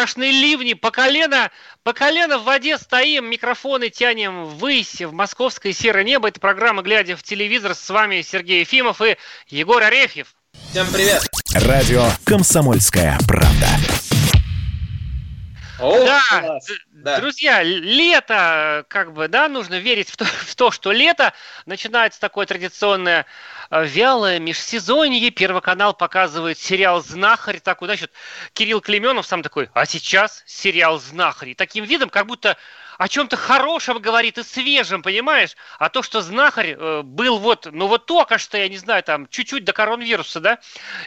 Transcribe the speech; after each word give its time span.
Страшные 0.00 0.32
ливни, 0.32 0.72
по 0.72 0.90
колено, 0.90 1.50
по 1.82 1.92
колено 1.92 2.38
в 2.38 2.44
воде 2.44 2.78
стоим, 2.78 3.26
микрофоны 3.26 3.90
тянем 3.90 4.46
ввысь, 4.46 5.02
в 5.02 5.12
московское 5.12 5.74
серое 5.74 6.04
небо. 6.04 6.28
Это 6.28 6.40
программа 6.40 6.80
«Глядя 6.80 7.16
в 7.18 7.22
телевизор». 7.22 7.74
С 7.74 7.90
вами 7.90 8.22
Сергей 8.22 8.60
Ефимов 8.60 9.02
и 9.02 9.18
Егор 9.48 9.82
Арефьев. 9.82 10.34
Всем 10.70 10.86
привет! 10.90 11.28
Радио 11.52 12.06
«Комсомольская 12.24 13.18
правда». 13.28 13.68
О, 15.78 16.04
да, 16.04 16.20
класс. 16.28 16.66
Да. 16.92 17.18
друзья, 17.20 17.62
лето, 17.62 18.84
как 18.88 19.12
бы, 19.12 19.28
да, 19.28 19.48
нужно 19.48 19.78
верить 19.78 20.10
в 20.10 20.16
то, 20.16 20.24
в 20.24 20.54
то, 20.54 20.70
что 20.70 20.92
лето 20.92 21.32
начинается 21.66 22.20
такое 22.20 22.46
традиционное 22.46 23.26
вялое 23.70 24.38
межсезонье. 24.38 25.30
Первый 25.30 25.62
канал 25.62 25.94
показывает 25.94 26.58
сериал 26.58 27.02
«Знахарь». 27.02 27.60
Такой, 27.60 27.88
значит, 27.88 28.12
Кирилл 28.52 28.80
Клеменов 28.80 29.26
сам 29.26 29.42
такой, 29.42 29.70
а 29.74 29.86
сейчас 29.86 30.42
сериал 30.46 30.98
«Знахарь». 30.98 31.50
И 31.50 31.54
таким 31.54 31.84
видом, 31.84 32.10
как 32.10 32.26
будто 32.26 32.56
о 33.00 33.08
чем-то 33.08 33.38
хорошем 33.38 33.98
говорит 33.98 34.36
и 34.36 34.42
свежем, 34.42 35.00
понимаешь? 35.02 35.56
А 35.78 35.88
то, 35.88 36.02
что 36.02 36.20
знахарь 36.20 36.76
э, 36.78 37.00
был 37.02 37.38
вот, 37.38 37.66
ну 37.72 37.86
вот 37.86 38.04
только 38.04 38.36
что, 38.36 38.58
я 38.58 38.68
не 38.68 38.76
знаю, 38.76 39.02
там, 39.02 39.26
чуть-чуть 39.30 39.64
до 39.64 39.72
коронавируса, 39.72 40.38
да, 40.38 40.58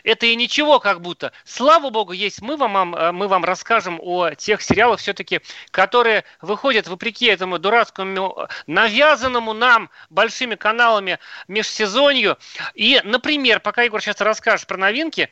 это 0.03 0.25
и 0.25 0.35
ничего 0.35 0.79
как 0.79 1.01
будто. 1.01 1.33
Слава 1.45 1.91
богу, 1.91 2.11
есть 2.11 2.41
мы 2.41 2.57
вам, 2.57 2.95
э, 2.95 3.11
мы 3.11 3.27
вам 3.27 3.45
расскажем 3.45 3.99
о 4.01 4.31
тех 4.31 4.63
сериалах 4.63 5.01
все-таки, 5.01 5.41
которые 5.69 6.23
выходят 6.41 6.87
вопреки 6.87 7.27
этому 7.27 7.59
дурацкому, 7.59 8.39
э, 8.39 8.53
навязанному 8.65 9.53
нам 9.53 9.91
большими 10.09 10.55
каналами 10.55 11.19
межсезонью. 11.47 12.39
И, 12.73 13.01
например, 13.03 13.59
пока 13.59 13.83
Егор 13.83 14.01
сейчас 14.01 14.19
расскажет 14.19 14.65
про 14.65 14.77
новинки, 14.77 15.29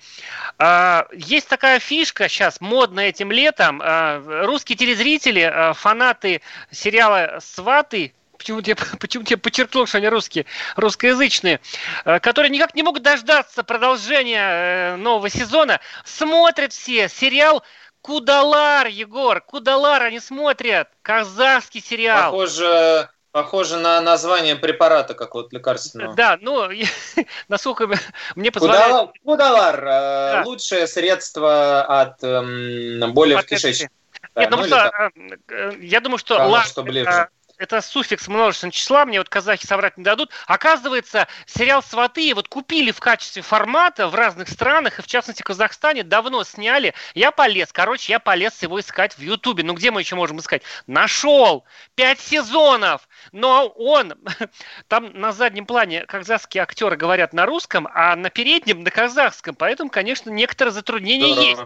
а, 0.59 1.07
есть 1.11 1.47
такая 1.47 1.79
фишка 1.79 2.29
сейчас, 2.29 2.61
модная 2.61 3.07
этим 3.07 3.31
летом. 3.31 3.81
а, 3.83 4.21
Русские 4.45 4.77
телезрители, 4.77 5.41
а, 5.41 5.73
фанаты 5.73 6.43
сериала 6.71 7.39
«Сваты», 7.41 8.13
Почему-то 8.41 8.71
я, 8.71 8.75
почему 8.99 9.23
я 9.27 9.37
подчеркнул, 9.37 9.85
что 9.85 9.99
они 9.99 10.07
русские, 10.07 10.47
русскоязычные, 10.75 11.59
э, 12.05 12.19
которые 12.19 12.49
никак 12.49 12.73
не 12.73 12.81
могут 12.81 13.03
дождаться 13.03 13.61
продолжения 13.61 14.93
э, 14.93 14.95
нового 14.95 15.29
сезона, 15.29 15.79
смотрят 16.05 16.73
все 16.73 17.07
сериал 17.07 17.61
Кудалар, 18.01 18.87
Егор, 18.87 19.41
Кудалар 19.41 20.01
они 20.01 20.19
смотрят, 20.19 20.89
казахский 21.03 21.81
сериал. 21.81 22.31
Похоже, 22.31 23.09
похоже 23.31 23.77
на 23.77 24.01
название 24.01 24.55
препарата 24.55 25.13
какого-то 25.13 25.55
лекарственного. 25.55 26.15
Да, 26.15 26.39
ну, 26.41 26.67
насколько 27.47 27.87
мне 28.35 28.51
позволяет... 28.51 28.87
Кудалар, 28.87 29.13
Кудалар, 29.23 29.79
э, 29.79 29.83
Да. 29.83 30.43
лучшее 30.45 30.87
средство 30.87 31.83
от 31.83 32.23
эм, 32.23 33.13
боли 33.13 33.35
в 33.35 33.37
От 33.37 33.45
кишечнике. 33.45 33.91
Нет, 34.35 34.49
ну, 34.49 34.57
ну 34.57 34.63
что, 34.63 34.91
э, 34.97 35.09
э, 35.49 35.71
я 35.81 35.99
думаю, 35.99 36.17
что 36.17 36.37
ближе. 36.83 37.29
это 37.57 37.81
суффикс 37.81 38.27
множественного 38.27 38.73
числа, 38.73 39.05
мне 39.05 39.19
вот 39.19 39.29
казахи 39.29 39.65
соврать 39.65 39.97
не 39.97 40.03
дадут. 40.03 40.31
Оказывается, 40.47 41.27
сериал 41.45 41.83
«Сваты» 41.83 42.33
вот 42.33 42.47
купили 42.47 42.91
в 42.91 42.99
качестве 42.99 43.41
формата 43.41 44.07
в 44.07 44.15
разных 44.15 44.47
странах, 44.47 44.99
и 44.99 45.01
в 45.01 45.07
частности 45.07 45.41
в 45.41 45.45
Казахстане 45.45 46.03
давно 46.03 46.43
сняли. 46.43 46.93
Я 47.13 47.31
полез, 47.31 47.73
короче, 47.73 48.13
я 48.13 48.19
полез 48.19 48.61
его 48.63 48.79
искать 48.79 49.17
в 49.17 49.21
Ютубе. 49.21 49.63
Ну 49.63 49.73
где 49.73 49.91
мы 49.91 50.01
еще 50.01 50.15
можем 50.15 50.39
искать? 50.39 50.63
Нашел! 50.87 51.65
Пять 51.95 52.19
сезонов! 52.19 53.07
Но 53.33 53.67
он, 53.67 54.13
там 54.87 55.11
на 55.13 55.33
заднем 55.33 55.65
плане 55.65 56.05
казахские 56.05 56.63
актеры 56.63 56.95
говорят 56.95 57.33
на 57.33 57.45
русском, 57.45 57.87
а 57.93 58.15
на 58.15 58.29
переднем 58.29 58.83
на 58.83 58.91
казахском, 58.91 59.55
поэтому, 59.55 59.89
конечно, 59.89 60.29
некоторые 60.29 60.71
затруднения 60.71 61.33
Здорово. 61.33 61.49
есть. 61.49 61.61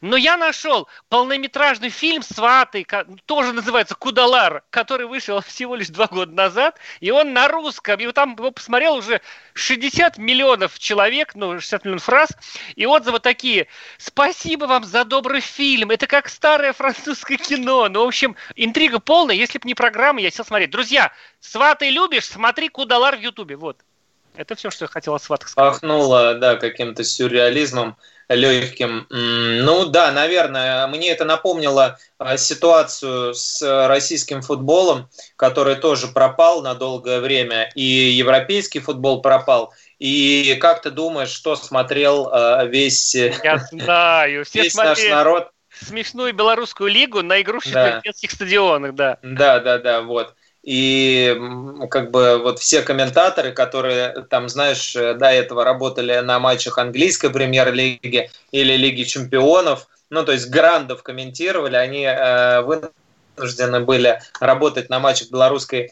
Но 0.00 0.16
я 0.16 0.36
нашел 0.36 0.88
полнометражный 1.08 1.90
фильм 1.90 2.22
«Сваты», 2.22 2.86
тоже 3.26 3.52
называется 3.52 3.94
«Кудалар», 3.94 4.62
который 4.70 5.06
вышел 5.06 5.40
всего 5.46 5.74
лишь 5.74 5.88
два 5.88 6.06
года 6.06 6.32
назад, 6.32 6.78
и 7.00 7.10
он 7.10 7.32
на 7.32 7.48
русском, 7.48 7.98
и 8.00 8.06
вот 8.06 8.14
там 8.14 8.34
его 8.34 8.50
посмотрел 8.50 8.96
уже 8.96 9.20
60 9.54 10.18
миллионов 10.18 10.78
человек, 10.78 11.34
ну, 11.34 11.54
60 11.54 11.84
миллионов 11.84 12.04
фраз, 12.04 12.30
и 12.76 12.86
отзывы 12.86 13.20
такие 13.20 13.68
«Спасибо 13.98 14.64
вам 14.64 14.84
за 14.84 15.04
добрый 15.04 15.40
фильм, 15.40 15.90
это 15.90 16.06
как 16.06 16.28
старое 16.28 16.72
французское 16.72 17.38
кино». 17.38 17.88
Ну, 17.88 18.04
в 18.04 18.08
общем, 18.08 18.36
интрига 18.56 18.98
полная, 18.98 19.34
если 19.34 19.58
бы 19.58 19.66
не 19.66 19.74
программа, 19.74 20.20
я 20.20 20.30
сел 20.30 20.44
смотреть. 20.44 20.70
Друзья, 20.70 21.12
«Сваты» 21.40 21.90
любишь? 21.90 22.26
Смотри 22.26 22.68
«Кудалар» 22.68 23.16
в 23.16 23.20
Ютубе, 23.20 23.56
вот. 23.56 23.78
Это 24.36 24.54
все, 24.54 24.70
что 24.70 24.84
я 24.84 24.88
хотел 24.88 25.14
о 25.14 25.18
«Сватах» 25.18 25.48
сказать. 25.48 25.72
Пахнуло, 25.72 26.34
да, 26.34 26.56
каким-то 26.56 27.02
сюрреализмом 27.02 27.96
легким. 28.28 29.06
Ну 29.10 29.86
да, 29.86 30.12
наверное, 30.12 30.86
мне 30.86 31.10
это 31.10 31.24
напомнило 31.24 31.98
а, 32.18 32.36
ситуацию 32.36 33.34
с 33.34 33.62
российским 33.88 34.42
футболом, 34.42 35.08
который 35.36 35.76
тоже 35.76 36.08
пропал 36.08 36.62
на 36.62 36.74
долгое 36.74 37.20
время, 37.20 37.70
и 37.74 37.82
европейский 37.82 38.80
футбол 38.80 39.22
пропал. 39.22 39.72
И 39.98 40.56
как 40.60 40.82
ты 40.82 40.90
думаешь, 40.90 41.30
что 41.30 41.56
смотрел 41.56 42.28
а, 42.30 42.64
весь, 42.64 43.14
э, 43.14 43.32
Я 43.42 43.58
знаю, 43.58 44.44
все 44.44 44.62
весь 44.62 44.74
наш 44.74 45.02
народ? 45.08 45.50
смешную 45.80 46.32
белорусскую 46.34 46.90
лигу 46.90 47.22
на 47.22 47.40
игрушечных 47.40 47.74
Да. 47.74 48.00
детских 48.04 48.30
стадионах, 48.32 48.94
да. 48.94 49.18
Да, 49.22 49.60
да, 49.60 49.78
да, 49.78 50.02
вот. 50.02 50.34
И 50.68 51.34
как 51.90 52.10
бы 52.10 52.36
вот 52.42 52.58
все 52.58 52.82
комментаторы, 52.82 53.52
которые 53.52 54.26
там, 54.28 54.50
знаешь, 54.50 54.94
э, 54.94 55.14
до 55.14 55.28
этого 55.28 55.64
работали 55.64 56.18
на 56.18 56.38
матчах 56.38 56.76
английской 56.76 57.30
премьер-лиги 57.30 58.30
или 58.52 58.76
Лиги 58.76 59.04
чемпионов, 59.04 59.88
ну, 60.10 60.26
то 60.26 60.32
есть 60.32 60.50
грандов 60.50 61.02
комментировали, 61.02 61.74
они 61.74 62.04
э, 62.04 62.60
вынуждены 62.60 63.80
были 63.80 64.20
работать 64.40 64.90
на 64.90 64.98
матчах 64.98 65.30
белорусской 65.30 65.90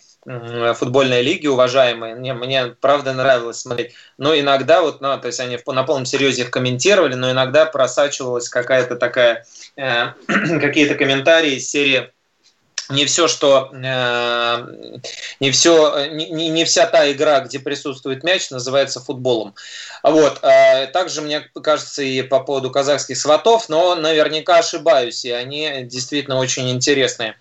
футбольной 0.75 1.23
лиги, 1.23 1.47
уважаемые. 1.47 2.17
Мне, 2.17 2.35
мне 2.35 2.67
правда 2.81 3.13
нравилось 3.15 3.61
смотреть. 3.61 3.95
Но 4.19 4.39
иногда 4.39 4.83
вот, 4.83 5.01
ну, 5.01 5.19
то 5.19 5.29
есть 5.29 5.41
они 5.41 5.57
на 5.65 5.85
полном 5.85 6.05
серьезе 6.05 6.43
их 6.43 6.51
комментировали, 6.51 7.15
но 7.15 7.31
иногда 7.31 7.65
просачивалась 7.65 8.51
какая-то 8.51 8.97
такая, 8.97 9.47
э, 9.77 10.09
какие-то 10.61 10.97
комментарии 10.97 11.53
из 11.53 11.71
серии 11.71 12.11
не 12.89 13.05
все, 13.05 13.27
что 13.27 13.71
э, 13.73 14.99
не 15.41 15.51
все, 15.51 16.07
не, 16.07 16.49
не- 16.49 16.65
вся 16.65 16.87
та 16.87 17.11
игра, 17.11 17.41
где 17.41 17.59
присутствует 17.59 18.23
мяч, 18.23 18.51
называется 18.51 19.01
футболом. 19.01 19.55
Вот. 20.03 20.39
э, 20.43 20.87
Также 20.89 21.21
мне 21.21 21.41
кажется 21.63 22.03
и 22.03 22.23
по 22.23 22.41
поводу 22.41 22.71
казахских 22.71 23.17
сватов, 23.19 23.69
но 23.69 23.97
наверняка 23.97 24.59
ошибаюсь, 24.59 25.25
и 25.25 25.31
они 25.31 25.83
действительно 25.83 26.39
очень 26.39 26.71
интересные. 26.71 27.37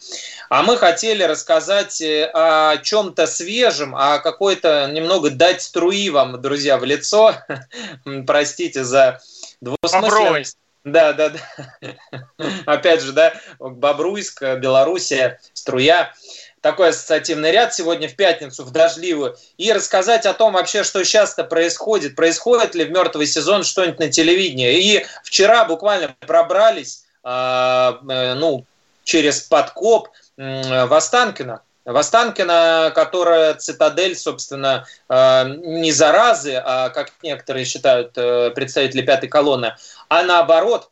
А 0.50 0.64
мы 0.64 0.78
хотели 0.78 1.24
рассказать 1.24 2.02
э, 2.02 2.30
о 2.34 2.78
чем-то 2.78 3.28
свежем, 3.28 3.96
о 3.96 4.20
какой-то 4.20 4.90
немного 4.92 5.30
дать 5.30 5.62
струи 5.62 6.10
вам, 6.10 6.42
друзья, 6.42 6.78
в 6.78 6.86
лицо. 6.86 7.36
Простите 8.26 8.84
за 8.84 9.22
двусмысленность. 9.62 10.58
Да, 10.86 11.14
да, 11.14 11.30
да. 11.30 11.96
Опять 12.68 13.02
же, 13.02 13.12
да, 13.12 13.34
Бобруйск, 13.60 14.42
Белоруссия, 14.58 15.40
струя. 15.54 16.14
Такой 16.62 16.90
ассоциативный 16.90 17.52
ряд 17.52 17.74
сегодня 17.74 18.08
в 18.08 18.16
пятницу, 18.16 18.64
в 18.64 18.72
дождливую. 18.72 19.36
И 19.58 19.74
рассказать 19.74 20.26
о 20.28 20.34
том 20.34 20.54
вообще, 20.54 20.84
что 20.84 21.04
сейчас-то 21.04 21.44
происходит. 21.44 22.16
Происходит 22.16 22.76
ли 22.76 22.86
в 22.86 22.92
мертвый 22.92 23.26
сезон 23.26 23.64
что-нибудь 23.64 24.00
на 24.00 24.12
телевидении. 24.12 24.80
И 24.80 25.06
вчера 25.24 25.66
буквально 25.66 26.16
пробрались, 26.20 27.04
а, 27.24 28.00
э, 28.08 28.36
ну, 28.36 28.66
через 29.04 29.42
подкоп 29.42 30.10
в 30.38 30.96
Останкино. 30.96 31.62
В 31.86 31.96
Останкино, 31.98 32.92
которая 32.96 33.54
цитадель, 33.54 34.16
собственно, 34.16 34.88
э, 35.08 35.44
не 35.48 35.92
заразы, 35.92 36.56
а, 36.56 36.90
как 36.90 37.12
некоторые 37.22 37.66
считают 37.66 38.14
э, 38.16 38.50
представители 38.56 39.04
пятой 39.04 39.30
колонны, 39.30 39.76
а 40.10 40.24
наоборот, 40.24 40.90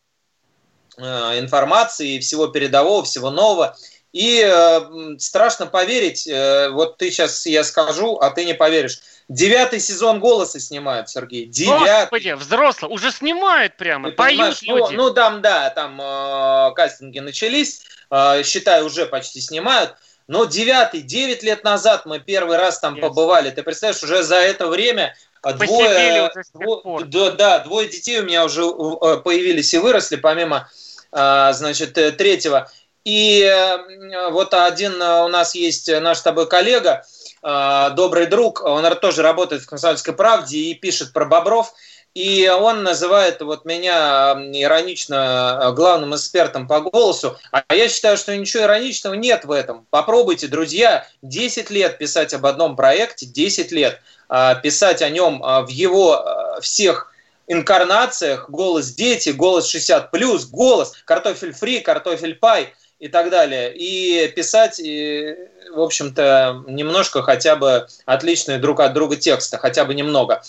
э, 0.96 1.02
информации, 1.38 2.18
всего 2.18 2.48
передового, 2.48 3.04
всего 3.04 3.30
нового. 3.30 3.76
И 4.12 4.40
э, 4.44 5.18
страшно 5.18 5.66
поверить, 5.66 6.26
э, 6.28 6.68
вот 6.70 6.98
ты 6.98 7.10
сейчас 7.10 7.46
я 7.46 7.64
скажу, 7.64 8.16
а 8.18 8.30
ты 8.30 8.44
не 8.44 8.54
поверишь. 8.54 9.00
Девятый 9.28 9.80
сезон 9.80 10.20
«Голоса» 10.20 10.60
снимают, 10.60 11.08
Сергей. 11.08 11.46
Девятый. 11.46 12.02
Господи, 12.02 12.32
взрослый, 12.34 12.92
уже 12.92 13.10
снимают 13.10 13.76
прямо, 13.76 14.10
Ты 14.10 14.16
поют 14.16 14.58
ну, 14.62 14.76
люди. 14.76 14.94
ну 14.94 15.10
там, 15.10 15.42
да, 15.42 15.70
там 15.70 16.00
э, 16.00 16.74
кастинги 16.74 17.18
начались, 17.18 17.80
э, 18.10 18.42
считай, 18.44 18.82
уже 18.82 19.06
почти 19.06 19.40
снимают. 19.40 19.96
Но 20.26 20.44
девятый, 20.44 21.02
девять 21.02 21.42
лет 21.42 21.64
назад 21.64 22.06
мы 22.06 22.20
первый 22.20 22.56
раз 22.56 22.78
там 22.78 22.94
Yes. 22.96 23.00
побывали. 23.00 23.50
Ты 23.50 23.62
представляешь, 23.62 24.02
уже 24.02 24.22
за 24.22 24.36
это 24.36 24.68
время 24.68 25.14
двое, 25.52 26.30
уже 26.30 27.04
дво- 27.04 27.32
да, 27.32 27.58
двое 27.60 27.88
детей 27.88 28.20
у 28.20 28.24
меня 28.24 28.44
уже 28.44 28.62
э, 28.62 29.16
появились 29.18 29.72
и 29.74 29.78
выросли, 29.78 30.16
помимо, 30.16 30.70
э, 31.12 31.52
значит, 31.52 31.96
э, 31.98 32.12
третьего. 32.12 32.70
И 33.04 33.42
э, 33.42 34.30
вот 34.30 34.54
один 34.54 35.00
у 35.00 35.28
нас 35.28 35.54
есть 35.54 35.90
наш 36.00 36.18
с 36.18 36.22
тобой 36.22 36.48
коллега, 36.48 37.04
добрый 37.42 38.24
друг, 38.24 38.62
он 38.64 38.82
тоже 38.96 39.20
работает 39.20 39.60
в 39.60 39.66
«Комсомольской 39.66 40.14
правде» 40.14 40.56
и 40.56 40.74
пишет 40.74 41.12
про 41.12 41.26
бобров. 41.26 41.74
И 42.14 42.48
он 42.48 42.84
называет 42.84 43.42
вот 43.42 43.64
меня 43.64 44.34
иронично 44.52 45.58
э, 45.60 45.72
главным 45.72 46.14
экспертом 46.14 46.68
по 46.68 46.80
голосу. 46.80 47.36
А 47.50 47.64
я 47.74 47.88
считаю, 47.88 48.16
что 48.16 48.36
ничего 48.36 48.62
ироничного 48.62 49.14
нет 49.14 49.44
в 49.44 49.50
этом. 49.50 49.84
Попробуйте, 49.90 50.46
друзья, 50.46 51.08
10 51.22 51.70
лет 51.70 51.98
писать 51.98 52.32
об 52.32 52.46
одном 52.46 52.76
проекте, 52.76 53.26
10 53.26 53.72
лет 53.72 54.00
э, 54.28 54.54
писать 54.62 55.02
о 55.02 55.10
нем 55.10 55.42
э, 55.42 55.62
в 55.62 55.68
его 55.68 56.14
э, 56.14 56.60
всех 56.60 57.12
инкарнациях, 57.48 58.48
голос 58.48 58.90
дети, 58.92 59.30
голос 59.30 59.68
60 59.68 60.12
плюс, 60.12 60.46
голос, 60.46 60.92
картофель 61.04 61.52
фри, 61.52 61.80
картофель 61.80 62.36
пай 62.36 62.74
и 63.04 63.08
так 63.08 63.28
далее. 63.28 63.70
И 63.76 64.28
писать, 64.28 64.80
и, 64.80 65.36
в 65.74 65.80
общем-то, 65.80 66.64
немножко 66.66 67.22
хотя 67.22 67.54
бы 67.54 67.86
отличные 68.06 68.56
друг 68.56 68.80
от 68.80 68.94
друга 68.94 69.16
текста, 69.16 69.58
хотя 69.58 69.84
бы 69.84 69.92
немного. 69.92 70.42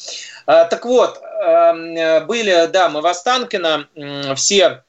А, 0.45 0.63
Так 0.63 0.85
вот, 0.85 1.19
эм, 1.43 2.25
были, 2.25 2.67
да, 2.67 2.87
мы 2.87 3.01
в 3.01 3.07
Останкино, 3.07 3.89
все 4.37 4.83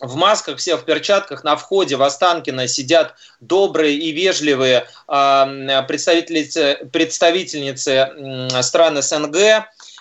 в 0.00 0.16
масках, 0.16 0.58
все 0.58 0.76
в 0.76 0.84
перчатках, 0.84 1.44
на 1.44 1.54
входе 1.54 1.94
в 1.94 2.02
Останкино 2.02 2.66
сидят 2.66 3.14
добрые 3.40 3.94
и 3.96 4.10
вежливые 4.10 4.88
э, 5.06 5.82
представительницы, 5.86 6.78
представительницы 6.92 8.60
стран 8.62 9.00
СНГ, 9.00 9.36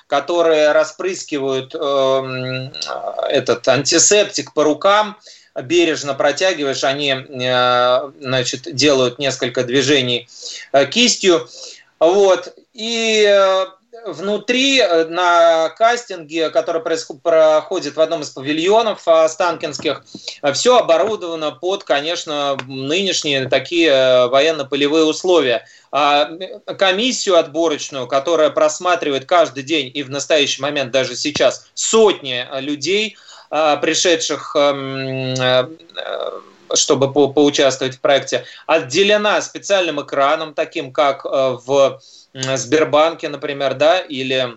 которые 0.07 0.71
распрыскивают 0.71 1.75
э, 1.75 1.77
м, 1.77 2.73
этот 3.29 3.67
антисептик 3.67 4.53
по 4.53 4.63
рукам, 4.63 5.17
бережно 5.61 6.13
протягиваешь, 6.13 6.83
они 6.83 7.11
э, 7.11 8.11
значит, 8.19 8.73
делают 8.73 9.19
несколько 9.19 9.63
движений 9.63 10.27
э, 10.71 10.85
кистью. 10.85 11.47
Вот. 11.99 12.53
И 12.73 13.25
э, 13.27 13.65
внутри 14.05 14.83
на 15.09 15.69
кастинге, 15.69 16.51
который 16.51 16.81
проходит 16.81 17.95
в 17.95 18.01
одном 18.01 18.21
из 18.21 18.29
павильонов 18.29 19.07
останкинских, 19.07 20.05
все 20.53 20.77
оборудовано 20.77 21.51
под, 21.51 21.83
конечно, 21.83 22.57
нынешние 22.67 23.49
такие 23.49 24.27
военно-полевые 24.27 25.05
условия. 25.05 25.65
А, 25.91 26.29
Комиссию 26.77 27.37
отборочную, 27.37 28.07
которая 28.07 28.51
просматривает 28.51 29.25
каждый 29.25 29.63
день 29.63 29.89
и 29.91 30.03
в 30.03 30.11
настоящий 30.11 30.61
момент 30.61 30.91
даже 30.91 31.15
сейчас 31.15 31.67
сотни 31.73 32.45
людей, 32.59 33.17
пришедших 33.49 34.55
эм, 34.55 35.33
э, 35.33 35.67
э, 35.95 36.75
чтобы 36.75 37.11
по- 37.13 37.29
поучаствовать 37.29 37.95
в 37.95 38.01
проекте, 38.01 38.45
отделена 38.65 39.41
специальным 39.41 40.01
экраном, 40.01 40.53
таким 40.53 40.91
как 40.91 41.25
э, 41.25 41.57
в 41.65 42.01
Сбербанке, 42.33 43.29
например, 43.29 43.73
да, 43.75 43.99
или 43.99 44.55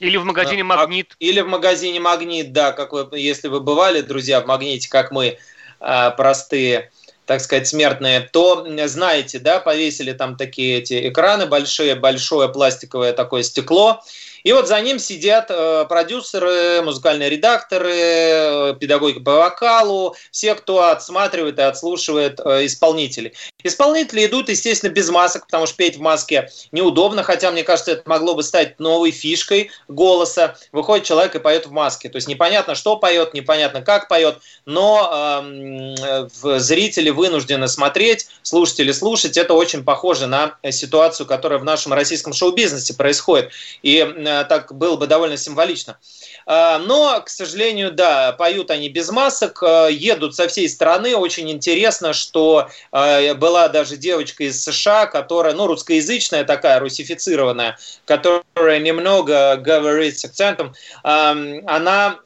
Или 0.00 0.18
в 0.18 0.24
магазине 0.24 0.62
А, 0.62 0.64
«Магнит». 0.64 1.16
или 1.18 1.40
в 1.40 1.48
магазине 1.48 1.98
Магнит, 1.98 2.52
да, 2.52 2.72
как 2.72 2.92
вы, 2.92 3.08
если 3.18 3.48
вы 3.48 3.60
бывали, 3.60 4.02
друзья, 4.02 4.40
в 4.40 4.46
Магните, 4.46 4.88
как 4.90 5.10
мы, 5.10 5.38
а, 5.80 6.10
простые, 6.10 6.90
так 7.24 7.40
сказать, 7.40 7.66
смертные, 7.66 8.20
то 8.20 8.66
знаете, 8.86 9.38
да, 9.38 9.60
повесили 9.60 10.12
там 10.12 10.36
такие 10.36 10.78
эти 10.78 11.08
экраны 11.08 11.46
большие, 11.46 11.94
большое 11.94 12.48
пластиковое 12.48 13.12
такое 13.14 13.42
стекло, 13.42 14.02
и 14.42 14.52
вот 14.52 14.68
за 14.68 14.80
ним 14.80 14.98
сидят 14.98 15.46
э, 15.50 15.84
продюсеры, 15.88 16.82
музыкальные 16.82 17.30
редакторы, 17.30 17.92
э, 17.92 18.74
педагоги 18.80 19.18
по 19.18 19.36
вокалу, 19.36 20.16
все, 20.30 20.54
кто 20.54 20.88
отсматривает 20.88 21.58
и 21.58 21.62
отслушивает 21.62 22.40
э, 22.40 22.66
исполнителей. 22.66 23.34
Исполнители 23.62 24.24
идут, 24.24 24.48
естественно, 24.48 24.90
без 24.90 25.10
масок, 25.10 25.46
потому 25.46 25.66
что 25.66 25.76
петь 25.76 25.96
в 25.96 26.00
маске 26.00 26.50
неудобно, 26.72 27.22
хотя, 27.22 27.50
мне 27.50 27.62
кажется, 27.62 27.92
это 27.92 28.02
могло 28.06 28.34
бы 28.34 28.42
стать 28.42 28.80
новой 28.80 29.10
фишкой 29.10 29.70
голоса. 29.88 30.56
Выходит 30.72 31.06
человек 31.06 31.34
и 31.34 31.38
поет 31.38 31.66
в 31.66 31.70
маске. 31.70 32.08
То 32.08 32.16
есть 32.16 32.28
непонятно, 32.28 32.74
что 32.74 32.96
поет, 32.96 33.34
непонятно, 33.34 33.82
как 33.82 34.08
поет, 34.08 34.38
но 34.64 35.44
э, 35.44 36.28
зрители 36.58 37.10
вынуждены 37.10 37.68
смотреть, 37.68 38.28
слушатели 38.42 38.92
слушать. 38.92 39.36
Это 39.36 39.54
очень 39.54 39.84
похоже 39.84 40.26
на 40.26 40.56
ситуацию, 40.70 41.26
которая 41.26 41.58
в 41.58 41.64
нашем 41.64 41.92
российском 41.92 42.32
шоу-бизнесе 42.32 42.94
происходит. 42.94 43.50
И 43.82 43.98
э, 43.98 44.29
так 44.48 44.72
было 44.74 44.96
бы 44.96 45.06
довольно 45.06 45.36
символично. 45.36 45.98
А, 46.46 46.78
Но, 46.78 47.20
к 47.20 47.28
сожалению, 47.28 47.92
да, 47.92 48.32
поют 48.32 48.70
они 48.70 48.88
без 48.88 49.10
масок, 49.10 49.62
э, 49.62 49.88
едут 49.92 50.34
со 50.34 50.48
всей 50.48 50.68
страны. 50.68 51.16
Очень 51.16 51.50
интересно, 51.50 52.12
что 52.12 52.68
э, 52.92 53.34
была 53.34 53.68
даже 53.68 53.96
девочка 53.96 54.44
из 54.44 54.62
США, 54.62 55.06
которая, 55.06 55.54
ну, 55.54 55.66
русскоязычная 55.66 56.44
такая, 56.44 56.80
русифицированная, 56.80 57.78
которая 58.04 58.78
немного 58.78 59.56
говорит 59.56 60.18
с 60.18 60.24
акцентом. 60.24 60.74
Ам, 61.02 61.60
Она 61.66 62.18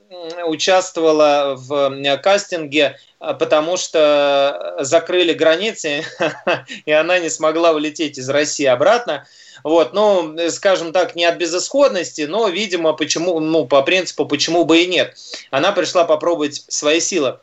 участвовала 0.47 1.55
в 1.57 2.17
кастинге, 2.19 2.99
потому 3.19 3.77
что 3.77 4.77
закрыли 4.81 5.33
границы, 5.33 6.05
и 6.87 6.93
она 6.93 7.19
не 7.19 7.31
смогла 7.31 7.73
улететь 7.73 8.19
из 8.19 8.29
России 8.29 8.67
обратно. 8.67 9.27
Вот, 9.63 9.93
ну, 9.93 10.37
скажем 10.51 10.93
так, 10.93 11.15
не 11.15 11.25
от 11.25 11.37
безысходности, 11.37 12.23
но, 12.23 12.49
видимо, 12.49 12.93
почему, 12.93 13.39
ну, 13.41 13.67
по 13.67 13.83
принципу, 13.83 14.27
почему 14.27 14.65
бы 14.65 14.83
и 14.83 14.87
нет. 14.87 15.17
Она 15.51 15.73
пришла 15.73 16.05
попробовать 16.05 16.65
свои 16.69 17.01
силы. 17.01 17.39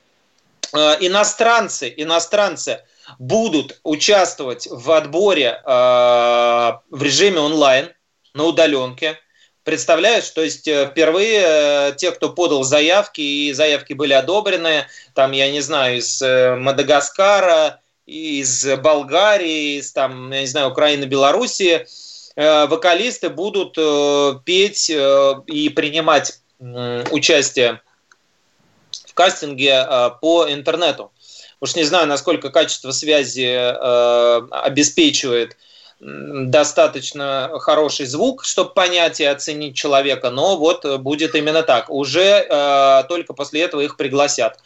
Э, 0.73 0.97
Иностранцы, 0.99 1.93
иностранцы 1.95 2.81
будут 3.19 3.79
участвовать 3.83 4.67
в 4.69 4.91
отборе 4.91 5.61
э, 5.63 5.69
в 5.69 7.03
режиме 7.03 7.39
онлайн, 7.39 7.89
на 8.33 8.45
удаленке. 8.45 9.19
Представляешь, 9.63 10.29
то 10.29 10.41
есть 10.41 10.67
э, 10.67 10.87
впервые 10.87 11.43
э, 11.45 11.93
те, 11.97 12.11
кто 12.11 12.29
подал 12.29 12.63
заявки, 12.63 13.21
и 13.21 13.53
заявки 13.53 13.93
были 13.93 14.13
одобрены, 14.13 14.86
там, 15.13 15.33
я 15.33 15.51
не 15.51 15.62
знаю, 15.62 15.97
из 15.97 16.21
Мадагаскара, 16.21 17.81
из 18.12 18.65
Болгарии, 18.80 19.77
из 19.77 19.94
там, 19.94 20.32
я 20.32 20.41
не 20.41 20.48
знаю, 20.48 20.70
Украины, 20.70 21.06
Белоруссии, 21.06 21.88
э, 22.36 22.65
вокалисты 22.68 23.30
будут 23.30 23.75
э, 23.77 24.34
петь 24.44 24.89
э, 24.89 25.34
и 25.48 25.70
принимать 25.70 26.39
участие 27.10 27.82
в 29.08 29.13
кастинге 29.15 29.84
по 30.22 30.46
интернету. 30.48 31.12
Уж 31.60 31.74
не 31.75 31.84
знаю, 31.84 32.06
насколько 32.06 32.51
качество 32.51 32.91
связи 32.91 33.50
обеспечивает 34.51 35.58
достаточно 36.00 37.50
хороший 37.62 38.06
звук, 38.06 38.44
чтобы 38.44 38.75
понять 38.75 39.20
и 39.20 39.25
оценить 39.25 39.75
человека, 39.75 40.30
но 40.30 40.56
вот 40.56 40.86
будет 41.00 41.34
именно 41.34 41.63
так. 41.63 41.89
Уже 41.89 42.46
только 43.10 43.34
после 43.34 43.62
этого 43.62 43.82
их 43.82 43.98
пригласят. 43.98 44.60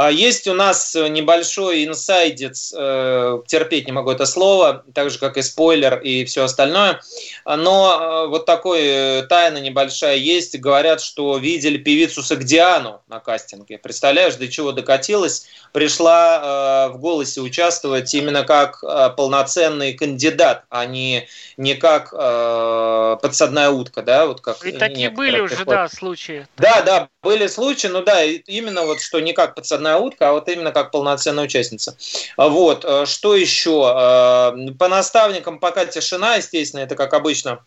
А 0.00 0.12
Есть 0.12 0.46
у 0.46 0.54
нас 0.54 0.94
небольшой 0.94 1.84
инсайдец, 1.84 2.72
э, 2.72 3.42
терпеть 3.48 3.86
не 3.86 3.92
могу 3.92 4.12
это 4.12 4.26
слово, 4.26 4.84
так 4.94 5.10
же 5.10 5.18
как 5.18 5.36
и 5.36 5.42
спойлер 5.42 5.98
и 5.98 6.24
все 6.24 6.44
остальное, 6.44 7.00
но 7.44 7.98
э, 8.00 8.28
вот 8.28 8.46
такой 8.46 8.80
э, 8.84 9.22
тайна 9.24 9.58
небольшая 9.58 10.14
есть. 10.14 10.56
Говорят, 10.60 11.00
что 11.00 11.36
видели 11.38 11.78
певицу 11.78 12.22
Сагдиану 12.22 13.02
на 13.08 13.18
кастинге. 13.18 13.78
Представляешь, 13.78 14.36
до 14.36 14.46
чего 14.46 14.70
докатилась? 14.70 15.48
Пришла 15.72 16.88
э, 16.90 16.92
в 16.92 16.98
голосе 17.00 17.40
участвовать 17.40 18.14
именно 18.14 18.44
как 18.44 18.84
э, 18.84 19.10
полноценный 19.16 19.94
кандидат, 19.94 20.62
а 20.70 20.86
не, 20.86 21.26
не 21.56 21.74
как 21.74 22.14
э, 22.16 23.16
подсадная 23.20 23.70
утка, 23.70 24.02
да, 24.02 24.26
вот 24.26 24.42
как 24.42 24.64
И 24.64 24.70
такие 24.70 25.10
были 25.10 25.40
уже, 25.40 25.56
приходят. 25.56 25.68
да, 25.68 25.88
случаи. 25.88 26.46
Да, 26.56 26.82
да, 26.82 27.08
были 27.20 27.48
случаи, 27.48 27.88
ну 27.88 28.02
да, 28.02 28.22
именно 28.22 28.84
вот 28.84 29.00
что 29.00 29.18
не 29.18 29.32
как 29.32 29.56
подсадная 29.56 29.87
утка, 29.96 30.28
а 30.28 30.32
вот 30.32 30.48
именно 30.48 30.72
как 30.72 30.90
полноценная 30.90 31.44
участница. 31.44 31.96
Вот, 32.36 32.84
э, 32.84 33.06
что 33.06 33.34
еще? 33.34 33.90
Э, 33.96 34.72
По 34.78 34.88
наставникам 34.88 35.58
пока 35.58 35.86
тишина, 35.86 36.34
естественно, 36.36 36.80
это 36.80 36.96
как 36.96 37.14
обычно 37.14 37.64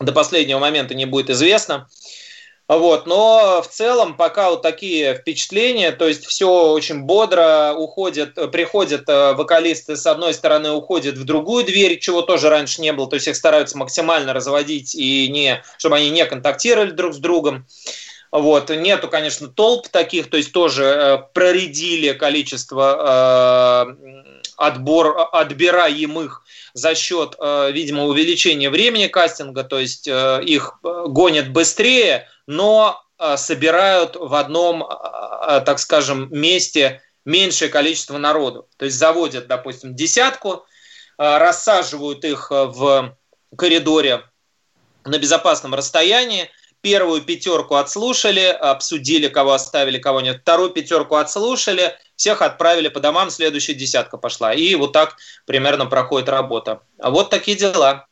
до 0.00 0.12
последнего 0.12 0.58
момента 0.58 0.94
не 0.94 1.06
будет 1.06 1.30
известно. 1.30 1.88
Вот, 2.68 3.06
но 3.06 3.62
в 3.62 3.68
целом 3.68 4.16
пока 4.16 4.50
вот 4.50 4.62
такие 4.62 5.14
впечатления, 5.14 5.92
то 5.92 6.08
есть 6.08 6.26
все 6.26 6.72
очень 6.72 7.02
бодро 7.02 7.74
уходят, 7.76 8.34
приходят 8.50 9.08
э, 9.08 9.34
вокалисты 9.34 9.96
с 9.96 10.04
одной 10.04 10.34
стороны 10.34 10.72
уходят 10.72 11.16
в 11.16 11.24
другую 11.24 11.64
дверь, 11.64 12.00
чего 12.00 12.22
тоже 12.22 12.48
раньше 12.48 12.82
не 12.82 12.92
было, 12.92 13.08
то 13.08 13.14
есть 13.14 13.28
их 13.28 13.36
стараются 13.36 13.78
максимально 13.78 14.32
разводить 14.32 14.96
и 14.96 15.28
не, 15.28 15.62
чтобы 15.78 15.96
они 15.96 16.10
не 16.10 16.26
контактировали 16.26 16.90
друг 16.90 17.14
с 17.14 17.18
другом. 17.18 17.68
Вот. 18.36 18.68
Нету, 18.68 19.08
конечно, 19.08 19.48
толп 19.48 19.88
таких, 19.88 20.28
то 20.28 20.36
есть 20.36 20.52
тоже 20.52 20.84
э, 20.84 21.18
проредили 21.32 22.12
количество 22.12 23.86
э, 23.88 24.42
отбор, 24.58 25.30
отбираемых 25.32 26.44
за 26.74 26.94
счет, 26.94 27.34
э, 27.38 27.72
видимо, 27.72 28.04
увеличения 28.04 28.68
времени 28.68 29.06
кастинга, 29.06 29.64
то 29.64 29.78
есть 29.78 30.06
э, 30.06 30.42
их 30.44 30.78
э, 30.84 31.04
гонят 31.06 31.48
быстрее, 31.48 32.28
но 32.46 33.02
э, 33.18 33.38
собирают 33.38 34.16
в 34.16 34.34
одном, 34.34 34.82
э, 34.82 35.62
так 35.64 35.78
скажем, 35.78 36.28
месте 36.30 37.00
меньшее 37.24 37.70
количество 37.70 38.18
народу. 38.18 38.68
То 38.76 38.84
есть 38.84 38.98
заводят, 38.98 39.46
допустим, 39.46 39.96
десятку, 39.96 40.66
э, 41.16 41.38
рассаживают 41.38 42.22
их 42.22 42.50
в 42.50 43.16
коридоре 43.56 44.24
на 45.06 45.18
безопасном 45.18 45.74
расстоянии, 45.74 46.50
первую 46.86 47.20
пятерку 47.20 47.74
отслушали, 47.74 48.44
обсудили, 48.44 49.26
кого 49.26 49.54
оставили, 49.54 49.98
кого 49.98 50.20
нет. 50.20 50.42
Вторую 50.42 50.70
пятерку 50.70 51.16
отслушали, 51.16 51.96
всех 52.14 52.42
отправили 52.42 52.86
по 52.86 53.00
домам, 53.00 53.30
следующая 53.30 53.74
десятка 53.74 54.18
пошла. 54.18 54.54
И 54.54 54.72
вот 54.76 54.92
так 54.92 55.16
примерно 55.46 55.86
проходит 55.86 56.28
работа. 56.28 56.82
А 57.00 57.10
вот 57.10 57.28
такие 57.28 57.56
дела. 57.56 58.06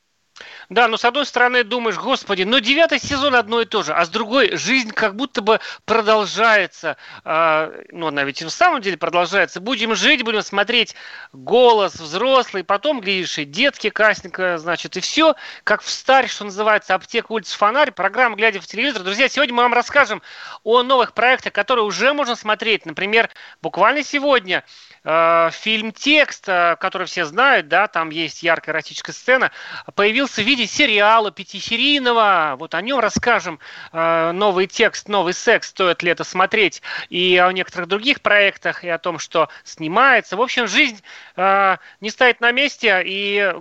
Да, 0.70 0.88
но 0.88 0.96
с 0.96 1.04
одной 1.04 1.26
стороны 1.26 1.62
думаешь, 1.64 1.96
господи, 1.96 2.42
ну 2.42 2.58
девятый 2.60 2.98
сезон 2.98 3.34
одно 3.34 3.60
и 3.60 3.64
то 3.64 3.82
же, 3.82 3.92
а 3.92 4.04
с 4.04 4.08
другой 4.08 4.56
жизнь 4.56 4.90
как 4.92 5.14
будто 5.14 5.42
бы 5.42 5.60
продолжается. 5.84 6.96
А, 7.24 7.72
ну, 7.90 8.06
она 8.08 8.24
ведь 8.24 8.42
в 8.42 8.50
самом 8.50 8.80
деле 8.80 8.96
продолжается. 8.96 9.60
Будем 9.60 9.94
жить, 9.94 10.22
будем 10.22 10.42
смотреть 10.42 10.94
голос 11.32 11.96
взрослый, 11.96 12.64
потом, 12.64 13.00
глядишь, 13.00 13.38
и 13.38 13.44
детки 13.44 13.90
кастинга, 13.90 14.58
значит, 14.58 14.96
и 14.96 15.00
все, 15.00 15.34
как 15.64 15.82
в 15.82 15.90
старь, 15.90 16.28
что 16.28 16.44
называется, 16.44 16.94
аптека 16.94 17.32
улица 17.32 17.56
Фонарь, 17.58 17.92
программа 17.92 18.36
«Глядя 18.36 18.60
в 18.60 18.66
телевизор». 18.66 19.02
Друзья, 19.02 19.28
сегодня 19.28 19.54
мы 19.54 19.62
вам 19.62 19.74
расскажем 19.74 20.22
о 20.62 20.82
новых 20.82 21.12
проектах, 21.12 21.52
которые 21.52 21.84
уже 21.84 22.12
можно 22.12 22.36
смотреть. 22.36 22.86
Например, 22.86 23.28
буквально 23.60 24.02
сегодня 24.02 24.64
э, 25.04 25.50
фильм 25.52 25.92
«Текст», 25.92 26.48
э, 26.48 26.76
который 26.80 27.06
все 27.06 27.24
знают, 27.24 27.68
да, 27.68 27.86
там 27.86 28.10
есть 28.10 28.42
яркая 28.42 28.74
эротическая 28.74 29.14
сцена, 29.14 29.50
появился 29.94 30.42
в 30.42 30.53
виде 30.54 30.66
сериала 30.68 31.30
пятисерийного. 31.30 32.54
Вот 32.58 32.74
о 32.74 32.80
нем 32.80 33.00
расскажем. 33.00 33.58
Э, 33.92 34.30
новый 34.32 34.66
текст, 34.66 35.08
новый 35.08 35.34
секс, 35.34 35.68
стоит 35.68 36.02
ли 36.02 36.10
это 36.10 36.22
смотреть. 36.24 36.80
И 37.10 37.36
о 37.36 37.50
некоторых 37.52 37.88
других 37.88 38.20
проектах, 38.20 38.84
и 38.84 38.88
о 38.88 38.98
том, 38.98 39.18
что 39.18 39.48
снимается. 39.64 40.36
В 40.36 40.42
общем, 40.42 40.68
жизнь 40.68 41.02
э, 41.36 41.76
не 42.00 42.10
стоит 42.10 42.40
на 42.40 42.52
месте, 42.52 43.02
и 43.04 43.52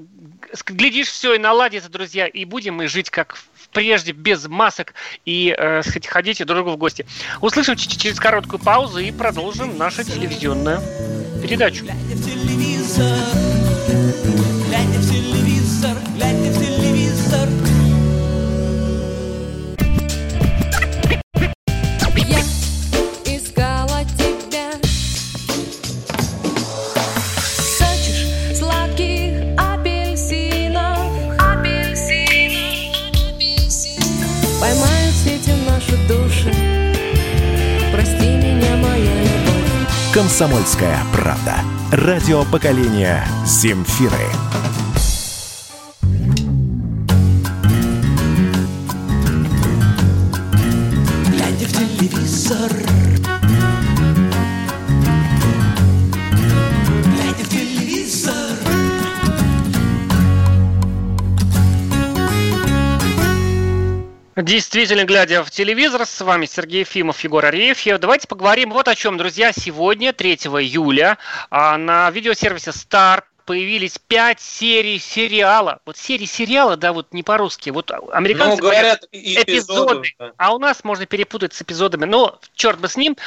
глядишь, 0.68 1.08
все 1.08 1.34
и 1.34 1.40
наладится, 1.40 1.90
друзья, 1.90 2.28
и 2.28 2.46
будем 2.46 2.76
мы 2.76 2.88
жить 2.88 3.10
как 3.10 3.38
прежде, 3.72 4.12
без 4.12 4.48
масок, 4.48 4.94
и 5.26 5.56
э, 5.58 5.82
ходить 6.06 6.46
друг 6.46 6.58
другу 6.58 6.72
в 6.72 6.78
гости. 6.78 7.08
Услышим 7.42 7.76
через 7.76 8.20
короткую 8.20 8.60
паузу 8.60 9.00
и 9.00 9.12
продолжим 9.12 9.78
нашу 9.78 10.04
телевизионную 10.04 10.80
передачу. 11.42 11.86
Глядя 11.86 12.16
в 12.16 12.24
телевизор, 12.24 13.18
глядя 14.68 15.00
в 15.00 15.10
телевизор, 15.10 15.98
глядя 16.16 16.52
в. 16.52 16.63
«Комсомольская 40.24 40.98
правда». 41.12 41.58
Радио 41.92 42.46
поколения 42.46 43.28
«Земфиры». 43.46 44.53
Действительно, 64.44 65.06
глядя 65.06 65.42
в 65.42 65.52
телевизор, 65.52 66.06
с 66.06 66.20
вами 66.20 66.46
Сергей 66.46 66.82
Ефимов, 66.82 67.24
Егор 67.24 67.46
Арефьев. 67.46 67.98
Давайте 67.98 68.28
поговорим 68.28 68.72
вот 68.72 68.90
о 68.90 68.96
чем, 68.96 69.18
друзья. 69.18 69.54
Сегодня, 69.54 70.12
3 70.12 70.34
июля, 70.34 71.18
а, 71.50 71.78
на 71.78 72.12
видеосервисе 72.12 72.72
Start 72.72 73.24
появились 73.46 73.98
пять 73.98 74.42
серий 74.42 75.00
сериала. 75.00 75.80
Вот 75.86 75.98
серии 75.98 76.26
сериала, 76.26 76.78
да, 76.78 76.94
вот 76.94 77.14
не 77.14 77.24
по-русски. 77.24 77.70
Вот 77.70 77.92
американцы 78.12 78.58
Ну, 78.58 78.62
говорят, 78.62 79.04
эпизоды. 79.12 79.52
эпизоды. 79.52 80.16
А 80.38 80.54
у 80.54 80.60
нас 80.60 80.84
можно 80.84 81.06
перепутать 81.06 81.54
с 81.54 81.62
эпизодами. 81.62 82.06
Но 82.06 82.40
черт 82.56 82.80
бы 82.80 82.88
с 82.88 82.96
ним. 82.96 83.18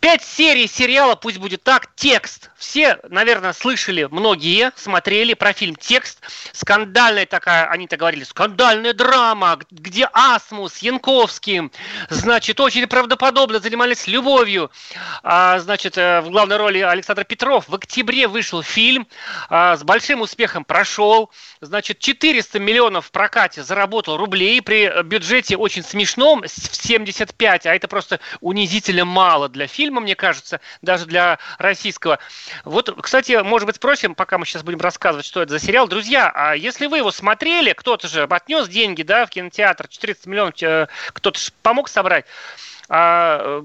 Пять 0.00 0.22
серий 0.22 0.66
сериала, 0.66 1.14
пусть 1.16 1.38
будет 1.38 1.62
так, 1.62 1.88
текст. 1.96 2.50
Все, 2.56 2.98
наверное, 3.08 3.52
слышали, 3.52 4.08
многие 4.10 4.72
смотрели 4.76 5.34
про 5.34 5.52
фильм 5.52 5.76
«Текст». 5.76 6.20
Скандальная 6.52 7.26
такая, 7.26 7.66
они 7.66 7.86
так 7.86 7.98
говорили, 7.98 8.24
скандальная 8.24 8.94
драма, 8.94 9.58
где 9.70 10.08
Асмус, 10.12 10.78
Янковский, 10.78 11.70
значит, 12.08 12.60
очень 12.60 12.86
правдоподобно 12.86 13.58
занимались 13.58 14.06
любовью. 14.06 14.70
А, 15.22 15.58
значит, 15.58 15.98
э, 15.98 16.20
в 16.20 16.30
главной 16.30 16.56
роли 16.56 16.78
Александр 16.80 17.24
Петров. 17.24 17.68
В 17.68 17.74
октябре 17.74 18.28
вышел 18.28 18.62
фильм, 18.62 19.06
а, 19.48 19.63
с 19.76 19.82
большим 19.82 20.20
успехом 20.20 20.64
прошел. 20.64 21.30
Значит, 21.60 21.98
400 21.98 22.58
миллионов 22.58 23.06
в 23.06 23.10
прокате 23.10 23.62
заработал 23.62 24.16
рублей 24.16 24.60
при 24.62 25.02
бюджете 25.02 25.56
очень 25.56 25.82
смешном, 25.82 26.42
в 26.42 26.48
75, 26.48 27.66
а 27.66 27.74
это 27.74 27.88
просто 27.88 28.20
унизительно 28.40 29.04
мало 29.04 29.48
для 29.48 29.66
фильма, 29.66 30.00
мне 30.00 30.14
кажется, 30.14 30.60
даже 30.82 31.06
для 31.06 31.38
российского. 31.58 32.18
Вот, 32.64 32.94
кстати, 33.00 33.42
может 33.42 33.66
быть, 33.66 33.76
спросим, 33.76 34.14
пока 34.14 34.38
мы 34.38 34.46
сейчас 34.46 34.62
будем 34.62 34.80
рассказывать, 34.80 35.26
что 35.26 35.42
это 35.42 35.52
за 35.52 35.58
сериал. 35.58 35.88
Друзья, 35.88 36.30
а 36.34 36.54
если 36.54 36.86
вы 36.86 36.98
его 36.98 37.10
смотрели, 37.10 37.72
кто-то 37.72 38.08
же 38.08 38.24
отнес 38.24 38.68
деньги, 38.68 39.02
да, 39.02 39.26
в 39.26 39.30
кинотеатр, 39.30 39.88
400 39.88 40.28
миллионов, 40.28 40.62
э, 40.62 40.88
кто-то 41.12 41.38
же 41.38 41.50
помог 41.62 41.88
собрать. 41.88 42.26
А, 42.88 43.64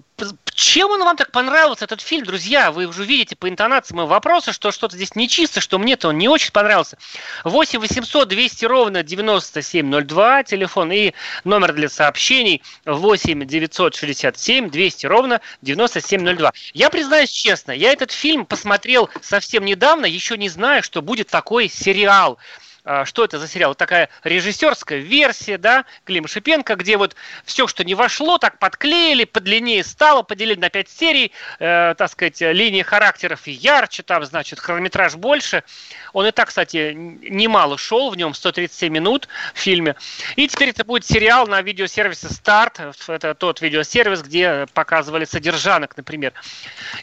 чем 0.54 0.92
он 0.92 1.04
вам 1.04 1.18
так 1.18 1.32
понравился, 1.32 1.86
этот 1.86 2.02
фильм, 2.02 2.26
друзья? 2.26 2.72
Вы 2.72 2.86
уже 2.86 3.04
видите 3.06 3.36
по 3.36 3.50
интонации 3.50 3.94
моего 3.94 4.10
вопроса, 4.10 4.54
что 4.54 4.72
что-то 4.72 4.96
здесь 4.96 5.16
нечисто, 5.16 5.62
что 5.62 5.78
мне-то 5.80 6.10
он 6.10 6.18
не 6.18 6.30
очень 6.30 6.52
понравился. 6.52 6.98
8 7.44 7.80
800 7.80 8.28
200 8.28 8.66
ровно 8.66 9.04
9702, 9.04 10.44
телефон 10.44 10.92
и 10.92 11.14
номер 11.44 11.74
для 11.74 11.90
сообщений 11.90 12.62
8 12.86 13.46
967 13.46 14.70
200 14.70 15.06
ровно 15.06 15.42
9702. 15.62 16.54
Я 16.74 16.90
признаюсь 16.90 17.30
честно, 17.30 17.72
я 17.72 17.92
этот 17.92 18.12
фильм 18.12 18.46
посмотрел 18.46 19.10
совсем 19.22 19.66
недавно, 19.66 20.06
еще 20.06 20.38
не 20.38 20.50
знаю, 20.50 20.84
что 20.84 21.02
будет 21.02 21.28
такой 21.28 21.70
сериал. 21.70 22.38
А, 22.86 23.06
что 23.06 23.24
это 23.24 23.40
за 23.40 23.48
сериал? 23.48 23.72
Вот 23.72 23.78
такая 23.78 24.10
режиссерская 24.24 25.00
версия, 25.00 25.58
да, 25.58 25.86
Клима 26.06 26.28
Шипенко, 26.28 26.76
где 26.76 26.98
вот 26.98 27.16
все, 27.46 27.68
что 27.68 27.84
не 27.84 27.96
вошло, 27.96 28.38
так 28.38 28.60
подклеили, 28.60 29.26
подлиннее 29.26 29.84
стало, 29.84 30.24
поделили 30.24 30.60
на 30.60 30.70
5 30.70 30.90
серий, 30.90 31.32
э, 31.60 31.96
так 31.98 32.10
сказать, 32.12 32.42
линии 32.42 32.82
характеров 32.82 33.48
ярче, 33.48 34.04
там, 34.04 34.24
значит, 34.26 34.60
хронометраж 34.60 35.16
больше. 35.16 35.64
Он 36.14 36.26
и 36.26 36.32
так, 36.32 36.50
кстати, 36.50 36.94
немало 36.94 37.78
шел, 37.78 38.10
в 38.10 38.18
нем 38.18 38.34
137 38.34 38.92
минут 38.92 39.28
в 39.54 39.60
фильме. 39.60 39.96
И 40.36 40.48
теперь 40.48 40.70
это 40.70 40.84
будет 40.84 41.06
сериал 41.06 41.48
на 41.48 41.62
видеосервисе 41.62 42.30
Старт. 42.30 42.80
Это 43.08 43.34
тот 43.36 43.62
видеосервис, 43.62 44.22
где 44.22 44.66
показывали 44.74 45.26
содержанок, 45.26 45.96
например. 45.98 46.34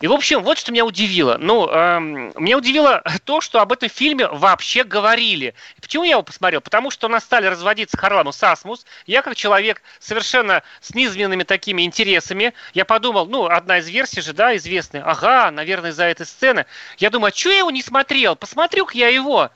И, 0.00 0.06
в 0.06 0.12
общем, 0.12 0.42
вот 0.42 0.58
что 0.58 0.72
меня 0.72 0.84
удивило. 0.84 1.36
Ну, 1.38 1.68
эм, 1.68 2.32
меня 2.36 2.56
удивило 2.56 3.02
то, 3.24 3.40
что 3.40 3.60
об 3.60 3.72
этом 3.72 3.88
фильме 3.88 4.26
вообще 4.26 4.84
говорили. 4.84 5.54
Почему 5.80 6.04
я 6.04 6.12
его 6.12 6.22
посмотрел? 6.22 6.60
Потому 6.60 6.90
что 6.90 7.06
у 7.06 7.10
нас 7.10 7.24
стали 7.24 7.46
разводиться 7.46 7.96
Харламов 7.96 8.42
Асмус. 8.42 8.86
Я 9.06 9.22
как 9.22 9.36
человек 9.36 9.82
совершенно 9.98 10.62
с 10.80 10.94
низменными 10.94 11.42
такими 11.42 11.82
интересами, 11.82 12.54
я 12.72 12.84
подумал, 12.84 13.26
ну, 13.26 13.46
одна 13.46 13.78
из 13.78 13.88
версий 13.88 14.20
же, 14.20 14.32
да, 14.32 14.56
известная. 14.56 15.02
Ага, 15.02 15.50
наверное, 15.50 15.90
из-за 15.90 16.04
этой 16.04 16.26
сцены. 16.26 16.66
Я 16.98 17.10
думаю, 17.10 17.32
а 17.32 17.36
что 17.36 17.50
я 17.50 17.58
его 17.58 17.70
не 17.70 17.82
смотрел? 17.82 18.36
Посмотрю-ка 18.36 18.96
я 18.96 19.08
его. 19.08 19.50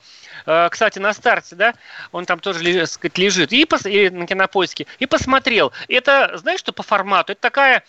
э, 0.45 0.69
кстати, 0.71 0.99
на 0.99 1.13
старте, 1.13 1.55
да, 1.55 1.73
он 2.11 2.25
там 2.25 2.39
тоже, 2.39 2.59
лежит, 2.59 2.89
сказать, 2.89 3.17
лежит, 3.17 3.51
и, 3.53 3.65
пос, 3.65 3.85
и 3.85 4.09
на 4.09 4.27
кинопоиске, 4.27 4.87
и 4.99 5.05
посмотрел. 5.05 5.73
Это, 5.87 6.37
знаешь, 6.37 6.59
что 6.59 6.71
по 6.73 6.83
формату? 6.83 7.33
Это 7.33 7.41
такая 7.41 7.83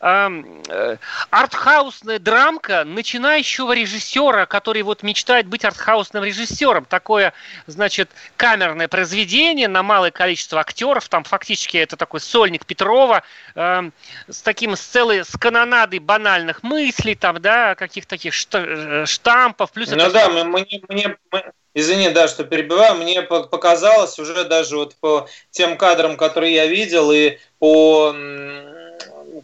э, 0.00 0.96
артхаусная 1.30 2.18
драмка 2.18 2.84
начинающего 2.84 3.72
режиссера, 3.72 4.46
который 4.46 4.82
вот 4.82 5.02
мечтает 5.02 5.46
быть 5.46 5.64
артхаусным 5.64 6.24
режиссером. 6.24 6.84
Такое, 6.84 7.32
значит, 7.66 8.10
камерное 8.36 8.88
произведение 8.88 9.68
на 9.68 9.82
малое 9.82 10.10
количество 10.10 10.60
актеров. 10.60 11.08
Там 11.08 11.24
фактически 11.24 11.76
это 11.76 11.96
такой 11.96 12.20
сольник 12.20 12.66
Петрова 12.66 13.22
э, 13.54 13.90
с 14.28 14.42
таким 14.42 14.76
с 14.76 14.80
целой 14.80 15.24
с 15.24 15.36
канонадой 15.38 15.98
банальных 15.98 16.62
мыслей, 16.62 17.14
там, 17.14 17.40
да, 17.40 17.74
каких-то 17.74 18.10
таких 18.10 18.34
э, 18.52 19.04
штампов. 19.06 19.72
Плюс 19.72 19.90
ну 19.90 19.96
это 19.96 20.10
да, 20.10 20.30
все... 20.30 20.44
мне, 20.44 20.82
мне, 20.88 21.16
Извини, 21.78 22.08
да, 22.08 22.26
что 22.26 22.42
перебиваю. 22.42 22.94
Мне 22.94 23.20
показалось 23.20 24.18
уже 24.18 24.44
даже 24.44 24.78
вот 24.78 24.94
по 24.96 25.28
тем 25.50 25.76
кадрам, 25.76 26.16
которые 26.16 26.54
я 26.54 26.64
видел, 26.64 27.12
и 27.12 27.36
по 27.58 28.14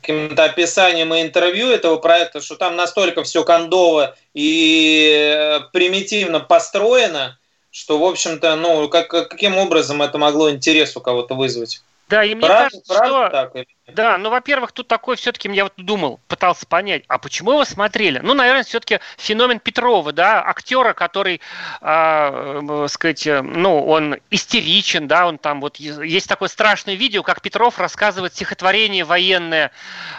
каким-то 0.02 0.44
описанием 0.44 1.14
и 1.14 1.22
интервью 1.22 1.70
этого 1.70 1.96
проекта, 1.96 2.40
что 2.40 2.56
там 2.56 2.76
настолько 2.76 3.22
все 3.22 3.44
кондово 3.44 4.16
и 4.34 5.32
э, 5.34 5.60
примитивно 5.72 6.40
построено, 6.40 7.38
что, 7.70 7.98
в 7.98 8.04
общем-то, 8.04 8.56
ну, 8.56 8.88
как, 8.88 9.08
каким 9.08 9.56
образом 9.56 10.02
это 10.02 10.18
могло 10.18 10.50
интерес 10.50 10.96
у 10.96 11.00
кого-то 11.00 11.34
вызвать? 11.34 11.82
Да, 12.08 12.24
и 12.24 12.34
мне 12.34 12.46
правда, 12.46 12.70
кажется, 12.70 12.94
правда 12.94 13.28
что... 13.28 13.30
Так. 13.30 13.66
Да, 13.88 14.16
ну, 14.16 14.30
во-первых, 14.30 14.70
тут 14.70 14.86
такой 14.86 15.16
все-таки, 15.16 15.50
я 15.52 15.64
вот 15.64 15.72
думал, 15.76 16.20
пытался 16.28 16.66
понять, 16.66 17.02
а 17.08 17.18
почему 17.18 17.56
вы 17.56 17.66
смотрели? 17.66 18.20
Ну, 18.20 18.32
наверное, 18.32 18.62
все-таки 18.62 19.00
феномен 19.18 19.58
Петрова, 19.58 20.12
да, 20.12 20.40
актера, 20.40 20.92
который, 20.92 21.40
э, 21.80 22.86
сказать, 22.88 23.26
ну, 23.26 23.84
он 23.84 24.18
истеричен, 24.30 25.08
да, 25.08 25.26
он 25.26 25.36
там 25.36 25.60
вот, 25.60 25.78
есть 25.78 26.28
такое 26.28 26.48
страшное 26.48 26.94
видео, 26.94 27.24
как 27.24 27.42
Петров 27.42 27.80
рассказывает 27.80 28.34
стихотворение 28.34 29.02
военное, 29.02 29.72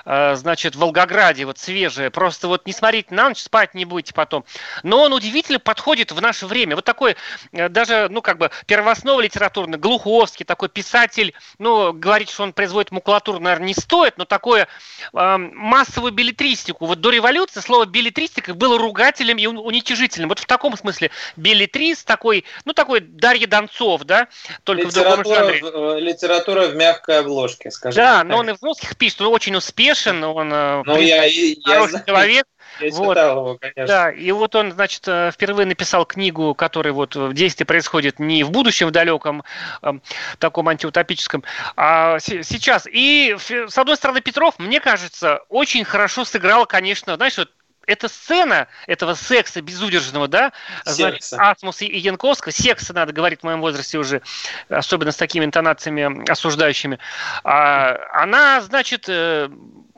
э, 0.03 0.35
значит, 0.35 0.75
в 0.75 0.79
Волгограде, 0.79 1.45
вот 1.45 1.57
свежее, 1.57 2.11
просто 2.11 2.49
вот 2.49 2.67
не 2.67 2.73
смотрите 2.73 3.15
на 3.15 3.29
ночь, 3.29 3.39
спать 3.39 3.75
не 3.75 3.85
будете 3.85 4.13
потом. 4.13 4.43
Но 4.83 5.03
он 5.03 5.13
удивительно 5.13 5.59
подходит 5.59 6.11
в 6.11 6.21
наше 6.21 6.47
время. 6.47 6.75
Вот 6.75 6.83
такой, 6.83 7.15
э, 7.53 7.69
даже, 7.69 8.09
ну, 8.09 8.21
как 8.21 8.39
бы, 8.39 8.51
первооснова 8.65 9.21
литературная, 9.21 9.79
Глуховский, 9.79 10.45
такой 10.45 10.67
писатель, 10.67 11.33
ну, 11.59 11.93
говорит, 11.93 12.29
что 12.29 12.43
он 12.43 12.51
производит 12.51 12.91
макулатуру, 12.91 13.39
наверное, 13.53 13.67
не 13.67 13.73
стоит, 13.73 14.17
но 14.17 14.25
такое 14.25 14.67
э, 15.13 15.37
массовую 15.37 16.11
билетристику. 16.11 16.85
Вот 16.85 17.01
до 17.01 17.09
революции 17.09 17.59
слово 17.59 17.85
билетристика 17.85 18.53
было 18.53 18.77
ругателем 18.77 19.37
и 19.37 19.45
уничижительным. 19.45 20.29
Вот 20.29 20.39
в 20.39 20.45
таком 20.45 20.75
смысле 20.77 21.11
билетрист 21.35 22.05
такой, 22.05 22.45
ну 22.65 22.73
такой 22.73 23.01
Дарья 23.01 23.47
Донцов, 23.47 24.03
да, 24.03 24.27
только 24.63 24.87
литература, 24.87 25.21
в 25.21 25.23
другом 25.23 25.35
жанре. 25.35 25.61
В, 25.61 25.99
литература 25.99 26.67
в 26.67 26.75
мягкой 26.75 27.19
обложке, 27.19 27.71
скажем. 27.71 28.03
Да, 28.03 28.19
так. 28.19 28.27
но 28.27 28.37
он 28.37 28.49
и 28.49 28.53
в 28.53 28.63
русских 28.63 28.97
пишет, 28.97 29.21
он 29.21 29.27
очень 29.27 29.55
успешен, 29.55 30.23
он 30.23 30.51
э, 30.51 30.83
ну, 30.85 30.99
я, 30.99 31.23
я, 31.23 31.55
хороший 31.63 31.93
я 31.93 32.03
человек. 32.05 32.45
Я 32.79 32.91
вот. 32.91 33.17
его, 33.17 33.57
конечно. 33.59 33.85
Да, 33.85 34.11
и 34.11 34.31
вот 34.31 34.55
он, 34.55 34.71
значит, 34.71 35.07
э, 35.07 35.31
впервые 35.31 35.65
написал 35.65 36.05
книгу, 36.05 36.53
которая 36.55 36.93
вот 36.93 37.15
в 37.15 37.33
действии 37.33 37.63
происходит 37.65 38.19
не 38.19 38.43
в 38.43 38.51
будущем 38.51 38.87
в 38.87 38.91
далеком, 38.91 39.43
э, 39.81 39.93
таком 40.39 40.69
антиутопическом, 40.69 41.43
а 41.75 42.19
сейчас. 42.19 42.87
И, 42.91 43.35
с 43.39 43.77
одной 43.77 43.97
стороны, 43.97 44.21
Петров, 44.21 44.59
мне 44.59 44.79
кажется, 44.79 45.41
очень 45.49 45.83
хорошо 45.83 46.25
сыграл, 46.25 46.65
конечно, 46.65 47.15
знаешь, 47.15 47.37
вот 47.37 47.49
эта 47.85 48.07
сцена 48.07 48.67
этого 48.87 49.13
секса 49.13 49.61
безудержного, 49.61 50.27
да, 50.27 50.53
значит, 50.85 51.27
Асмус 51.33 51.81
и 51.81 51.97
Янковского, 51.97 52.51
секса 52.51 52.93
надо 52.93 53.11
говорить 53.11 53.41
в 53.41 53.43
моем 53.43 53.61
возрасте 53.61 53.97
уже, 53.97 54.21
особенно 54.69 55.11
с 55.11 55.17
такими 55.17 55.45
интонациями 55.45 56.29
осуждающими, 56.29 56.99
а, 57.43 57.97
она, 58.13 58.61
значит, 58.61 59.05
э, 59.07 59.49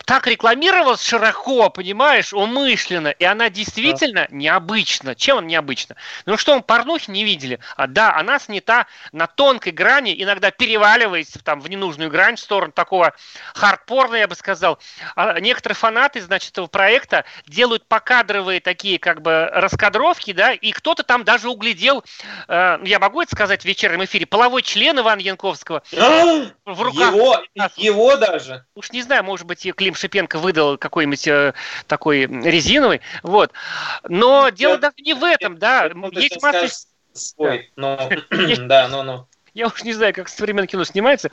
так 0.06 0.28
рекламировалась 0.28 1.04
широко, 1.04 1.70
понимаешь, 1.70 2.32
умышленно, 2.32 3.10
и 3.10 3.24
она 3.26 3.50
действительно 3.50 4.28
да. 4.30 4.36
необычна. 4.36 5.16
Чем 5.16 5.40
она 5.40 5.48
необычна? 5.48 5.96
Ну 6.26 6.38
что, 6.38 6.56
мы 6.56 6.62
порнухи 6.62 7.10
не 7.10 7.24
видели? 7.24 7.60
А 7.76 7.88
да, 7.88 8.16
она 8.16 8.40
снята 8.40 8.86
на 9.12 9.28
тонкой 9.28 9.74
грани, 9.74 10.16
иногда 10.18 10.52
переваливаясь 10.52 11.32
там, 11.44 11.60
в 11.60 11.70
ненужную 11.70 12.12
грань 12.12 12.36
в 12.36 12.40
сторону 12.40 12.72
такого 12.72 13.14
хардпорна, 13.56 14.16
я 14.18 14.28
бы 14.28 14.36
сказал. 14.36 14.80
А 15.16 15.40
некоторые 15.40 15.76
фанаты, 15.76 16.22
значит, 16.22 16.52
этого 16.52 16.68
проекта 16.68 17.26
делают 17.48 17.88
покадровые 17.88 18.60
такие 18.60 19.00
как 19.00 19.22
бы 19.22 19.50
раскадровки, 19.52 20.34
да, 20.34 20.54
и 20.54 20.72
кто-то 20.72 21.04
там 21.04 21.24
даже 21.24 21.50
углядел, 21.50 22.04
э, 22.48 22.78
я 22.84 23.00
могу 23.00 23.22
это 23.22 23.36
сказать 23.36 23.64
в 23.64 23.66
вечернем 23.66 24.04
эфире, 24.06 24.28
половой 24.28 24.62
член 24.62 25.00
Ивана 25.00 25.20
Янковского 25.20 25.82
в 25.92 26.82
руках. 26.82 27.14
Его, 27.14 27.44
его 27.76 28.16
даже? 28.18 28.66
Уж 28.76 28.92
не 28.92 29.02
знаю, 29.02 29.24
может 29.24 29.48
быть, 29.48 29.66
и 29.66 29.72
Клим 29.72 29.95
Шипенко 29.96 30.40
выдал 30.40 30.78
какой-нибудь 30.78 31.28
э, 31.28 31.54
такой 31.88 32.22
резиновый, 32.26 33.02
вот. 33.24 33.52
Но 34.08 34.50
дело 34.50 34.74
я, 34.74 34.78
даже 34.78 34.96
не 35.00 35.14
в 35.14 35.24
этом, 35.24 35.58
да. 35.58 35.90
Есть 36.12 36.42
масса... 36.42 36.68
Свой, 37.14 37.72
но... 37.76 38.10
да, 38.30 38.88
ну, 38.90 39.04
ну. 39.04 39.28
Я 39.56 39.68
уж 39.68 39.84
не 39.84 39.94
знаю, 39.94 40.14
как 40.14 40.28
современное 40.28 40.68
кино 40.68 40.84
снимается. 40.84 41.32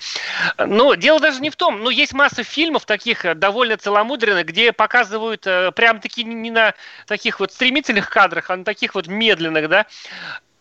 Но 0.56 0.94
дело 0.94 1.18
даже 1.18 1.40
не 1.40 1.50
в 1.50 1.56
том. 1.56 1.82
Ну, 1.82 1.90
есть 1.90 2.12
масса 2.12 2.44
фильмов 2.44 2.86
таких 2.86 3.24
э, 3.24 3.34
довольно 3.34 3.76
целомудренных, 3.76 4.46
где 4.46 4.72
показывают 4.72 5.44
э, 5.44 5.72
прям-таки 5.72 6.22
не 6.22 6.52
на 6.52 6.74
таких 7.06 7.40
вот 7.40 7.52
стремительных 7.52 8.08
кадрах, 8.08 8.48
а 8.48 8.56
на 8.56 8.64
таких 8.64 8.94
вот 8.94 9.08
медленных, 9.08 9.68
да. 9.68 9.86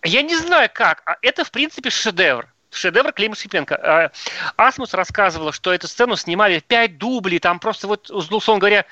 Я 0.04 0.24
не 0.24 0.36
знаю 0.36 0.72
как. 0.74 1.04
А 1.06 1.18
это, 1.22 1.44
в 1.44 1.52
принципе, 1.52 1.92
шедевр 1.92 2.51
шедевр 2.72 3.12
Клима 3.14 3.36
Шипенко. 3.36 3.76
А, 3.76 4.12
Асмус 4.58 4.94
рассказывала, 4.94 5.52
что 5.52 5.74
эту 5.74 5.88
сцену 5.88 6.16
снимали 6.16 6.60
пять 6.60 6.98
дублей, 6.98 7.40
там 7.40 7.60
просто 7.60 7.88
вот, 7.88 8.10
условно 8.10 8.60
говоря, 8.60 8.86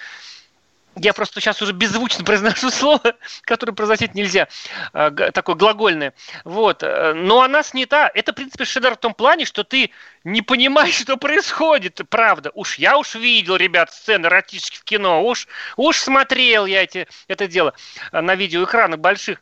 я 0.96 1.14
просто 1.14 1.40
сейчас 1.40 1.62
уже 1.62 1.74
беззвучно 1.74 2.24
произношу 2.26 2.70
слово, 2.70 3.16
которое 3.44 3.74
произносить 3.74 4.16
нельзя, 4.16 4.48
а, 4.94 5.12
такое 5.32 5.56
глагольное. 5.56 6.14
Вот. 6.44 6.84
Э, 6.84 7.14
но 7.14 7.42
она 7.42 7.64
снята. 7.64 8.10
Это, 8.14 8.32
в 8.32 8.36
принципе, 8.36 8.66
шедевр 8.66 8.96
в 8.96 9.00
том 9.00 9.14
плане, 9.14 9.46
что 9.46 9.64
ты 9.64 9.92
не 10.24 10.42
понимаешь, 10.42 10.96
что 11.02 11.18
происходит. 11.18 12.02
Правда. 12.10 12.52
Уж 12.54 12.78
я 12.78 12.98
уж 12.98 13.16
видел, 13.16 13.56
ребят, 13.56 13.94
сцены 13.94 14.28
эротических 14.28 14.80
в 14.80 14.84
кино. 14.84 15.24
Уж, 15.24 15.48
уж 15.78 15.98
смотрел 15.98 16.66
я 16.66 16.84
эти, 16.84 17.08
это 17.28 17.48
дело 17.48 17.74
э, 18.12 18.22
на 18.22 18.36
видеоэкранах 18.36 19.00
больших. 19.00 19.42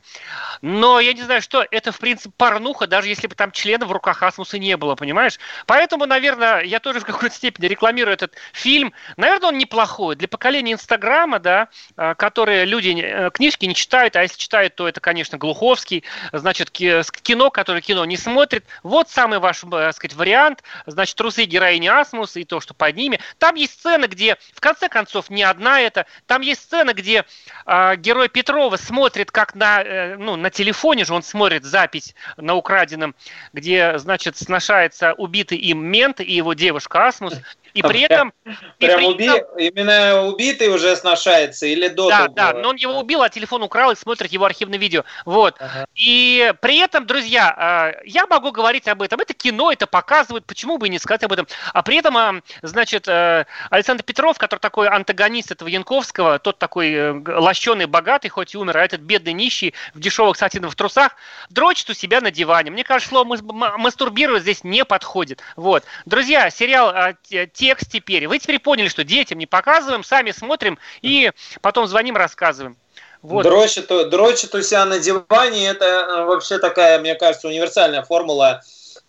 Но 0.62 1.00
я 1.00 1.13
не 1.13 1.22
знаю, 1.22 1.42
что 1.42 1.66
это, 1.70 1.92
в 1.92 2.00
принципе, 2.00 2.34
порнуха, 2.36 2.88
даже 2.88 3.08
если 3.10 3.28
бы 3.28 3.36
там 3.36 3.52
члена 3.52 3.86
в 3.86 3.92
руках 3.92 4.22
Асмуса 4.24 4.58
не 4.58 4.76
было, 4.78 4.96
понимаешь? 4.96 5.40
Поэтому, 5.66 6.06
наверное, 6.06 6.62
я 6.62 6.80
тоже 6.80 7.00
в 7.00 7.06
какой-то 7.06 7.36
степени 7.36 7.68
рекламирую 7.68 8.13
этот 8.13 8.36
фильм. 8.54 8.94
Наверное, 9.18 9.50
он 9.50 9.58
неплохой. 9.58 10.16
Для 10.16 10.28
поколения 10.28 10.74
Инстаграма, 10.74 11.40
да, 11.40 11.70
э, 11.96 12.16
которые 12.16 12.66
люди 12.66 13.00
э, 13.00 13.30
книжки 13.32 13.66
не 13.66 13.76
читают, 13.76 14.16
а 14.16 14.22
если 14.22 14.38
читают, 14.38 14.76
то 14.76 14.88
это, 14.88 15.00
конечно, 15.00 15.38
Глуховский, 15.38 16.04
значит, 16.32 16.72
кино, 16.72 17.50
которое 17.50 17.82
кино 17.82 18.06
не 18.06 18.18
смотрит. 18.18 18.66
Вот 18.84 19.10
самый 19.10 19.40
ваш, 19.40 19.62
так 19.62 19.96
сказать, 19.96 20.16
вариант 20.16 20.63
значит, 20.86 21.16
трусы 21.16 21.46
героини 21.46 21.88
Асмуса 21.88 22.40
и 22.40 22.44
то, 22.46 22.60
что 22.60 22.74
под 22.74 22.96
ними. 22.96 23.20
Там 23.38 23.56
есть 23.56 23.74
сцена, 23.74 24.08
где, 24.08 24.38
в 24.54 24.60
конце 24.60 24.90
концов, 24.90 25.30
не 25.30 25.44
одна 25.44 25.82
это. 25.82 26.06
Там 26.26 26.42
есть 26.42 26.62
сцена, 26.62 26.94
где 26.94 27.26
э, 27.66 27.96
герой 27.98 28.30
Петрова 28.30 28.76
смотрит, 28.78 29.32
как 29.32 29.56
на, 29.56 29.82
э, 29.82 30.18
ну, 30.18 30.36
на 30.36 30.50
телефоне 30.50 31.06
же 31.06 31.14
он 31.14 31.24
смотрит 31.24 31.64
запись 31.64 32.16
на 32.38 32.56
украденном, 32.56 33.16
где, 33.54 33.98
значит, 33.98 34.38
сношается 34.38 35.14
убитый 35.14 35.58
им 35.58 35.86
мент 35.86 36.20
и 36.20 36.32
его 36.32 36.54
девушка 36.54 37.08
Асмус. 37.08 37.36
И 37.78 37.82
при 37.84 38.02
этом... 38.02 38.34
Прям 38.44 38.56
и 38.80 38.88
при 38.98 39.06
уби... 39.06 39.26
этом... 39.26 39.58
именно 39.58 40.24
убитый 40.24 40.70
уже 40.70 40.96
сношается 40.96 41.66
или 41.66 41.88
до 41.88 42.10
Да, 42.10 42.18
того? 42.24 42.34
да, 42.34 42.54
но 42.54 42.70
он 42.70 42.76
его 42.76 43.00
убил, 43.00 43.22
а 43.22 43.30
телефон 43.30 43.63
украл 43.63 43.92
и 43.92 43.96
смотрит 43.96 44.32
его 44.32 44.46
архивное 44.46 44.80
видео. 44.80 45.04
Вот. 45.26 45.56
Ага. 45.60 45.86
И 45.96 46.54
при 46.62 46.80
этом, 46.80 47.06
друзья, 47.06 47.54
а, 47.56 47.94
я 48.06 48.26
могу 48.28 48.52
говорить 48.52 48.88
об 48.88 49.02
этом. 49.02 49.20
Это 49.20 49.34
кино, 49.34 49.72
это 49.72 49.86
показывает, 49.86 50.46
почему 50.46 50.78
бы 50.78 50.88
и 50.88 50.90
не 50.90 51.00
сказать 51.00 51.24
об 51.24 51.34
этом. 51.34 51.48
А 51.74 51.84
при 51.84 51.98
этом, 51.98 52.18
а, 52.18 52.42
значит, 52.62 53.08
э, 53.08 53.46
Александр 53.70 54.04
Петров, 54.04 54.38
который 54.38 54.60
такой 54.60 54.88
антагонист 54.88 55.52
этого 55.52 55.70
Янковского, 55.70 56.40
тот 56.40 56.58
такой 56.58 56.94
э, 56.94 57.13
лощеный, 57.28 57.86
богатый, 57.86 58.30
хоть 58.30 58.56
и 58.56 58.58
умер, 58.58 58.78
а 58.78 58.86
этот 58.86 59.02
бедный 59.02 59.34
нищий 59.34 59.74
в 59.94 60.00
дешевых 60.00 60.38
сатиновых 60.38 60.76
трусах, 60.76 61.16
дрочит 61.50 61.90
у 61.90 61.94
себя 61.94 62.22
на 62.22 62.32
диване. 62.32 62.72
Мне 62.72 62.84
кажется, 62.84 63.10
слово 63.10 63.38
мастурбировать 63.78 64.42
здесь 64.42 64.63
не 64.63 64.84
подходит. 64.86 65.42
Вот. 65.56 65.84
Друзья, 66.06 66.50
сериал 66.50 66.90
а, 66.90 67.13
«Те 67.54 67.67
текст 67.68 67.92
теперь. 67.92 68.28
Вы 68.28 68.40
теперь 68.40 68.60
поняли, 68.60 68.88
что 68.88 69.04
детям 69.04 69.38
не 69.40 69.46
показываем, 69.46 70.02
сами 70.04 70.32
смотрим 70.32 70.80
и 71.02 71.32
потом 71.62 71.86
звоним, 71.86 72.16
рассказываем. 72.16 72.78
Вот. 73.22 73.44
Дрочит, 73.44 73.88
дрочит 73.88 74.56
у 74.56 74.62
себя 74.62 74.86
на 74.86 75.00
диване, 75.00 75.68
это 75.68 75.86
э, 75.86 76.24
вообще 76.24 76.60
такая, 76.60 77.00
мне 77.00 77.16
кажется, 77.16 77.50
универсальная 77.50 78.04
формула 78.04 78.62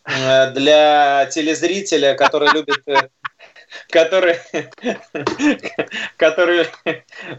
э, 0.04 0.50
для 0.50 1.26
телезрителя, 1.26 2.14
который 2.14 2.48
любит 2.52 2.82
который, 3.90 4.36
который 6.16 6.66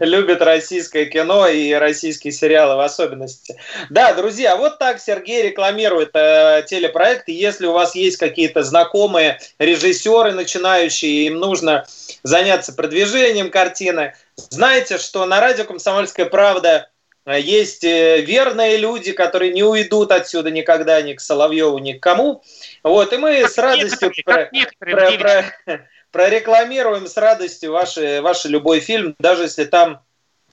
любит 0.00 0.42
российское 0.42 1.06
кино 1.06 1.46
и 1.48 1.72
российские 1.72 2.32
сериалы 2.32 2.76
в 2.76 2.80
особенности. 2.80 3.56
Да, 3.88 4.14
друзья, 4.14 4.56
вот 4.56 4.78
так 4.78 5.00
Сергей 5.00 5.42
рекламирует 5.42 6.10
э, 6.14 6.64
телепроект. 6.66 7.28
Если 7.28 7.66
у 7.66 7.72
вас 7.72 7.94
есть 7.94 8.16
какие-то 8.16 8.62
знакомые 8.62 9.38
режиссеры 9.58 10.32
начинающие, 10.32 11.26
им 11.26 11.36
нужно 11.36 11.86
заняться 12.22 12.72
продвижением 12.72 13.50
картины, 13.50 14.14
знаете, 14.36 14.98
что 14.98 15.26
на 15.26 15.40
радио 15.40 15.64
«Комсомольская 15.64 16.26
правда» 16.26 16.88
есть 17.26 17.84
э, 17.84 18.22
верные 18.22 18.78
люди, 18.78 19.12
которые 19.12 19.52
не 19.52 19.62
уйдут 19.62 20.10
отсюда 20.10 20.50
никогда 20.50 21.00
ни 21.02 21.12
к 21.12 21.20
Соловьеву, 21.20 21.78
ни 21.78 21.92
к 21.92 22.02
кому. 22.02 22.42
Вот, 22.82 23.12
и 23.12 23.18
мы 23.18 23.42
Как 23.42 23.50
с 23.50 23.58
радостью 23.58 24.08
некоторые, 24.16 24.46
про- 24.46 24.56
некоторые 24.56 25.18
про- 25.18 25.44
про- 25.64 25.88
прорекламируем 26.12 27.06
с 27.06 27.16
радостью 27.16 27.72
ваш, 27.72 27.96
ваш 27.96 28.44
любой 28.44 28.80
фильм, 28.80 29.14
даже 29.18 29.44
если 29.44 29.64
там 29.64 30.00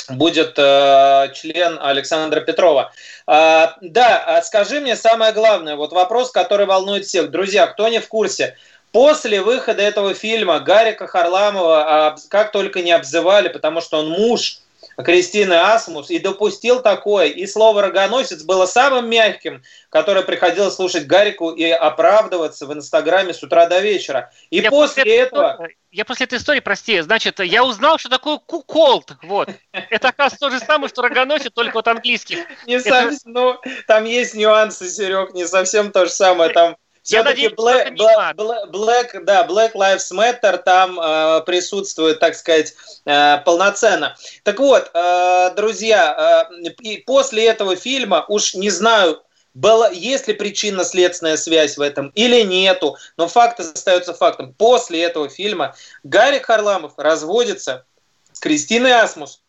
будет 0.10 0.54
э, 0.58 1.32
член 1.34 1.78
Александра 1.82 2.40
Петрова. 2.42 2.94
А, 3.26 3.76
да, 3.82 4.24
а 4.26 4.42
скажи 4.42 4.80
мне 4.80 4.96
самое 4.96 5.34
главное, 5.34 5.76
вот 5.76 5.92
вопрос, 5.92 6.32
который 6.32 6.66
волнует 6.66 7.06
всех. 7.06 7.30
Друзья, 7.30 7.68
кто 7.68 7.88
не 7.90 8.00
в 8.00 8.08
курсе, 8.08 8.56
после 8.92 9.42
выхода 9.42 9.82
этого 9.82 10.14
фильма 10.14 10.60
Гарика 10.60 11.08
Харламова 11.08 12.08
а, 12.08 12.16
как 12.30 12.52
только 12.52 12.82
не 12.82 12.92
обзывали, 12.92 13.50
потому 13.50 13.82
что 13.82 14.00
он 14.00 14.10
муж 14.10 14.60
Кристины 15.04 15.54
Асмус 15.54 16.10
и 16.10 16.18
допустил 16.18 16.82
такое. 16.82 17.28
И 17.28 17.46
слово 17.46 17.84
«рогоносец» 17.84 18.44
было 18.44 18.66
самым 18.66 19.10
мягким, 19.10 19.64
которое 19.90 20.24
приходилось 20.24 20.76
слушать 20.76 21.06
Гарику 21.06 21.52
и 21.52 21.70
оправдываться 21.70 22.66
в 22.66 22.74
Инстаграме 22.74 23.34
с 23.34 23.44
утра 23.44 23.68
до 23.68 23.80
вечера. 23.80 24.32
И 24.50 24.58
Я 24.58 24.72
после 24.72 25.04
этой 25.04 25.14
этого... 25.14 25.68
я 25.92 26.04
после 26.04 26.26
этой 26.26 26.40
истории, 26.40 26.62
прости, 26.62 27.00
значит, 27.02 27.40
я 27.40 27.64
узнал, 27.64 28.00
что 28.00 28.10
такое 28.10 28.38
куколд. 28.38 29.12
Вот. 29.22 29.50
Это, 29.72 30.10
оказывается, 30.10 30.40
то 30.40 30.50
же 30.50 30.60
самое, 30.60 30.90
что 30.90 31.04
рогоносец, 31.04 31.52
только 31.54 31.76
вот 31.76 31.88
английский. 31.88 32.40
Не 32.66 32.80
совсем, 32.80 33.34
ну, 33.34 33.58
там 33.86 34.06
есть 34.06 34.34
нюансы, 34.34 34.90
Серег, 34.90 35.34
не 35.34 35.46
совсем 35.46 35.92
то 35.92 36.06
же 36.06 36.12
самое. 36.12 36.52
Там 36.52 36.76
все-таки 37.08 37.48
Black. 37.48 37.96
Black, 37.96 38.70
Black- 38.70 39.24
да, 39.24 39.48
Black 39.48 39.74
Lives 39.74 40.12
Matter 40.12 40.58
там 40.58 41.00
э, 41.00 41.42
присутствует, 41.46 42.20
так 42.20 42.36
сказать, 42.36 42.74
э, 43.06 43.38
полноценно. 43.46 44.18
Так 44.44 44.60
вот, 44.60 44.92
э, 44.94 45.54
друзья, 45.56 46.50
э, 46.52 46.70
и 46.82 46.98
после 46.98 47.46
этого 47.48 47.78
фильма, 47.78 48.26
уж 48.28 48.56
не 48.56 48.70
знаю, 48.70 49.22
была, 49.54 49.90
есть 49.90 50.28
ли 50.28 50.34
причинно-следственная 50.34 51.38
связь 51.38 51.78
в 51.78 51.82
этом 51.82 52.10
или 52.10 52.42
нету, 52.42 52.98
но 53.16 53.30
факт 53.30 53.62
остается 53.62 54.14
фактом. 54.14 54.54
После 54.54 55.02
этого 55.02 55.30
фильма 55.30 55.76
Гарик 56.04 56.48
Харламов 56.48 56.94
разводится 56.98 57.86
с 58.34 58.40
Кристиной 58.40 58.92
Асмус, 58.92 59.40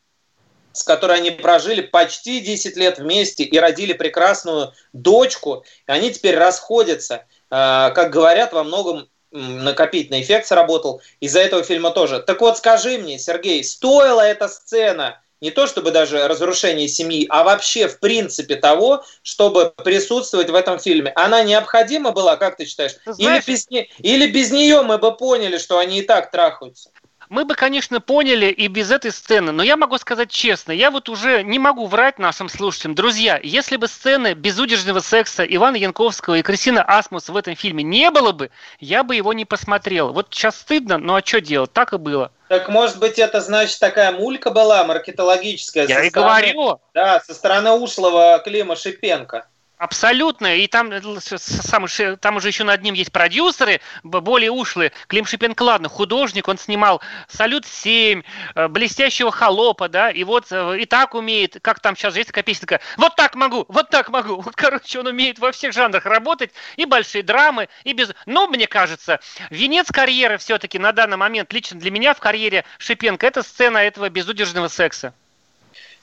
с 0.73 0.85
которой 0.85 1.16
они 1.16 1.33
прожили 1.33 1.81
почти 1.81 2.40
10 2.40 2.77
лет 2.77 2.99
вместе 2.99 3.42
и 3.42 3.59
родили 3.59 3.94
прекрасную 3.94 4.73
дочку. 4.92 5.64
И 5.88 5.90
они 5.90 6.12
теперь 6.12 6.37
расходятся. 6.38 7.25
А, 7.51 7.91
Как 7.91 8.11
говорят, 8.11 8.53
во 8.53 8.65
многом 8.65 9.09
накопительный 9.31 10.23
эффект 10.23 10.47
сработал. 10.47 11.03
Из-за 11.21 11.41
этого 11.41 11.63
фильма 11.63 11.91
тоже. 11.91 12.21
Так 12.21 12.41
вот, 12.41 12.57
скажи 12.57 12.99
мне, 12.99 13.19
Сергей, 13.19 13.63
стоила 13.63 14.23
эта 14.23 14.49
сцена 14.49 15.21
не 15.41 15.51
то 15.53 15.67
чтобы 15.69 15.93
даже 15.93 16.27
разрушение 16.27 16.89
семьи, 16.89 17.27
а 17.31 17.45
вообще 17.45 17.87
в 17.87 18.01
принципе 18.01 18.57
того, 18.57 19.05
чтобы 19.23 19.73
присутствовать 19.85 20.51
в 20.51 20.55
этом 20.55 20.81
фильме. 20.81 21.13
Она 21.15 21.45
необходима 21.45 22.11
была, 22.11 22.37
как 22.37 22.57
ты 22.57 22.65
считаешь? 22.65 22.95
Ты 23.05 23.13
знаешь- 23.13 23.45
или, 23.47 23.53
без, 23.53 23.71
не- 23.71 23.91
или 23.99 24.27
без 24.27 24.51
нее 24.51 24.83
мы 24.83 24.99
бы 24.99 25.17
поняли, 25.17 25.59
что 25.59 25.79
они 25.79 25.99
и 26.01 26.03
так 26.03 26.31
трахаются? 26.33 26.91
Мы 27.29 27.45
бы, 27.45 27.55
конечно, 27.55 28.01
поняли 28.01 28.47
и 28.47 28.69
без 28.69 28.91
этой 28.91 29.12
сцены, 29.12 29.53
но 29.53 29.62
я 29.62 29.77
могу 29.77 29.99
сказать 29.99 30.31
честно, 30.31 30.73
я 30.73 30.91
вот 30.91 31.09
уже 31.11 31.43
не 31.43 31.59
могу 31.59 31.87
врать 31.87 32.19
нашим 32.19 32.49
слушателям. 32.49 32.95
Друзья, 32.95 33.38
если 33.43 33.77
бы 33.77 33.87
сцены 33.87 34.33
безудержного 34.33 35.01
секса 35.01 35.45
Ивана 35.45 35.77
Янковского 35.77 36.37
и 36.37 36.43
Кристины 36.43 36.79
Асмус 36.79 37.29
в 37.29 37.37
этом 37.37 37.55
фильме 37.55 37.83
не 37.83 38.11
было 38.11 38.33
бы, 38.33 38.51
я 38.81 39.05
бы 39.05 39.14
его 39.14 39.35
не 39.35 39.45
посмотрел. 39.45 40.12
Вот 40.12 40.29
сейчас 40.31 40.57
стыдно, 40.59 40.97
но 40.97 41.17
а 41.17 41.23
что 41.25 41.43
делать? 41.43 41.73
Так 41.73 41.93
и 41.93 41.99
было. 41.99 42.33
Так 42.49 42.71
может 42.71 42.99
быть 42.99 43.19
это 43.19 43.43
значит 43.43 43.79
такая 43.79 44.11
мулька 44.12 44.51
была 44.51 44.83
маркетологическая? 44.85 45.87
Я 45.87 46.05
и 46.05 46.09
стороны- 46.09 46.53
говорю, 46.53 46.81
Да, 46.95 47.21
со 47.21 47.35
стороны 47.35 47.73
ушлого 47.73 48.41
Клима 48.43 48.75
Шипенко. 48.75 49.47
Абсолютно. 49.79 50.57
И 50.57 50.67
там, 50.67 50.91
э, 50.91 51.01
сам 51.21 51.87
там 52.21 52.37
уже 52.37 52.49
еще 52.49 52.64
над 52.64 52.83
ним 52.83 52.95
есть 52.95 53.12
продюсеры, 53.12 53.81
более 54.03 54.51
ушлые. 54.51 54.91
Клим 55.07 55.25
Шипенко, 55.25 55.62
ладно, 55.62 55.88
художник, 55.88 56.49
он 56.49 56.59
снимал 56.59 57.01
«Салют-7», 57.29 58.25
э, 58.57 58.69
«Блестящего 58.69 59.31
холопа», 59.31 59.88
да, 59.88 60.11
и 60.11 60.25
вот 60.25 60.47
э, 60.51 60.81
и 60.81 60.85
так 60.85 61.14
умеет, 61.14 61.59
как 61.62 61.79
там 61.79 61.95
сейчас 61.95 62.17
есть 62.17 62.27
такая 62.27 62.43
песня 62.43 62.62
такая, 62.62 62.81
вот 62.97 63.14
так 63.14 63.37
могу, 63.37 63.67
вот 63.69 63.88
так 63.88 64.09
могу. 64.09 64.41
Вот, 64.41 64.57
короче, 64.57 64.99
он 64.99 65.07
умеет 65.07 65.38
во 65.38 65.53
всех 65.53 65.73
жанрах 65.73 66.07
работать, 66.07 66.51
и 66.75 66.85
большие 66.85 67.23
драмы, 67.23 67.69
и 67.85 67.93
без... 67.93 68.12
Но, 68.27 68.49
мне 68.49 68.67
кажется, 68.67 69.21
венец 69.51 69.93
карьеры 69.93 70.38
все-таки 70.38 70.81
на 70.81 70.91
данный 70.91 71.17
момент, 71.17 71.53
лично 71.53 71.79
для 71.79 71.93
меня 71.93 72.14
в 72.14 72.19
карьере 72.19 72.64
Шипенко, 72.79 73.25
это 73.25 73.45
сцена 73.45 73.79
этого 73.79 74.09
безудержного 74.09 74.67
секса. 74.67 75.14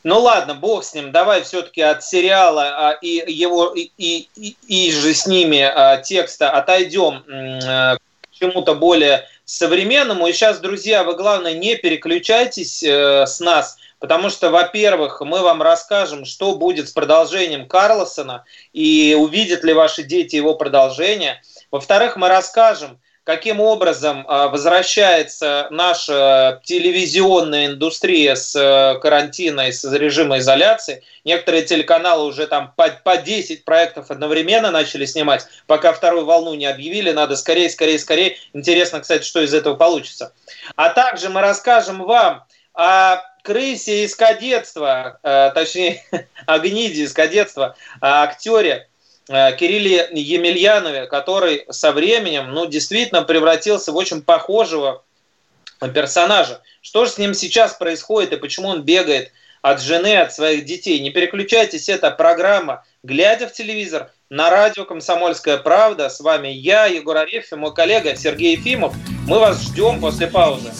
Ну 0.05 0.19
ладно, 0.19 0.53
бог 0.53 0.83
с 0.83 0.93
ним, 0.93 1.11
давай 1.11 1.41
все-таки 1.41 1.81
от 1.81 2.03
сериала 2.03 2.89
а, 2.89 2.91
и 2.91 3.23
его 3.25 3.73
и, 3.73 3.89
и, 3.97 4.29
и- 4.67 4.91
же 4.91 5.15
с 5.15 5.25
ними 5.25 5.61
а, 5.61 5.97
текста 5.97 6.51
отойдем 6.51 7.23
э, 7.27 7.97
к 7.97 8.31
чему-то 8.31 8.75
более 8.75 9.27
современному. 9.45 10.27
И 10.27 10.33
сейчас, 10.33 10.59
друзья, 10.59 11.03
вы 11.03 11.15
главное 11.15 11.55
не 11.55 11.75
переключайтесь 11.75 12.83
э, 12.83 13.25
с 13.25 13.39
нас, 13.39 13.77
потому 13.97 14.29
что, 14.29 14.51
во-первых, 14.51 15.21
мы 15.21 15.41
вам 15.41 15.63
расскажем, 15.63 16.25
что 16.25 16.53
будет 16.53 16.87
с 16.87 16.91
продолжением 16.91 17.67
Карлосона 17.67 18.45
и 18.73 19.17
увидят 19.19 19.63
ли 19.63 19.73
ваши 19.73 20.03
дети 20.03 20.35
его 20.35 20.53
продолжение. 20.53 21.41
Во-вторых, 21.71 22.15
мы 22.15 22.27
расскажем, 22.27 22.99
каким 23.25 23.59
образом 23.59 24.23
а, 24.27 24.47
возвращается 24.47 25.67
наша 25.71 26.61
телевизионная 26.63 27.65
индустрия 27.65 28.35
с 28.35 28.55
э, 28.55 28.99
карантина 28.99 29.67
и 29.67 29.71
с 29.71 29.83
режима 29.91 30.37
изоляции. 30.37 31.03
Некоторые 31.25 31.63
телеканалы 31.63 32.25
уже 32.25 32.45
там 32.45 32.71
по, 32.77 32.87
по 33.03 33.17
10 33.17 33.65
проектов 33.65 34.11
одновременно 34.11 34.69
начали 34.69 35.05
снимать, 35.05 35.47
пока 35.65 35.91
вторую 35.91 36.25
волну 36.25 36.53
не 36.53 36.67
объявили. 36.67 37.11
Надо 37.11 37.35
скорее, 37.35 37.69
скорее, 37.69 37.97
скорее. 37.97 38.37
Интересно, 38.53 39.01
кстати, 39.01 39.23
что 39.23 39.41
из 39.41 39.55
этого 39.55 39.73
получится. 39.75 40.31
А 40.75 40.89
также 40.89 41.29
мы 41.29 41.41
расскажем 41.41 42.03
вам 42.03 42.45
о 42.75 43.21
крысе 43.41 44.05
из 44.05 44.15
кадетства, 44.15 45.19
э, 45.23 45.51
точнее, 45.55 46.03
о 46.45 46.59
гниде 46.59 47.01
из 47.03 47.13
кадетства, 47.13 47.75
о 48.01 48.21
актере, 48.21 48.87
Кирилле 49.27 50.09
Емельянове, 50.13 51.07
который 51.07 51.65
со 51.69 51.91
временем, 51.91 52.51
ну, 52.51 52.65
действительно 52.67 53.23
превратился 53.23 53.91
в 53.91 53.95
очень 53.95 54.21
похожего 54.21 55.03
персонажа. 55.93 56.61
Что 56.81 57.05
же 57.05 57.11
с 57.11 57.17
ним 57.17 57.33
сейчас 57.33 57.73
происходит 57.73 58.33
и 58.33 58.37
почему 58.37 58.69
он 58.69 58.83
бегает 58.83 59.31
от 59.61 59.81
жены, 59.81 60.17
от 60.17 60.33
своих 60.33 60.65
детей? 60.65 60.99
Не 60.99 61.09
переключайтесь, 61.09 61.89
это 61.89 62.11
программа 62.11 62.85
«Глядя 63.01 63.47
в 63.47 63.53
телевизор» 63.53 64.11
на 64.29 64.49
радио 64.49 64.85
«Комсомольская 64.85 65.57
правда». 65.57 66.09
С 66.09 66.19
вами 66.19 66.49
я, 66.49 66.85
Егор 66.85 67.17
Арефьев, 67.17 67.57
мой 67.57 67.73
коллега 67.73 68.15
Сергей 68.15 68.55
Ефимов. 68.55 68.93
Мы 69.27 69.39
вас 69.39 69.61
ждем 69.63 69.99
после 69.99 70.27
паузы. 70.27 70.71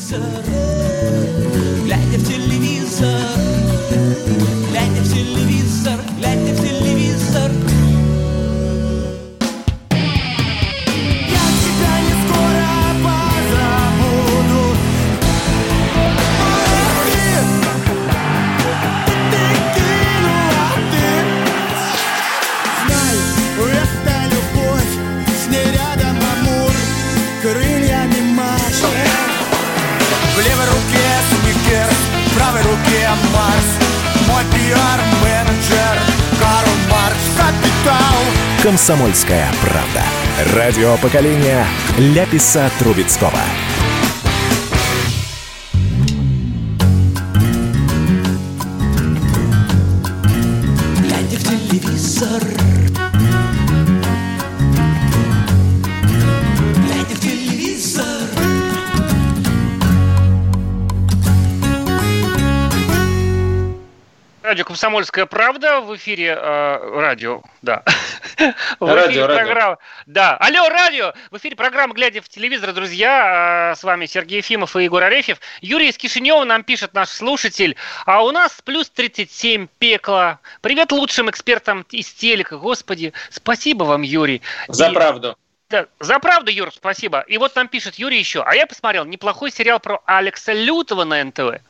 Марс 33.34 33.70
Мой 34.28 34.44
пиар-менеджер 34.54 36.00
Карл 36.40 36.74
Маркс 36.92 37.26
Капитал 37.38 38.64
«Комсомольская 38.64 39.52
правда». 39.62 40.04
Радио 40.56 40.98
поколения 40.98 41.66
Ляписа 41.98 42.70
Трубецкого. 42.80 43.40
«Комсомольская 64.80 65.26
правда» 65.26 65.80
в 65.80 65.96
эфире 65.96 66.38
э, 66.38 67.00
радио, 67.00 67.42
да. 67.62 67.82
В 68.82 68.86
Радио, 68.94 69.10
эфире 69.10 69.26
радио. 69.26 69.36
программа- 69.46 69.78
Да, 70.06 70.36
алло, 70.36 70.68
радио! 70.68 71.14
В 71.32 71.38
эфире 71.38 71.56
программа 71.56 71.94
«Глядя 71.94 72.22
в 72.22 72.28
телевизор», 72.28 72.74
друзья. 72.74 73.72
Э, 73.72 73.76
С 73.80 73.86
вами 73.86 74.06
Сергей 74.06 74.40
Ефимов 74.40 74.76
и 74.76 74.84
Егор 74.84 75.02
Арефьев. 75.02 75.40
Юрий 75.62 75.88
из 75.88 75.98
Кишинева 75.98 76.44
нам 76.44 76.64
пишет 76.66 76.94
наш 76.94 77.08
слушатель. 77.08 77.78
А 78.06 78.22
у 78.26 78.32
нас 78.32 78.60
плюс 78.66 78.90
37 78.90 79.68
пекло. 79.80 80.40
Привет 80.60 80.92
лучшим 80.92 81.30
экспертам 81.30 81.86
из 81.92 82.12
телека. 82.12 82.58
Господи, 82.58 83.14
спасибо 83.30 83.86
вам, 83.86 84.02
Юрий. 84.02 84.42
За 84.68 84.88
И- 84.90 84.94
правду. 84.94 85.38
да, 85.70 85.86
за 86.02 86.20
правду, 86.20 86.52
Юр, 86.52 86.70
спасибо. 86.74 87.22
И 87.22 87.38
вот 87.38 87.56
нам 87.56 87.70
пишет 87.70 87.96
Юрий 87.96 88.20
еще. 88.20 88.44
А 88.44 88.54
я 88.54 88.68
посмотрел 88.68 89.06
неплохой 89.06 89.52
сериал 89.52 89.80
про 89.80 90.02
Алекса 90.06 90.52
Лютого 90.52 91.06
на 91.06 91.24
НТВ. 91.24 91.62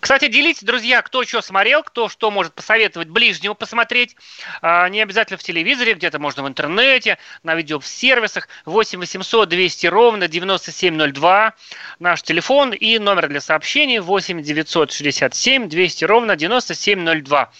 Кстати, 0.00 0.28
делитесь, 0.28 0.62
друзья, 0.62 1.02
кто 1.02 1.24
что 1.24 1.40
смотрел, 1.40 1.82
кто 1.82 2.08
что 2.08 2.30
может 2.30 2.54
посоветовать 2.54 3.08
ближнему 3.08 3.54
посмотреть. 3.54 4.16
А, 4.62 4.88
не 4.88 5.00
обязательно 5.00 5.38
в 5.38 5.42
телевизоре, 5.42 5.94
где-то 5.94 6.18
можно 6.18 6.42
в 6.42 6.48
интернете, 6.48 7.18
на 7.42 7.54
видеосервисах. 7.54 8.48
8 8.64 8.98
800 8.98 9.48
200 9.48 9.86
ровно 9.86 10.28
9702. 10.28 11.54
Наш 11.98 12.22
телефон 12.22 12.72
и 12.72 12.98
номер 12.98 13.28
для 13.28 13.40
сообщений 13.40 13.98
8 13.98 14.42
967 14.42 15.68
200 15.68 16.04
ровно 16.04 16.36
9702. 16.36 17.52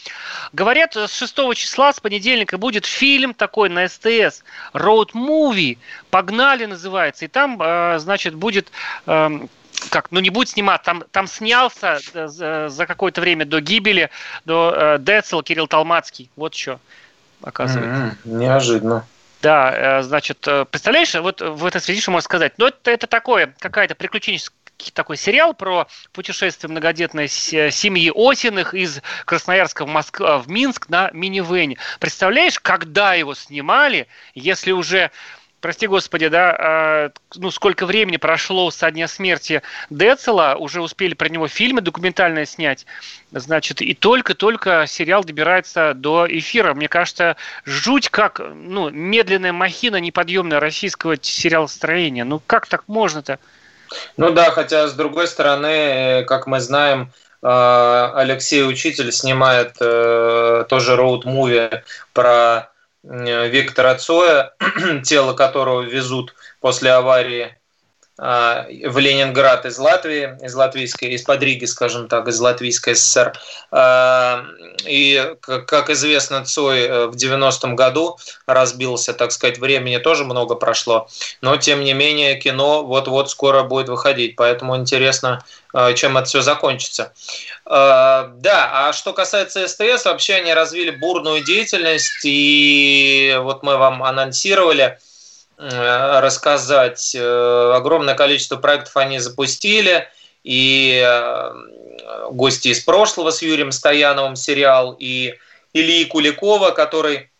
Говорят, 0.52 0.96
с 0.96 1.12
6 1.18 1.54
числа, 1.54 1.92
с 1.92 2.00
понедельника, 2.00 2.59
будет 2.59 2.87
фильм 2.87 3.35
такой 3.35 3.68
на 3.68 3.88
СТС. 3.88 4.44
Road 4.72 5.12
Movie. 5.14 5.78
Погнали 6.11 6.66
называется. 6.66 7.24
И 7.24 7.28
там, 7.28 7.61
э, 7.61 7.98
значит, 7.98 8.35
будет 8.35 8.70
эм, 9.07 9.48
как, 9.90 10.10
ну 10.10 10.20
не 10.20 10.30
будет 10.30 10.48
снимать, 10.48 10.82
там, 10.82 11.04
там 11.10 11.26
снялся 11.26 11.98
э, 12.14 12.28
за, 12.28 12.68
за 12.68 12.86
какое-то 12.86 13.20
время 13.20 13.44
до 13.44 13.60
гибели, 13.60 14.10
до 14.44 14.74
э, 14.74 14.98
Децл 14.98 15.40
Кирилл 15.42 15.68
Талмацкий. 15.68 16.30
Вот 16.36 16.54
что, 16.54 16.80
оказывается. 17.42 18.16
М, 18.24 18.38
Неожиданно. 18.38 19.06
Да, 19.40 19.98
э, 19.98 20.02
значит, 20.02 20.46
э, 20.48 20.64
представляешь, 20.64 21.14
вот 21.14 21.40
в 21.40 21.64
этой 21.64 21.80
связи 21.80 22.00
что 22.00 22.10
можно 22.10 22.24
сказать? 22.24 22.54
Ну, 22.58 22.66
это, 22.66 22.90
это 22.90 23.06
такое, 23.06 23.54
какая-то 23.60 23.94
приключенческий 23.94 24.54
такой 24.92 25.16
сериал 25.16 25.54
про 25.54 25.88
путешествие 26.12 26.70
многодетной 26.70 27.28
семьи 27.28 28.12
Осиных 28.14 28.74
из 28.74 29.00
Красноярска 29.24 29.84
в, 29.84 29.88
Моск... 29.88 30.20
э, 30.20 30.38
в 30.38 30.48
Минск 30.48 30.88
на 30.88 31.10
минивэне. 31.12 31.78
Представляешь, 32.00 32.58
когда 32.58 33.14
его 33.14 33.34
снимали, 33.34 34.08
если 34.34 34.72
уже 34.72 35.10
Прости 35.61 35.88
господи, 35.88 36.29
да, 36.29 36.57
э, 36.59 37.11
ну 37.35 37.51
сколько 37.51 37.85
времени 37.85 38.16
прошло 38.16 38.71
со 38.71 38.92
дня 38.92 39.09
смерти 39.09 39.62
Децела, 39.90 40.55
уже 40.57 40.81
успели 40.81 41.14
про 41.14 41.29
него 41.29 41.49
фильмы 41.49 41.81
документальные 41.81 42.47
снять, 42.47 42.87
значит, 43.33 43.83
и 43.83 43.92
только-только 43.94 44.85
сериал 44.87 45.25
добирается 45.25 45.94
до 45.94 46.29
эфира. 46.29 46.75
Мне 46.75 46.88
кажется, 46.88 47.37
жуть 47.64 48.09
как, 48.09 48.38
ну, 48.38 48.90
медленная 48.90 49.53
махина 49.53 49.97
неподъемная 49.97 50.61
российского 50.61 51.16
сериалостроения. 51.21 52.25
Ну, 52.25 52.40
как 52.47 52.66
так 52.66 52.85
можно-то? 52.87 53.40
Ну 54.16 54.31
да, 54.31 54.53
хотя 54.53 54.87
с 54.87 54.92
другой 54.92 55.27
стороны, 55.27 56.25
как 56.27 56.47
мы 56.47 56.61
знаем, 56.61 57.11
э, 57.42 58.11
Алексей 58.14 58.62
Учитель 58.64 59.11
снимает 59.11 59.75
э, 59.81 60.66
тоже 60.68 60.94
роуд-муви 60.94 61.83
про 62.12 62.71
Виктора 63.02 63.94
Цоя, 63.96 64.52
тело 65.04 65.34
которого 65.34 65.82
везут 65.82 66.34
после 66.61 66.92
аварии 66.92 67.58
в 68.18 68.98
Ленинград 68.98 69.64
из 69.64 69.78
Латвии, 69.78 70.37
из 70.42 70.52
латвийской, 70.54 71.11
из-под 71.11 71.40
Риги, 71.40 71.66
скажем 71.66 72.09
так, 72.09 72.26
из 72.26 72.40
Латвийской 72.40 72.96
ССР. 72.96 73.33
А, 73.70 74.44
И, 74.85 75.35
как 75.40 75.90
известно, 75.90 76.44
Цой 76.44 76.81
э, 76.81 77.07
в 77.07 77.14
90-м 77.14 77.76
году 77.76 78.18
разбился, 78.46 79.12
так 79.14 79.33
сказать, 79.33 79.59
времени 79.59 79.98
тоже 79.98 80.24
много 80.24 80.54
прошло, 80.57 81.09
но, 81.42 81.57
тем 81.57 81.81
не 81.85 81.92
менее, 81.94 82.37
кино 82.40 82.85
вот-вот 82.85 83.31
скоро 83.31 83.62
будет 83.62 83.88
выходить, 83.88 84.37
поэтому 84.37 84.76
интересно, 84.76 85.44
э, 85.74 85.94
чем 85.94 86.16
это 86.18 86.26
все 86.26 86.40
закончится. 86.42 87.12
Э, 87.66 88.28
Да, 88.38 88.88
а 88.88 88.92
что 88.92 89.12
касается 89.12 89.66
СТС, 89.68 90.04
вообще 90.04 90.35
они 90.35 90.54
развили 90.54 90.90
бурную 90.90 91.44
деятельность, 91.44 92.24
и 92.24 93.37
вот 93.42 93.62
мы 93.62 93.76
вам 93.76 94.02
анонсировали, 94.02 94.98
рассказать. 95.59 97.14
Э, 97.14 97.73
Огромное 97.75 98.14
количество 98.14 98.57
проектов 98.57 98.97
они 98.97 99.18
запустили, 99.18 100.09
и 100.44 101.03
э, 101.05 101.53
гости 102.31 102.68
из 102.68 102.81
прошлого 102.81 103.31
с 103.31 103.42
Юрием 103.42 103.73
Стояновым 103.73 104.37
сериал, 104.37 104.97
и 104.99 105.35
Ильи 105.73 106.05
Куликова, 106.05 106.71
который 106.71 107.31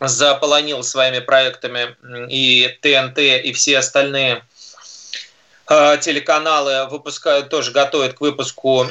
заполонил 0.00 0.84
своими 0.84 1.18
проектами 1.20 1.96
и 2.28 2.68
ТНТ, 2.82 3.18
и 3.18 3.52
все 3.52 3.78
остальные 3.78 4.34
э, 4.34 4.40
телеканалы 5.68 6.86
выпускают, 6.86 7.50
тоже 7.50 7.72
готовят 7.72 8.14
к 8.14 8.20
выпуску 8.20 8.86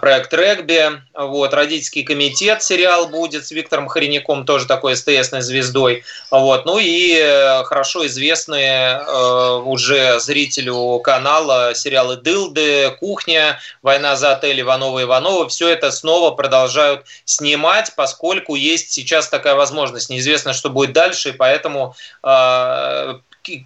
проект 0.00 0.32
«Регби». 0.32 1.02
Вот, 1.14 1.52
«Родительский 1.52 2.04
комитет» 2.04 2.62
сериал 2.62 3.08
будет 3.08 3.44
с 3.46 3.50
Виктором 3.50 3.88
Хореняком, 3.88 4.44
тоже 4.44 4.66
такой 4.66 4.96
СТСной 4.96 5.40
звездой. 5.40 6.04
Вот, 6.30 6.64
ну 6.64 6.78
и 6.78 7.18
э, 7.18 7.64
хорошо 7.64 8.06
известные 8.06 9.00
э, 9.00 9.60
уже 9.64 10.20
зрителю 10.20 11.00
канала 11.00 11.74
сериалы 11.74 12.16
«Дылды», 12.16 12.90
«Кухня», 13.00 13.58
«Война 13.82 14.16
за 14.16 14.32
отель», 14.32 14.60
«Иванова 14.60 15.02
Иванова». 15.02 15.48
Все 15.48 15.68
это 15.68 15.90
снова 15.90 16.30
продолжают 16.30 17.04
снимать, 17.24 17.94
поскольку 17.96 18.54
есть 18.54 18.92
сейчас 18.92 19.28
такая 19.28 19.54
возможность. 19.54 20.10
Неизвестно, 20.10 20.52
что 20.52 20.70
будет 20.70 20.92
дальше, 20.92 21.30
и 21.30 21.32
поэтому 21.32 21.96
э, 22.22 23.14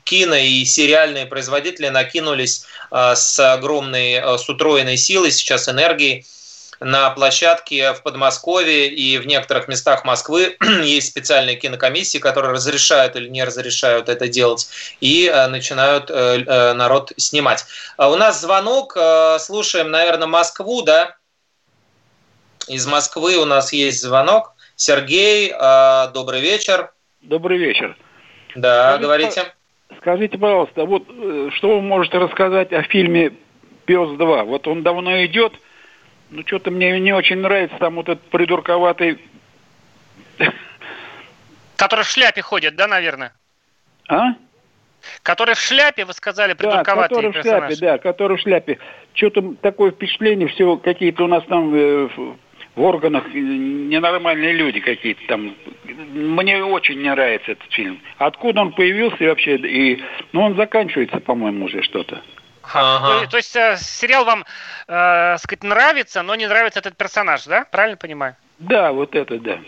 кино 0.04 0.36
и 0.36 0.64
сериальные 0.64 1.26
производители 1.26 1.88
накинулись 1.88 2.66
э, 2.90 3.14
с 3.14 3.38
огромной, 3.38 4.14
э, 4.14 4.38
с 4.38 4.48
утроенной 4.48 4.96
силой 4.96 5.30
сейчас 5.30 5.68
энергией 5.68 6.26
на 6.80 7.10
площадке 7.10 7.92
в 7.92 8.02
Подмосковье 8.02 8.88
и 8.88 9.18
в 9.18 9.26
некоторых 9.26 9.68
местах 9.68 10.04
Москвы 10.04 10.56
есть 10.82 11.08
специальные 11.08 11.56
кинокомиссии, 11.56 12.18
которые 12.18 12.52
разрешают 12.52 13.16
или 13.16 13.28
не 13.28 13.44
разрешают 13.44 14.08
это 14.08 14.28
делать 14.28 14.68
и 15.00 15.26
э, 15.26 15.46
начинают 15.48 16.10
э, 16.10 16.42
э, 16.46 16.72
народ 16.72 17.12
снимать. 17.16 17.66
А 17.96 18.10
У 18.10 18.16
нас 18.16 18.40
звонок, 18.40 18.96
э, 18.96 19.38
слушаем, 19.38 19.90
наверное, 19.90 20.26
Москву, 20.26 20.82
да? 20.82 21.16
Из 22.66 22.86
Москвы 22.86 23.36
у 23.36 23.44
нас 23.44 23.72
есть 23.72 24.00
звонок. 24.00 24.54
Сергей, 24.76 25.52
добрый 26.14 26.40
вечер. 26.40 26.92
Добрый 27.20 27.58
вечер. 27.58 27.98
Да, 28.54 28.92
Скажите, 28.92 29.02
говорите. 29.02 29.54
Скажите, 29.98 30.38
пожалуйста, 30.38 30.84
вот 30.84 31.04
э, 31.08 31.50
что 31.52 31.76
вы 31.76 31.82
можете 31.82 32.18
рассказать 32.18 32.72
о 32.72 32.82
фильме 32.82 33.32
«Пес 33.84 34.08
2»? 34.10 34.44
Вот 34.44 34.66
он 34.66 34.82
давно 34.82 35.24
идет, 35.24 35.52
но 36.30 36.42
что-то 36.46 36.70
мне 36.70 36.98
не 37.00 37.12
очень 37.12 37.38
нравится 37.38 37.76
там 37.78 37.96
вот 37.96 38.08
этот 38.08 38.24
придурковатый... 38.30 39.18
Который 41.76 42.04
в 42.04 42.08
шляпе 42.08 42.42
ходит, 42.42 42.76
да, 42.76 42.86
наверное? 42.86 43.32
А? 44.08 44.34
Который 45.22 45.54
в 45.54 45.60
шляпе, 45.60 46.04
вы 46.04 46.12
сказали, 46.12 46.52
Да, 46.52 46.56
придурковатый 46.56 47.08
который 47.08 47.30
в 47.30 47.34
персонаж. 47.34 47.76
шляпе, 47.76 47.86
да, 47.86 47.98
который 47.98 48.36
в 48.36 48.40
шляпе. 48.40 48.78
Что-то 49.14 49.54
такое 49.60 49.90
впечатление, 49.90 50.48
все 50.48 50.76
какие-то 50.76 51.24
у 51.24 51.26
нас 51.26 51.42
там 51.44 51.72
э, 51.74 52.08
в- 52.80 52.84
органах 52.84 53.24
ненормальные 53.34 54.52
люди 54.52 54.80
какие-то 54.80 55.20
там. 55.28 55.54
Мне 55.84 56.62
очень 56.64 57.00
не 57.00 57.10
нравится 57.10 57.52
этот 57.52 57.70
фильм. 57.72 58.00
Откуда 58.18 58.62
он 58.62 58.72
появился 58.72 59.22
и 59.24 59.28
вообще? 59.28 59.56
И, 59.56 60.02
ну, 60.32 60.42
он 60.42 60.56
заканчивается, 60.56 61.20
по-моему, 61.20 61.66
уже 61.66 61.82
что-то. 61.82 62.22
Ага. 62.72 63.20
То, 63.24 63.30
то 63.32 63.36
есть 63.38 63.56
э, 63.56 63.76
сериал 63.78 64.24
вам, 64.24 64.44
э, 64.86 65.36
сказать, 65.38 65.64
нравится, 65.64 66.22
но 66.22 66.34
не 66.36 66.46
нравится 66.46 66.78
этот 66.78 66.96
персонаж, 66.96 67.44
да? 67.44 67.66
Правильно 67.70 67.96
понимаю? 67.96 68.36
Да, 68.58 68.92
вот 68.92 69.14
это 69.16 69.38
да. 69.38 69.58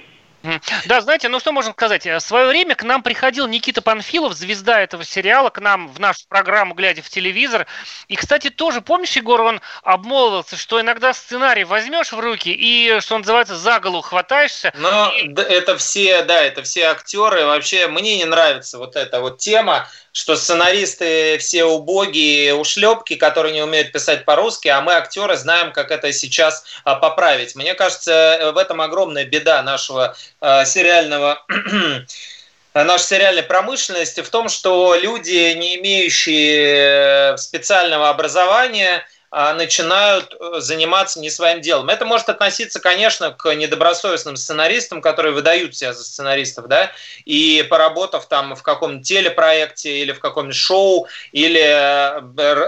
Да, 0.86 1.00
знаете, 1.00 1.28
ну 1.28 1.38
что 1.40 1.52
можно 1.52 1.72
сказать? 1.72 2.06
Э, 2.06 2.16
В 2.18 2.20
свое 2.20 2.48
время 2.48 2.74
к 2.74 2.82
нам 2.82 3.02
приходил 3.02 3.46
Никита 3.46 3.80
Панфилов, 3.82 4.32
звезда 4.34 4.80
этого 4.80 5.04
сериала, 5.04 5.50
к 5.50 5.60
нам 5.60 5.88
в 5.88 6.00
нашу 6.00 6.26
программу 6.28 6.74
«Глядя 6.74 7.02
в 7.02 7.08
телевизор». 7.08 7.66
И, 8.08 8.16
кстати, 8.16 8.50
тоже, 8.50 8.80
помнишь, 8.80 9.12
Егор, 9.16 9.40
он 9.40 9.60
обмолвился, 9.82 10.56
что 10.56 10.80
иногда 10.80 11.12
сценарий 11.14 11.64
возьмешь 11.64 12.12
в 12.12 12.18
руки 12.18 12.50
и, 12.52 12.98
что 13.00 13.18
называется, 13.18 13.56
за 13.56 13.78
голову 13.80 14.02
хватаешься. 14.02 14.72
Но 14.76 15.12
д- 15.24 15.42
это 15.42 15.76
все, 15.76 16.22
да, 16.22 16.42
это 16.42 16.62
все 16.62 16.84
актеры. 16.86 17.44
Вообще, 17.46 17.86
мне 17.86 18.16
не 18.16 18.24
нравится 18.24 18.78
вот 18.78 18.96
эта 18.96 19.20
вот 19.20 19.38
тема, 19.38 19.88
что 20.12 20.36
сценаристы 20.36 21.38
все 21.38 21.64
убогие 21.64 22.54
ушлепки, 22.54 23.16
которые 23.16 23.54
не 23.54 23.62
умеют 23.62 23.92
писать 23.92 24.24
по-русски, 24.26 24.68
а 24.68 24.80
мы, 24.82 24.92
актеры, 24.92 25.36
знаем, 25.36 25.72
как 25.72 25.90
это 25.90 26.12
сейчас 26.12 26.64
а, 26.84 26.96
поправить. 26.96 27.56
Мне 27.56 27.74
кажется, 27.74 28.12
э, 28.12 28.52
в 28.52 28.58
этом 28.58 28.82
огромная 28.82 29.24
беда 29.24 29.62
нашего 29.62 30.14
а, 30.40 30.66
сериального 30.66 31.44
нашей 32.74 33.04
сериальной 33.04 33.42
промышленности 33.42 34.20
в 34.20 34.28
том, 34.28 34.48
что 34.48 34.94
люди, 34.94 35.54
не 35.54 35.76
имеющие 35.76 37.32
э, 37.32 37.36
специального 37.38 38.10
образования, 38.10 39.06
начинают 39.32 40.36
э, 40.38 40.60
заниматься 40.60 41.18
не 41.18 41.30
своим 41.30 41.62
делом. 41.62 41.88
Это 41.88 42.04
может 42.04 42.28
относиться, 42.28 42.80
конечно, 42.80 43.30
к 43.30 43.54
недобросовестным 43.54 44.36
сценаристам, 44.36 45.00
которые 45.00 45.32
выдают 45.32 45.74
себя 45.74 45.94
за 45.94 46.04
сценаристов, 46.04 46.68
да, 46.68 46.92
и 47.24 47.66
поработав 47.68 48.28
там 48.28 48.54
в 48.54 48.62
каком-нибудь 48.62 49.08
телепроекте 49.08 50.00
или 50.00 50.12
в 50.12 50.20
каком-нибудь 50.20 50.56
шоу, 50.56 51.08
или 51.32 51.62
э, 51.62 52.20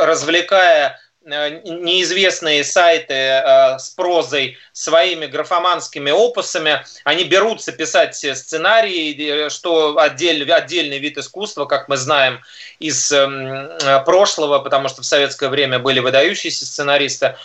развлекая 0.07 0.98
неизвестные 1.25 2.65
сайты 2.65 3.15
э, 3.15 3.79
с 3.79 3.91
прозой 3.91 4.59
своими 4.73 5.27
графоманскими 5.27 6.11
опусами, 6.11 6.85
они 7.05 7.25
берутся 7.25 7.73
писать 7.73 8.15
сценарии, 8.15 9.49
что 9.49 9.99
отдельный, 9.99 10.53
отдельный 10.53 10.99
вид 10.99 11.19
искусства, 11.19 11.65
как 11.65 11.89
мы 11.89 11.97
знаем 11.97 12.41
из 12.79 13.11
эм, 13.13 13.71
прошлого, 14.05 14.59
потому 14.59 14.89
что 14.89 15.03
в 15.03 15.07
советское 15.07 15.49
время 15.49 15.79
были 15.79 16.01
выдающиеся 16.01 16.67
сценаристы. 16.67 17.37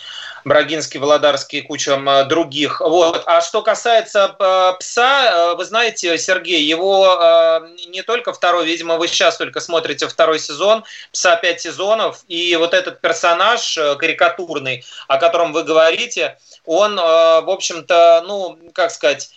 Брагинский, 0.44 0.98
Володарский 0.98 1.58
и 1.58 1.62
куча 1.62 2.24
других. 2.28 2.80
Вот. 2.80 3.22
А 3.26 3.40
что 3.40 3.62
касается 3.62 4.34
э, 4.38 4.72
пса, 4.78 5.52
э, 5.52 5.56
вы 5.56 5.64
знаете, 5.64 6.16
Сергей, 6.18 6.62
его 6.62 7.18
э, 7.20 7.60
не 7.88 8.02
только 8.02 8.32
второй, 8.32 8.66
видимо, 8.66 8.96
вы 8.96 9.08
сейчас 9.08 9.36
только 9.36 9.60
смотрите 9.60 10.08
второй 10.08 10.38
сезон, 10.38 10.84
пса 11.12 11.36
пять 11.36 11.60
сезонов, 11.60 12.24
и 12.28 12.56
вот 12.56 12.74
этот 12.74 13.00
персонаж 13.00 13.69
карикатурный, 13.76 14.84
о 15.08 15.18
котором 15.18 15.52
вы 15.52 15.64
говорите, 15.64 16.38
он, 16.64 16.96
в 16.96 17.50
общем-то, 17.50 18.24
ну, 18.26 18.58
как 18.72 18.90
сказать, 18.90 19.30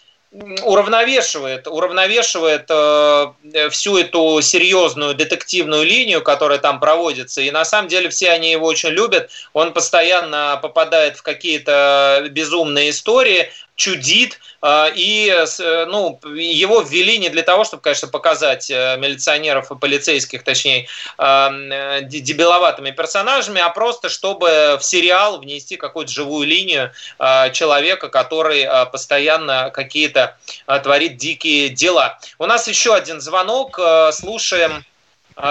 уравновешивает, 0.63 1.67
уравновешивает 1.67 2.65
э, 2.69 3.69
всю 3.69 3.97
эту 3.97 4.41
серьезную 4.41 5.13
детективную 5.13 5.83
линию, 5.83 6.23
которая 6.23 6.57
там 6.57 6.79
проводится. 6.79 7.41
И 7.41 7.51
на 7.51 7.63
самом 7.65 7.87
деле 7.87 8.09
все 8.09 8.31
они 8.31 8.51
его 8.51 8.65
очень 8.65 8.89
любят. 8.89 9.29
Он 9.53 9.73
постоянно 9.73 10.59
попадает 10.61 11.17
в 11.17 11.21
какие-то 11.21 12.25
безумные 12.31 12.89
истории, 12.89 13.51
чудит, 13.75 14.39
а, 14.61 14.89
и 14.93 15.29
э, 15.29 15.85
ну, 15.85 16.19
его 16.35 16.81
ввели 16.81 17.17
не 17.17 17.29
для 17.29 17.41
того, 17.41 17.63
чтобы, 17.63 17.81
конечно, 17.81 18.07
показать 18.07 18.69
э, 18.69 18.97
милиционеров 18.97 19.71
и 19.71 19.75
полицейских, 19.75 20.43
точнее, 20.43 20.87
а, 21.17 21.51
э, 21.51 22.01
дебиловатыми 22.03 22.91
персонажами, 22.91 23.61
а 23.61 23.69
просто 23.69 24.09
чтобы 24.09 24.77
в 24.79 24.83
сериал 24.83 25.39
внести 25.39 25.75
какую-то 25.77 26.11
живую 26.11 26.47
линию 26.47 26.91
а, 27.17 27.49
человека, 27.49 28.09
который 28.09 28.67
постоянно 28.91 29.71
какие-то 29.71 30.37
творит 30.83 31.17
дикие 31.17 31.69
дела. 31.69 32.19
У 32.37 32.45
нас 32.45 32.67
еще 32.67 32.93
один 32.95 33.21
звонок, 33.21 33.79
слушаем, 34.11 34.85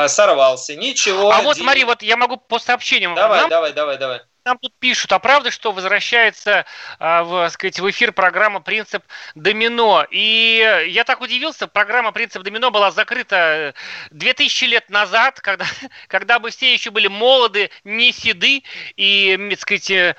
сорвался, 0.06 0.76
ничего. 0.76 1.30
А 1.32 1.42
вот 1.42 1.56
смотри, 1.56 1.84
вот 1.84 2.02
я 2.02 2.16
могу 2.16 2.36
по 2.36 2.58
сообщениям. 2.58 3.14
Давай, 3.14 3.40
Нам... 3.40 3.50
давай, 3.50 3.72
давай, 3.72 3.98
давай. 3.98 4.20
Нам 4.44 4.58
тут 4.58 4.72
пишут, 4.80 5.12
а 5.12 5.20
правда, 5.20 5.52
что 5.52 5.70
возвращается 5.70 6.66
а, 6.98 7.22
в, 7.22 7.48
сказать, 7.50 7.78
в 7.78 7.88
эфир 7.88 8.10
программа 8.10 8.58
«Принцип 8.58 9.04
домино». 9.36 10.04
И 10.10 10.84
я 10.88 11.04
так 11.04 11.20
удивился, 11.20 11.68
программа 11.68 12.10
«Принцип 12.10 12.42
домино» 12.42 12.72
была 12.72 12.90
закрыта 12.90 13.72
2000 14.10 14.64
лет 14.64 14.90
назад, 14.90 15.40
когда, 15.40 15.64
когда 16.08 16.40
мы 16.40 16.50
все 16.50 16.72
еще 16.72 16.90
были 16.90 17.06
молоды, 17.06 17.70
не 17.84 18.10
седы 18.10 18.64
и, 18.96 19.38
так 19.50 19.60
сказать, 19.60 20.16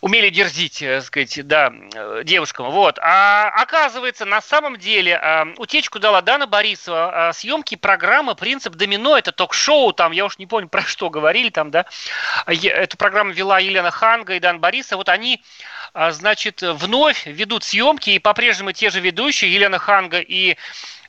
умели 0.00 0.30
дерзить, 0.30 0.78
так 0.78 1.02
сказать, 1.02 1.44
да, 1.44 1.72
девушкам. 2.22 2.70
Вот. 2.70 3.00
А 3.02 3.48
оказывается, 3.48 4.26
на 4.26 4.42
самом 4.42 4.76
деле 4.76 5.20
утечку 5.56 5.98
дала 5.98 6.22
Дана 6.22 6.46
Борисова. 6.46 7.32
Съемки 7.34 7.74
программы 7.74 8.36
«Принцип 8.36 8.74
домино»– 8.74 9.18
это 9.18 9.32
ток-шоу, 9.32 9.92
там, 9.92 10.12
я 10.12 10.24
уж 10.24 10.38
не 10.38 10.46
помню, 10.46 10.68
про 10.68 10.82
что 10.82 11.10
говорили 11.10 11.48
там, 11.48 11.72
да. 11.72 11.86
Эту 12.46 12.96
программу 12.96 13.39
вела 13.40 13.58
Елена 13.58 13.90
Ханга 13.90 14.34
и 14.34 14.40
Дан 14.40 14.60
Бориса, 14.60 14.96
вот 14.96 15.08
они, 15.08 15.42
а, 15.94 16.12
значит, 16.12 16.60
вновь 16.62 17.26
ведут 17.26 17.64
съемки, 17.64 18.10
и 18.10 18.18
по-прежнему 18.18 18.72
те 18.72 18.90
же 18.90 19.00
ведущие, 19.00 19.52
Елена 19.52 19.78
Ханга 19.78 20.20
и 20.20 20.56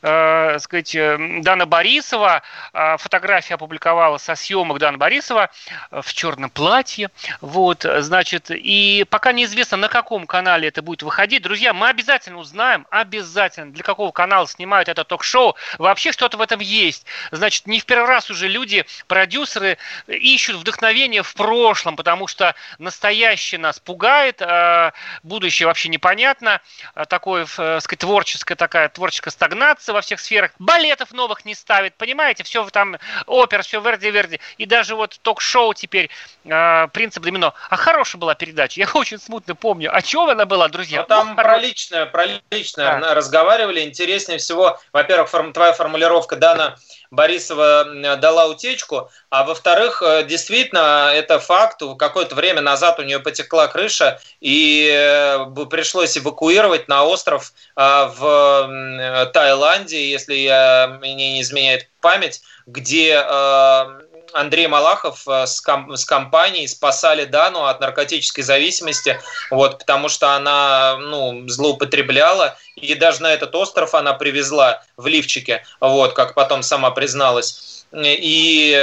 э, 0.01 0.59
сказать, 0.59 0.95
э, 0.95 1.17
Дана 1.41 1.65
Борисова. 1.65 2.41
Э, 2.73 2.97
фотография 2.97 3.55
опубликовала 3.55 4.17
со 4.17 4.35
съемок 4.35 4.79
Дана 4.79 4.97
Борисова 4.97 5.49
э, 5.91 6.01
в 6.01 6.13
черном 6.13 6.49
платье. 6.49 7.09
Вот, 7.41 7.85
значит, 7.99 8.49
и 8.49 9.05
пока 9.09 9.31
неизвестно, 9.31 9.77
на 9.77 9.87
каком 9.87 10.27
канале 10.27 10.67
это 10.67 10.81
будет 10.81 11.03
выходить. 11.03 11.43
Друзья, 11.43 11.73
мы 11.73 11.89
обязательно 11.89 12.37
узнаем, 12.37 12.87
обязательно, 12.89 13.71
для 13.71 13.83
какого 13.83 14.11
канала 14.11 14.47
снимают 14.47 14.89
это 14.89 15.03
ток-шоу. 15.03 15.55
Вообще 15.77 16.11
что-то 16.11 16.37
в 16.37 16.41
этом 16.41 16.59
есть. 16.59 17.05
Значит, 17.31 17.67
не 17.67 17.79
в 17.79 17.85
первый 17.85 18.07
раз 18.07 18.29
уже 18.29 18.47
люди, 18.47 18.85
продюсеры, 19.07 19.77
ищут 20.07 20.57
вдохновение 20.57 21.23
в 21.23 21.33
прошлом, 21.33 21.95
потому 21.95 22.27
что 22.27 22.55
настоящее 22.77 23.59
нас 23.59 23.79
пугает, 23.79 24.41
будущее 25.23 25.67
вообще 25.67 25.89
непонятно. 25.89 26.61
Такое, 27.09 27.45
сказать, 27.45 27.99
творческая 27.99 28.55
такая, 28.55 28.89
творческая 28.89 29.31
стагнация 29.31 29.90
во 29.93 30.01
всех 30.01 30.19
сферах, 30.19 30.51
балетов 30.59 31.11
новых 31.11 31.45
не 31.45 31.55
ставит, 31.55 31.95
понимаете, 31.95 32.43
все 32.43 32.67
там 32.69 32.97
опер, 33.25 33.63
все 33.63 33.81
верди-верди, 33.81 34.39
и 34.57 34.65
даже 34.65 34.95
вот 34.95 35.19
ток-шоу 35.21 35.73
теперь 35.73 36.09
э, 36.45 36.87
«Принцип 36.93 37.23
домино». 37.23 37.53
А 37.69 37.75
хорошая 37.75 38.19
была 38.19 38.35
передача, 38.35 38.79
я 38.79 38.87
очень 38.93 39.19
смутно 39.19 39.55
помню. 39.55 39.95
О 39.95 40.01
чем 40.01 40.29
она 40.29 40.45
была, 40.45 40.67
друзья? 40.67 41.01
Ну, 41.01 41.07
там 41.07 41.29
ну, 41.29 41.35
про 41.35 41.57
личное, 41.57 42.05
про 42.05 42.25
личное 42.51 42.99
да. 42.99 43.13
разговаривали, 43.13 43.81
интереснее 43.81 44.37
всего, 44.39 44.79
во-первых, 44.93 45.29
форм, 45.29 45.53
твоя 45.53 45.73
формулировка, 45.73 46.35
Дана, 46.35 46.77
Борисова 47.11 48.15
дала 48.15 48.47
утечку, 48.47 49.09
а 49.29 49.43
во-вторых, 49.43 50.01
э, 50.01 50.23
действительно, 50.23 51.11
это 51.13 51.39
факт, 51.39 51.81
какое-то 51.99 52.35
время 52.35 52.61
назад 52.61 52.99
у 52.99 53.03
нее 53.03 53.19
потекла 53.19 53.67
крыша, 53.67 54.21
и 54.39 54.89
э, 54.89 55.45
пришлось 55.69 56.17
эвакуировать 56.17 56.87
на 56.87 57.03
остров 57.03 57.51
э, 57.75 57.81
в 57.81 59.29
Таиланде, 59.33 60.09
если 60.09 60.35
я, 60.35 60.97
мне 61.01 61.13
не 61.13 61.41
изменяет 61.41 61.89
память, 61.99 62.41
где 62.65 63.21
Андрей 64.33 64.67
Малахов 64.67 65.27
с, 65.27 65.61
ком- 65.61 65.95
с 65.95 66.05
компанией 66.05 66.67
спасали 66.67 67.25
Дану 67.25 67.65
от 67.65 67.79
наркотической 67.79 68.43
зависимости, 68.43 69.19
вот, 69.49 69.79
потому 69.79 70.09
что 70.09 70.35
она 70.35 70.97
ну, 70.97 71.47
злоупотребляла, 71.47 72.57
и 72.75 72.95
даже 72.95 73.21
на 73.21 73.33
этот 73.33 73.53
остров 73.55 73.93
она 73.95 74.13
привезла 74.13 74.83
в 74.97 75.07
лифчике, 75.07 75.63
вот, 75.79 76.13
как 76.13 76.33
потом 76.33 76.63
сама 76.63 76.91
призналась. 76.91 77.81
И, 77.93 78.73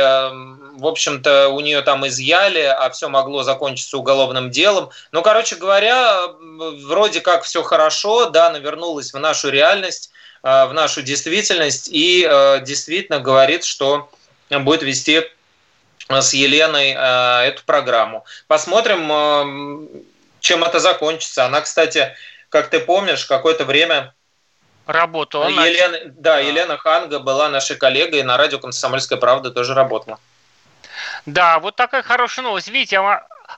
в 0.76 0.86
общем-то, 0.86 1.48
у 1.48 1.60
нее 1.60 1.80
там 1.80 2.06
изъяли, 2.06 2.60
а 2.60 2.90
все 2.90 3.08
могло 3.08 3.42
закончиться 3.42 3.96
уголовным 3.96 4.50
делом. 4.50 4.90
Ну, 5.12 5.22
короче 5.22 5.56
говоря, 5.56 6.28
вроде 6.84 7.20
как 7.20 7.44
все 7.44 7.62
хорошо, 7.62 8.28
Дана 8.28 8.58
вернулась 8.58 9.14
в 9.14 9.18
нашу 9.18 9.48
реальность, 9.48 10.10
э, 10.42 10.66
в 10.66 10.74
нашу 10.74 11.00
действительность 11.02 11.88
и 11.90 12.26
э, 12.28 12.60
действительно 12.60 13.18
говорит, 13.18 13.64
что 13.64 14.10
будет 14.50 14.82
вести 14.82 15.22
с 16.08 16.32
Еленой 16.32 16.94
э, 16.96 17.48
эту 17.48 17.64
программу. 17.64 18.24
Посмотрим, 18.46 20.04
чем 20.40 20.64
это 20.64 20.80
закончится. 20.80 21.44
Она, 21.44 21.60
кстати, 21.60 22.14
как 22.48 22.68
ты 22.68 22.80
помнишь, 22.80 23.26
какое-то 23.26 23.64
время 23.64 24.14
работала. 24.86 25.48
Елена, 25.48 25.98
да, 26.06 26.12
да, 26.16 26.38
Елена 26.38 26.78
Ханга 26.78 27.18
была 27.18 27.48
нашей 27.48 27.76
коллегой, 27.76 28.22
на 28.22 28.36
радио 28.36 28.58
«Комсомольская 28.58 29.18
правда» 29.18 29.50
тоже 29.50 29.74
работала. 29.74 30.18
Да, 31.26 31.58
вот 31.58 31.76
такая 31.76 32.02
хорошая 32.02 32.44
новость. 32.44 32.68
Видите, 32.68 33.00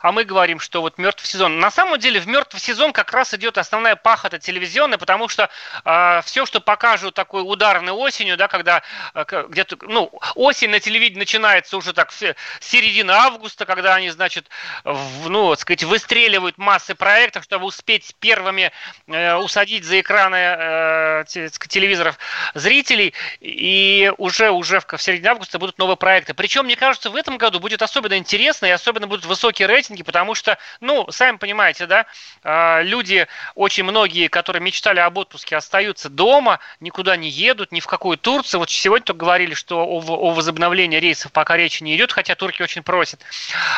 а 0.00 0.12
мы 0.12 0.24
говорим, 0.24 0.60
что 0.60 0.80
вот 0.80 0.98
мертвый 0.98 1.28
сезон. 1.28 1.60
На 1.60 1.70
самом 1.70 1.98
деле 1.98 2.20
в 2.20 2.26
мертвый 2.26 2.60
сезон 2.60 2.92
как 2.92 3.12
раз 3.12 3.34
идет 3.34 3.58
основная 3.58 3.96
пахота 3.96 4.38
телевизионная, 4.38 4.98
потому 4.98 5.28
что 5.28 5.44
э, 5.44 5.48
а, 5.84 6.22
все, 6.22 6.46
что 6.46 6.60
покажут 6.60 7.14
такой 7.14 7.42
ударной 7.44 7.92
осенью, 7.92 8.36
да, 8.36 8.48
когда 8.48 8.82
э, 9.14 9.24
где-то, 9.48 9.76
ну, 9.82 10.10
осень 10.34 10.70
на 10.70 10.80
телевидении 10.80 11.20
начинается 11.20 11.76
уже 11.76 11.92
так 11.92 12.12
с 12.12 12.34
середины 12.60 13.12
августа, 13.12 13.66
когда 13.66 13.94
они, 13.94 14.10
значит, 14.10 14.48
в, 14.84 15.28
ну, 15.28 15.50
так 15.50 15.60
сказать, 15.60 15.84
выстреливают 15.84 16.56
массы 16.56 16.94
проектов, 16.94 17.44
чтобы 17.44 17.66
успеть 17.66 18.14
первыми 18.20 18.72
э, 19.06 19.34
усадить 19.34 19.84
за 19.84 20.00
экраны 20.00 20.36
э, 20.36 21.24
телевизоров 21.26 22.18
зрителей, 22.54 23.12
и 23.40 24.12
уже, 24.16 24.50
уже 24.50 24.80
в, 24.80 24.86
в 24.86 25.02
середине 25.02 25.30
августа 25.30 25.58
будут 25.58 25.78
новые 25.78 25.96
проекты. 25.96 26.32
Причем, 26.32 26.64
мне 26.64 26.76
кажется, 26.76 27.10
в 27.10 27.16
этом 27.16 27.36
году 27.36 27.60
будет 27.60 27.82
особенно 27.82 28.16
интересно, 28.16 28.66
и 28.66 28.70
особенно 28.70 29.06
будут 29.06 29.26
высокие 29.26 29.68
рейтинги, 29.68 29.89
рейтинги, 29.90 30.02
потому 30.02 30.34
что, 30.34 30.58
ну, 30.80 31.10
сами 31.10 31.36
понимаете, 31.36 31.86
да, 31.86 32.06
а, 32.42 32.80
люди, 32.82 33.26
очень 33.54 33.84
многие, 33.84 34.28
которые 34.28 34.62
мечтали 34.62 35.00
об 35.00 35.18
отпуске, 35.18 35.56
остаются 35.56 36.08
дома, 36.08 36.60
никуда 36.80 37.16
не 37.16 37.28
едут, 37.28 37.72
ни 37.72 37.80
в 37.80 37.86
какую 37.86 38.16
Турцию. 38.16 38.60
Вот 38.60 38.70
сегодня 38.70 39.04
только 39.04 39.20
говорили, 39.20 39.54
что 39.54 39.84
о, 39.84 40.00
о 40.00 40.32
возобновлении 40.32 40.98
рейсов 40.98 41.32
пока 41.32 41.56
речи 41.56 41.82
не 41.82 41.96
идет, 41.96 42.12
хотя 42.12 42.34
турки 42.34 42.62
очень 42.62 42.82
просят. 42.82 43.20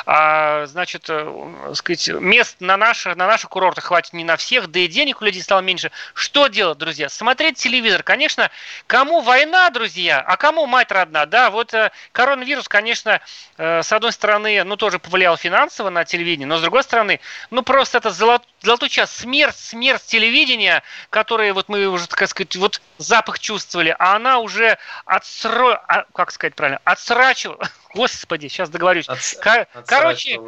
А, 0.07 0.67
значит, 0.67 1.07
э, 1.09 1.73
сказать, 1.75 2.09
мест 2.09 2.57
на 2.61 2.77
наших, 2.77 3.17
на 3.17 3.27
наших 3.27 3.51
курортах 3.51 3.85
хватит 3.85 4.13
не 4.13 4.25
на 4.25 4.37
всех, 4.37 4.71
да 4.71 4.81
и 4.81 4.89
денег 4.89 5.23
у 5.23 5.25
людей 5.25 5.43
стало 5.43 5.61
меньше. 5.61 5.91
Что 6.15 6.49
делать, 6.49 6.79
друзья? 6.79 7.09
Смотреть 7.09 7.57
телевизор. 7.57 8.03
Конечно, 8.03 8.51
кому 8.87 9.21
война, 9.21 9.71
друзья, 9.71 10.21
а 10.21 10.37
кому 10.37 10.67
мать 10.67 10.93
родна, 10.93 11.27
да, 11.27 11.51
вот 11.51 11.75
э, 11.75 11.91
коронавирус, 12.13 12.69
конечно, 12.69 13.21
э, 13.57 13.83
с 13.83 13.93
одной 13.93 14.13
стороны, 14.13 14.65
ну, 14.65 14.77
тоже 14.77 14.99
повлиял 14.99 15.37
финансово 15.37 15.91
на 15.91 16.02
на 16.03 16.05
телевидении, 16.05 16.45
но 16.47 16.59
с 16.59 16.61
другой 16.61 16.83
стороны, 16.83 17.21
ну 17.51 17.63
просто 17.63 17.99
это 17.99 18.11
золот, 18.11 18.43
золотой 18.61 18.89
час, 18.89 19.15
смерть, 19.15 19.57
смерть 19.57 20.03
телевидения, 20.05 20.83
которое 21.11 21.53
вот 21.55 21.69
мы 21.69 21.87
уже, 21.87 22.09
так 22.09 22.29
сказать, 22.29 22.57
вот 22.57 22.81
запах 22.99 23.39
чувствовали, 23.39 23.95
а 23.99 24.17
она 24.17 24.39
уже 24.39 24.79
отсро... 25.07 25.81
а, 25.89 26.05
как 26.15 26.33
сказать 26.33 26.55
правильно, 26.55 26.81
отсрачивала, 26.85 27.69
господи, 27.95 28.49
сейчас 28.49 28.69
договорюсь. 28.69 29.09
Отс- 29.09 29.39
Ко- 29.41 29.67
Короче, 29.87 30.41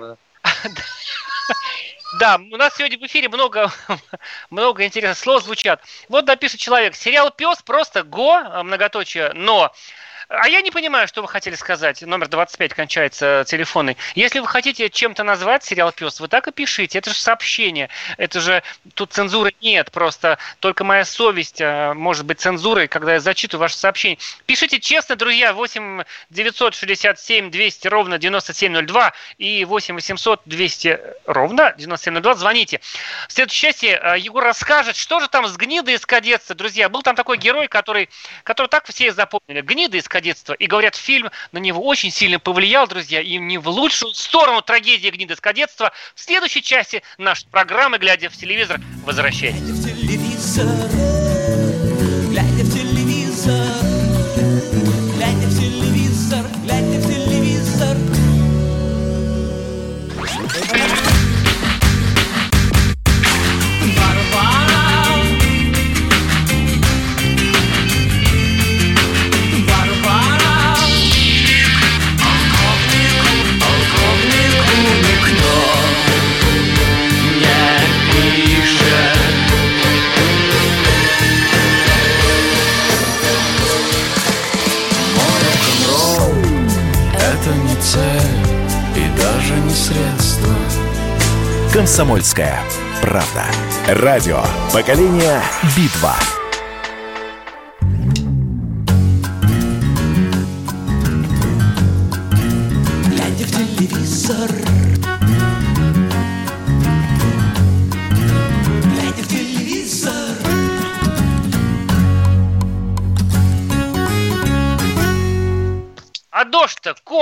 да, 2.18 2.36
у 2.36 2.56
нас 2.56 2.74
сегодня 2.76 2.98
в 2.98 3.02
эфире 3.06 3.28
много, 3.28 3.70
много 4.50 4.84
интересных 4.84 5.18
слов 5.18 5.44
звучат. 5.44 5.82
Вот 6.08 6.26
напишет 6.26 6.60
человек, 6.60 6.96
сериал 6.96 7.30
«Пес» 7.30 7.62
просто 7.62 8.02
го, 8.02 8.40
многоточие, 8.64 9.32
но... 9.34 9.72
А 10.40 10.48
я 10.48 10.62
не 10.62 10.70
понимаю, 10.70 11.06
что 11.06 11.22
вы 11.22 11.28
хотели 11.28 11.54
сказать. 11.54 12.02
Номер 12.02 12.28
25 12.28 12.74
кончается 12.74 13.44
телефонный. 13.46 13.96
Если 14.14 14.40
вы 14.40 14.46
хотите 14.46 14.90
чем-то 14.90 15.22
назвать 15.22 15.64
сериал 15.64 15.92
«Пес», 15.92 16.20
вы 16.20 16.28
так 16.28 16.48
и 16.48 16.52
пишите. 16.52 16.98
Это 16.98 17.10
же 17.10 17.16
сообщение. 17.16 17.88
Это 18.16 18.40
же... 18.40 18.62
Тут 18.94 19.12
цензуры 19.12 19.54
нет. 19.60 19.90
Просто 19.92 20.38
только 20.60 20.84
моя 20.84 21.04
совесть 21.04 21.60
а, 21.60 21.94
может 21.94 22.24
быть 22.24 22.40
цензурой, 22.40 22.88
когда 22.88 23.14
я 23.14 23.20
зачитываю 23.20 23.62
ваше 23.62 23.76
сообщение. 23.76 24.18
Пишите 24.46 24.80
честно, 24.80 25.16
друзья. 25.16 25.52
8 25.52 26.02
967 26.30 27.50
200 27.50 27.88
ровно 27.88 28.18
9702 28.18 29.12
и 29.38 29.64
8 29.64 29.94
800 29.94 30.42
200 30.46 31.00
ровно 31.26 31.74
9702. 31.76 32.34
Звоните. 32.34 32.80
В 33.28 33.32
следующей 33.32 33.60
части 33.68 33.86
а, 33.86 34.16
Егор 34.16 34.42
расскажет, 34.42 34.96
что 34.96 35.20
же 35.20 35.28
там 35.28 35.46
с 35.46 35.56
гнидой 35.56 35.94
из 35.94 36.06
кадетства. 36.06 36.54
Друзья, 36.54 36.88
был 36.88 37.02
там 37.02 37.14
такой 37.14 37.38
герой, 37.38 37.68
который, 37.68 38.08
который 38.42 38.68
так 38.68 38.86
все 38.86 39.12
запомнили. 39.12 39.60
Гнида 39.60 39.98
из 39.98 40.08
кадетства. 40.08 40.23
И 40.58 40.66
говорят, 40.66 40.96
фильм 40.96 41.30
на 41.52 41.58
него 41.58 41.84
очень 41.84 42.10
сильно 42.10 42.38
повлиял, 42.38 42.86
друзья, 42.86 43.20
и 43.20 43.36
не 43.36 43.58
в 43.58 43.68
лучшую 43.68 44.14
сторону 44.14 44.62
трагедии 44.62 45.08
гниды 45.08 45.34
из 45.34 45.40
кадетства. 45.40 45.92
В 46.14 46.20
следующей 46.20 46.62
части 46.62 47.02
нашей 47.18 47.46
программы, 47.48 47.98
глядя 47.98 48.30
в 48.30 48.36
телевизор, 48.36 48.80
возвращайтесь. 49.04 49.60
Комсомольская 91.84 92.62
правда. 93.02 93.44
Радио. 93.86 94.42
Поколение 94.72 95.42
Битва. 95.76 96.14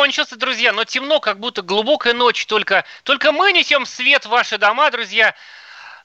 Кончился, 0.03 0.35
друзья, 0.35 0.73
но 0.73 0.83
темно, 0.85 1.21
как 1.21 1.39
будто 1.39 1.63
глубокая 1.63 2.13
ночь. 2.13 2.47
Только, 2.47 2.85
только 3.05 3.31
мы 3.31 3.53
несем 3.53 3.87
свет 3.87 4.25
в 4.25 4.31
ваши 4.31 4.59
дома, 4.59 4.91
друзья. 4.91 5.33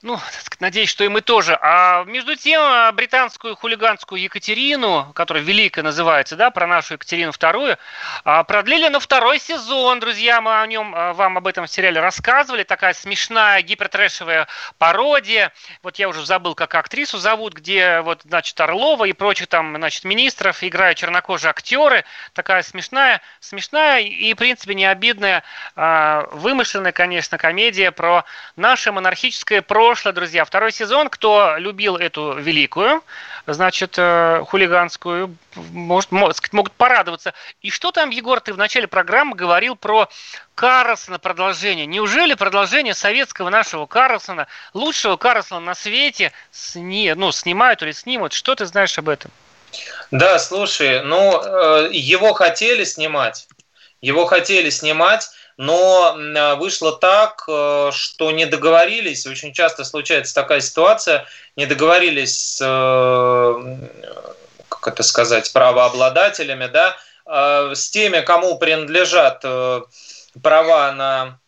Ну, 0.03 0.19
надеюсь, 0.59 0.89
что 0.89 1.03
и 1.03 1.07
мы 1.07 1.21
тоже. 1.21 1.57
А 1.59 2.03
между 2.03 2.35
тем, 2.35 2.61
а, 2.61 2.91
британскую 2.91 3.55
хулиганскую 3.55 4.21
Екатерину, 4.21 5.11
которая 5.15 5.43
великая 5.43 5.81
называется, 5.81 6.35
да, 6.35 6.51
про 6.51 6.67
нашу 6.67 6.93
Екатерину 6.93 7.31
вторую, 7.31 7.77
а, 8.23 8.43
продлили 8.43 8.89
на 8.89 8.99
второй 8.99 9.39
сезон, 9.39 9.99
друзья. 9.99 10.39
Мы 10.39 10.61
о 10.61 10.67
нем, 10.67 10.93
а, 10.95 11.13
вам 11.13 11.39
об 11.39 11.47
этом 11.47 11.65
сериале 11.65 11.99
рассказывали. 11.99 12.61
Такая 12.61 12.93
смешная 12.93 13.63
гипертрэшевая 13.63 14.47
пародия. 14.77 15.51
Вот 15.81 15.97
я 15.97 16.09
уже 16.09 16.23
забыл, 16.27 16.53
как 16.53 16.75
актрису 16.75 17.17
зовут, 17.17 17.53
где 17.53 18.01
вот, 18.01 18.21
значит, 18.23 18.59
Орлова 18.61 19.05
и 19.05 19.13
прочих 19.13 19.47
там, 19.47 19.75
значит, 19.77 20.03
министров 20.03 20.63
играют 20.63 20.99
чернокожие 20.99 21.49
актеры. 21.49 22.05
Такая 22.33 22.61
смешная, 22.61 23.21
смешная 23.39 24.01
и, 24.01 24.31
в 24.35 24.37
принципе, 24.37 24.75
не 24.75 24.85
обидная, 24.85 25.43
вымышленная, 25.75 26.91
конечно, 26.91 27.37
комедия 27.37 27.91
про 27.91 28.25
наше 28.55 28.91
монархическое 28.91 29.61
прошлое, 29.87 30.11
друзья. 30.11 30.43
Второй 30.43 30.73
сезон, 30.73 31.07
кто 31.07 31.55
любил 31.57 31.95
эту 31.95 32.33
великую, 32.33 33.01
значит, 33.45 33.93
э, 33.97 34.43
хулиганскую, 34.45 35.33
может, 35.71 36.11
могут 36.11 36.73
порадоваться. 36.73 37.33
И 37.61 37.69
что 37.69 37.93
там, 37.93 38.09
Егор, 38.09 38.41
ты 38.41 38.51
в 38.51 38.57
начале 38.57 38.85
программы 38.85 39.33
говорил 39.33 39.77
про 39.77 40.09
Карлсона 40.55 41.19
продолжение. 41.19 41.85
Неужели 41.85 42.33
продолжение 42.33 42.93
советского 42.93 43.49
нашего 43.49 43.85
Карлсона, 43.85 44.47
лучшего 44.73 45.15
Карлсона 45.15 45.61
на 45.61 45.73
свете, 45.73 46.33
сни, 46.51 47.13
ну, 47.15 47.31
снимают 47.31 47.81
или 47.81 47.93
снимут? 47.93 48.33
Что 48.33 48.55
ты 48.55 48.65
знаешь 48.65 48.97
об 48.97 49.07
этом? 49.07 49.31
Да, 50.11 50.37
слушай, 50.37 51.01
ну, 51.01 51.41
э, 51.41 51.89
его 51.93 52.33
хотели 52.33 52.83
снимать, 52.83 53.47
его 54.01 54.25
хотели 54.25 54.69
снимать, 54.69 55.29
но 55.57 56.15
м, 56.15 56.59
вышло 56.59 56.93
так, 56.95 57.43
э, 57.47 57.89
что 57.91 58.31
не 58.31 58.45
договорились. 58.45 59.25
Очень 59.25 59.53
часто 59.53 59.83
случается 59.83 60.33
такая 60.35 60.61
ситуация, 60.61 61.25
не 61.55 61.65
договорились 61.65 62.37
с, 62.37 62.59
э, 62.61 63.77
как 64.69 64.87
это 64.87 65.03
сказать, 65.03 65.51
правообладателями, 65.51 66.67
да, 66.67 66.95
э, 67.25 67.73
с 67.75 67.89
теми, 67.89 68.21
кому 68.21 68.57
принадлежат 68.59 69.41
э, 69.43 69.81
права 70.41 70.91
на 70.91 71.39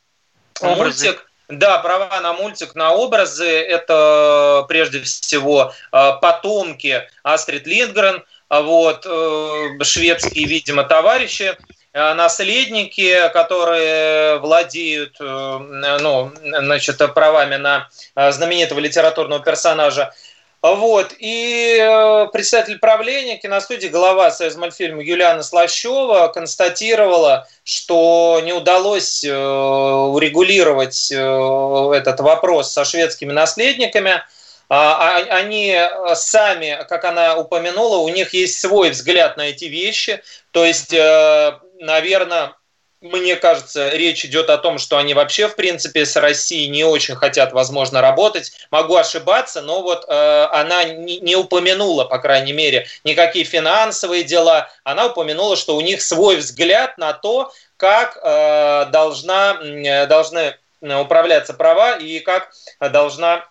Образы. 0.61 1.05
мультик. 1.05 1.25
Да, 1.47 1.79
права 1.79 2.19
на 2.21 2.33
мультик, 2.33 2.75
на 2.75 2.91
образы. 2.93 3.47
Это 3.49 4.65
прежде 4.67 5.01
всего 5.01 5.73
э, 5.91 6.11
потомки 6.21 7.09
Астрид 7.23 7.65
Линдгрен, 7.65 8.23
а 8.49 8.61
вот, 8.61 9.05
э, 9.05 9.83
шведские, 9.83 10.45
видимо, 10.45 10.83
товарищи, 10.83 11.55
э, 11.55 11.55
наследники, 11.93 13.29
которые 13.33 14.37
владеют 14.39 15.17
э, 15.19 15.57
ну, 15.99 16.31
значит, 16.43 16.97
правами 17.13 17.55
на 17.55 17.89
э, 18.15 18.31
знаменитого 18.31 18.79
литературного 18.79 19.43
персонажа. 19.43 20.13
Вот. 20.61 21.13
И 21.19 21.77
э, 21.79 22.27
председатель 22.33 22.79
правления 22.79 23.37
киностудии, 23.37 23.87
глава 23.87 24.29
Союз 24.29 24.55
мультфильма 24.57 25.01
Юлиана 25.01 25.41
Слащева 25.41 26.27
констатировала, 26.27 27.47
что 27.63 28.41
не 28.43 28.51
удалось 28.51 29.23
э, 29.23 29.33
урегулировать 29.33 31.11
э, 31.11 31.91
этот 31.95 32.19
вопрос 32.19 32.73
со 32.73 32.83
шведскими 32.83 33.31
наследниками. 33.31 34.21
А, 34.67 35.17
а- 35.17 35.35
Они 35.37 35.75
сами, 36.13 36.85
как 36.89 37.05
она 37.05 37.37
упомянула, 37.37 37.97
у 37.97 38.09
них 38.09 38.33
есть 38.33 38.59
свой 38.59 38.89
взгляд 38.89 39.37
на 39.37 39.43
эти 39.43 39.65
вещи. 39.65 40.21
То 40.51 40.65
есть, 40.65 40.93
наверное, 41.79 42.53
мне 43.01 43.37
кажется, 43.37 43.89
речь 43.89 44.25
идет 44.25 44.49
о 44.49 44.57
том, 44.57 44.77
что 44.77 44.97
они 44.97 45.13
вообще, 45.13 45.47
в 45.47 45.55
принципе, 45.55 46.05
с 46.05 46.17
Россией 46.17 46.67
не 46.67 46.83
очень 46.83 47.15
хотят, 47.15 47.53
возможно, 47.53 48.01
работать. 48.01 48.51
Могу 48.71 48.97
ошибаться, 48.97 49.61
но 49.61 49.81
вот 49.81 50.03
э, 50.07 50.47
она 50.51 50.83
не, 50.83 51.19
не 51.19 51.37
упомянула, 51.37 52.03
по 52.03 52.19
крайней 52.19 52.51
мере, 52.51 52.87
никакие 53.05 53.45
финансовые 53.45 54.23
дела. 54.23 54.69
Она 54.83 55.07
упомянула, 55.07 55.55
что 55.55 55.77
у 55.77 55.81
них 55.81 56.01
свой 56.01 56.37
взгляд 56.37 56.97
на 56.97 57.13
то, 57.13 57.53
как 57.77 58.17
э, 58.21 58.87
должна, 58.91 59.57
м, 59.61 60.07
должны 60.09 60.57
управляться 60.81 61.53
права 61.53 61.95
и 61.95 62.19
как 62.19 62.51
должна, 62.81 63.45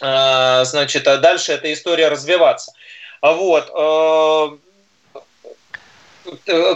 э, 0.00 0.64
значит, 0.64 1.04
дальше 1.04 1.52
эта 1.52 1.72
история 1.72 2.08
развиваться. 2.08 2.72
Вот. 3.22 3.70
э, 3.72 4.56
э, 4.56 4.63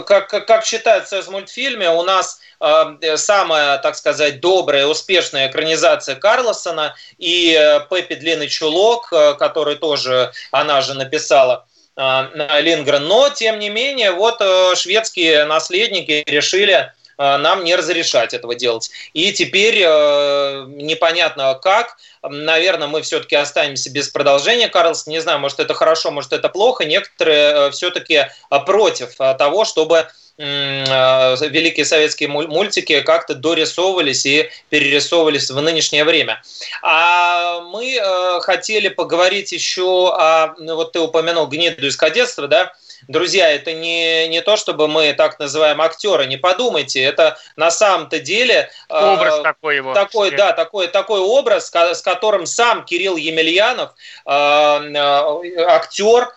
как, 0.05 0.29
как, 0.29 0.65
считается 0.65 1.21
в 1.21 1.29
мультфильме, 1.29 1.89
у 1.89 2.03
нас 2.03 2.39
э, 2.59 3.17
самая, 3.17 3.77
так 3.79 3.95
сказать, 3.95 4.39
добрая, 4.39 4.85
успешная 4.85 5.47
экранизация 5.47 6.15
Карлосона 6.15 6.95
и 7.17 7.55
э, 7.57 7.79
Пеппи 7.89 8.15
Длинный 8.15 8.47
Чулок, 8.47 9.11
э, 9.11 9.33
который 9.35 9.75
тоже 9.75 10.31
она 10.51 10.81
же 10.81 10.93
написала 10.93 11.65
э, 11.95 12.61
Лингрен. 12.61 13.07
Но, 13.07 13.29
тем 13.29 13.59
не 13.59 13.69
менее, 13.69 14.11
вот 14.11 14.37
э, 14.39 14.75
шведские 14.75 15.45
наследники 15.45 16.23
решили 16.27 16.91
нам 17.19 17.63
не 17.63 17.75
разрешать 17.75 18.33
этого 18.33 18.55
делать. 18.55 18.89
И 19.13 19.33
теперь 19.33 19.83
э, 19.85 20.65
непонятно 20.69 21.59
как, 21.61 21.97
наверное, 22.23 22.87
мы 22.87 23.01
все-таки 23.01 23.35
останемся 23.35 23.91
без 23.91 24.07
продолжения 24.09 24.69
Карлсон. 24.69 25.11
Не 25.11 25.19
знаю, 25.19 25.39
может 25.39 25.59
это 25.59 25.73
хорошо, 25.73 26.11
может 26.11 26.33
это 26.33 26.49
плохо. 26.49 26.85
Некоторые 26.85 27.71
все-таки 27.71 28.27
против 28.65 29.15
того, 29.15 29.65
чтобы 29.65 30.07
великие 30.37 31.83
советские 31.83 32.29
мультики 32.29 33.01
как-то 33.01 33.35
дорисовывались 33.35 34.25
и 34.25 34.49
перерисовывались 34.69 35.51
в 35.51 35.61
нынешнее 35.61 36.05
время. 36.05 36.41
А 36.81 37.59
мы 37.59 37.99
хотели 38.41 38.87
поговорить 38.87 39.51
еще 39.51 40.13
о, 40.13 40.55
ну, 40.57 40.75
вот 40.75 40.93
ты 40.93 41.01
упомянул 41.01 41.47
гниду 41.47 41.85
из 41.85 41.97
кадетства, 41.97 42.47
да, 42.47 42.73
друзья, 43.07 43.51
это 43.51 43.73
не, 43.73 44.27
не 44.27 44.41
то, 44.41 44.55
чтобы 44.55 44.87
мы 44.87 45.13
так 45.13 45.39
называем 45.39 45.81
актеры, 45.81 46.25
не 46.25 46.37
подумайте, 46.37 47.01
это 47.01 47.37
на 47.55 47.71
самом-то 47.71 48.19
деле... 48.19 48.69
А, 48.89 49.13
образ 49.13 49.39
э, 49.39 49.43
такой 49.43 49.75
его. 49.77 49.93
Такой, 49.93 50.31
да, 50.31 50.53
такой, 50.53 50.87
такой 50.87 51.19
образ, 51.19 51.71
с 51.73 52.01
которым 52.01 52.45
сам 52.45 52.85
Кирилл 52.85 53.15
Емельянов, 53.15 53.91
э, 54.25 54.31
э, 54.31 55.63
актер, 55.63 56.29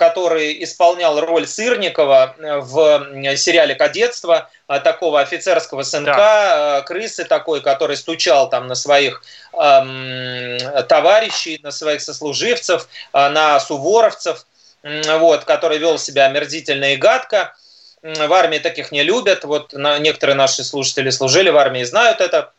который 0.00 0.64
исполнял 0.64 1.20
роль 1.20 1.46
Сырникова 1.46 2.34
в 2.38 3.36
сериале 3.36 3.76
«Кадетство», 3.76 4.50
такого 4.66 5.20
офицерского 5.20 5.84
сынка, 5.84 6.16
да. 6.16 6.82
крысы 6.84 7.24
такой, 7.24 7.60
который 7.60 7.96
стучал 7.96 8.48
там 8.48 8.66
на 8.66 8.74
своих 8.74 9.22
эм, 9.52 10.58
товарищей, 10.88 11.60
на 11.62 11.70
своих 11.70 12.00
сослуживцев, 12.00 12.88
на 13.12 13.60
суворовцев 13.60 14.44
вот, 14.82 15.44
который 15.44 15.78
вел 15.78 15.98
себя 15.98 16.26
омерзительно 16.26 16.94
и 16.94 16.96
гадко. 16.96 17.54
В 18.02 18.32
армии 18.32 18.58
таких 18.58 18.92
не 18.92 19.02
любят. 19.02 19.44
Вот 19.44 19.72
некоторые 19.72 20.36
наши 20.36 20.64
слушатели 20.64 21.10
служили 21.10 21.50
в 21.50 21.56
армии 21.56 21.82
и 21.82 21.84
знают 21.84 22.20
это. 22.20 22.52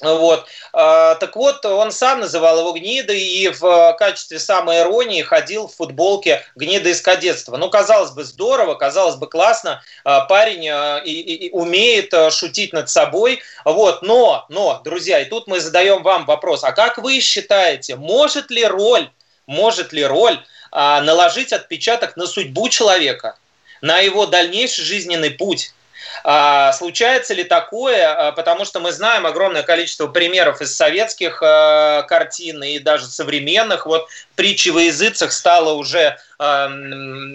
Вот. 0.00 0.46
А, 0.72 1.14
так 1.14 1.36
вот, 1.36 1.64
он 1.64 1.90
сам 1.90 2.20
называл 2.20 2.58
его 2.58 2.72
гнидой 2.72 3.18
и 3.18 3.48
в 3.48 3.96
качестве 3.98 4.38
самой 4.38 4.80
иронии 4.80 5.22
ходил 5.22 5.68
в 5.68 5.74
футболке 5.74 6.42
гнида 6.54 6.90
из 6.90 7.00
кадетства. 7.00 7.56
Ну, 7.56 7.70
казалось 7.70 8.10
бы, 8.10 8.24
здорово, 8.24 8.74
казалось 8.74 9.16
бы, 9.16 9.26
классно. 9.26 9.82
А, 10.04 10.26
парень 10.26 10.68
а, 10.68 10.98
и, 10.98 11.12
и, 11.12 11.46
и 11.46 11.50
умеет 11.50 12.12
шутить 12.32 12.72
над 12.72 12.90
собой. 12.90 13.40
Вот. 13.64 14.02
Но, 14.02 14.44
но, 14.48 14.80
друзья, 14.84 15.20
и 15.20 15.24
тут 15.24 15.46
мы 15.46 15.60
задаем 15.60 16.02
вам 16.02 16.26
вопрос. 16.26 16.62
А 16.64 16.72
как 16.72 16.98
вы 16.98 17.20
считаете, 17.20 17.96
может 17.96 18.50
ли 18.50 18.66
роль, 18.66 19.08
может 19.46 19.92
ли 19.92 20.04
роль 20.04 20.38
наложить 20.76 21.54
отпечаток 21.54 22.16
на 22.16 22.26
судьбу 22.26 22.68
человека, 22.68 23.36
на 23.80 24.00
его 24.00 24.26
дальнейший 24.26 24.84
жизненный 24.84 25.30
путь. 25.30 25.72
А, 26.22 26.72
случается 26.72 27.34
ли 27.34 27.44
такое, 27.44 28.08
а, 28.08 28.32
потому 28.32 28.64
что 28.64 28.80
мы 28.80 28.92
знаем 28.92 29.26
огромное 29.26 29.62
количество 29.62 30.06
примеров 30.06 30.60
из 30.60 30.74
советских 30.74 31.38
картин 31.38 32.62
и 32.62 32.78
даже 32.78 33.06
современных. 33.06 33.86
Вот 33.86 34.08
притчи 34.34 34.70
во 34.70 34.82
языцах 34.82 35.32
стала 35.32 35.72
уже 35.72 36.18
э, 36.38 36.44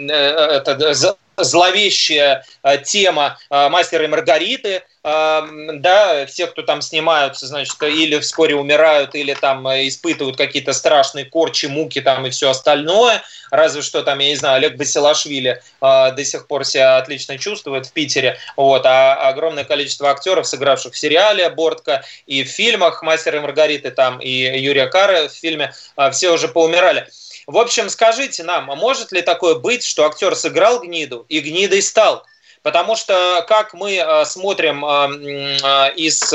это, 0.09 0.93
зловещая 1.37 2.45
тема 2.83 3.39
«Мастера 3.49 4.03
и 4.03 4.07
Маргариты», 4.07 4.83
да, 5.03 6.25
все, 6.27 6.45
кто 6.45 6.61
там 6.61 6.81
снимаются, 6.81 7.47
значит, 7.47 7.81
или 7.81 8.19
вскоре 8.19 8.55
умирают, 8.55 9.15
или 9.15 9.33
там 9.33 9.67
испытывают 9.67 10.37
какие-то 10.37 10.73
страшные 10.73 11.25
корчи, 11.25 11.65
муки 11.65 12.01
там 12.01 12.27
и 12.27 12.29
все 12.29 12.51
остальное. 12.51 13.23
Разве 13.49 13.81
что 13.81 14.03
там, 14.03 14.19
я 14.19 14.29
не 14.29 14.35
знаю, 14.35 14.57
Олег 14.57 14.77
Басилашвили 14.77 15.61
э, 15.81 16.11
до 16.11 16.23
сих 16.23 16.47
пор 16.47 16.65
себя 16.65 16.97
отлично 16.97 17.37
чувствует 17.37 17.87
в 17.87 17.91
Питере. 17.93 18.37
Вот, 18.55 18.85
а 18.85 19.15
огромное 19.27 19.63
количество 19.63 20.09
актеров, 20.09 20.47
сыгравших 20.47 20.93
в 20.93 20.97
сериале 20.97 21.49
«Бортка» 21.49 22.03
и 22.27 22.43
в 22.43 22.47
фильмах 22.47 23.01
«Мастер 23.01 23.35
и 23.35 23.39
Маргариты» 23.39 23.91
там 23.91 24.19
и 24.19 24.29
Юрия 24.29 24.87
Кара 24.87 25.27
в 25.27 25.31
фильме, 25.31 25.73
э, 25.97 26.11
все 26.11 26.29
уже 26.29 26.47
поумирали. 26.47 27.07
В 27.47 27.57
общем, 27.57 27.89
скажите 27.89 28.43
нам, 28.43 28.69
а 28.69 28.75
может 28.75 29.11
ли 29.11 29.21
такое 29.21 29.55
быть, 29.55 29.83
что 29.83 30.05
актер 30.05 30.35
сыграл 30.35 30.81
гниду 30.81 31.25
и 31.27 31.39
гнидой 31.39 31.81
стал? 31.81 32.25
Потому 32.63 32.95
что, 32.95 33.43
как 33.47 33.73
мы 33.73 33.95
э, 33.95 34.25
смотрим 34.25 34.85
э, 34.85 35.57
э, 35.63 35.93
из 35.95 36.31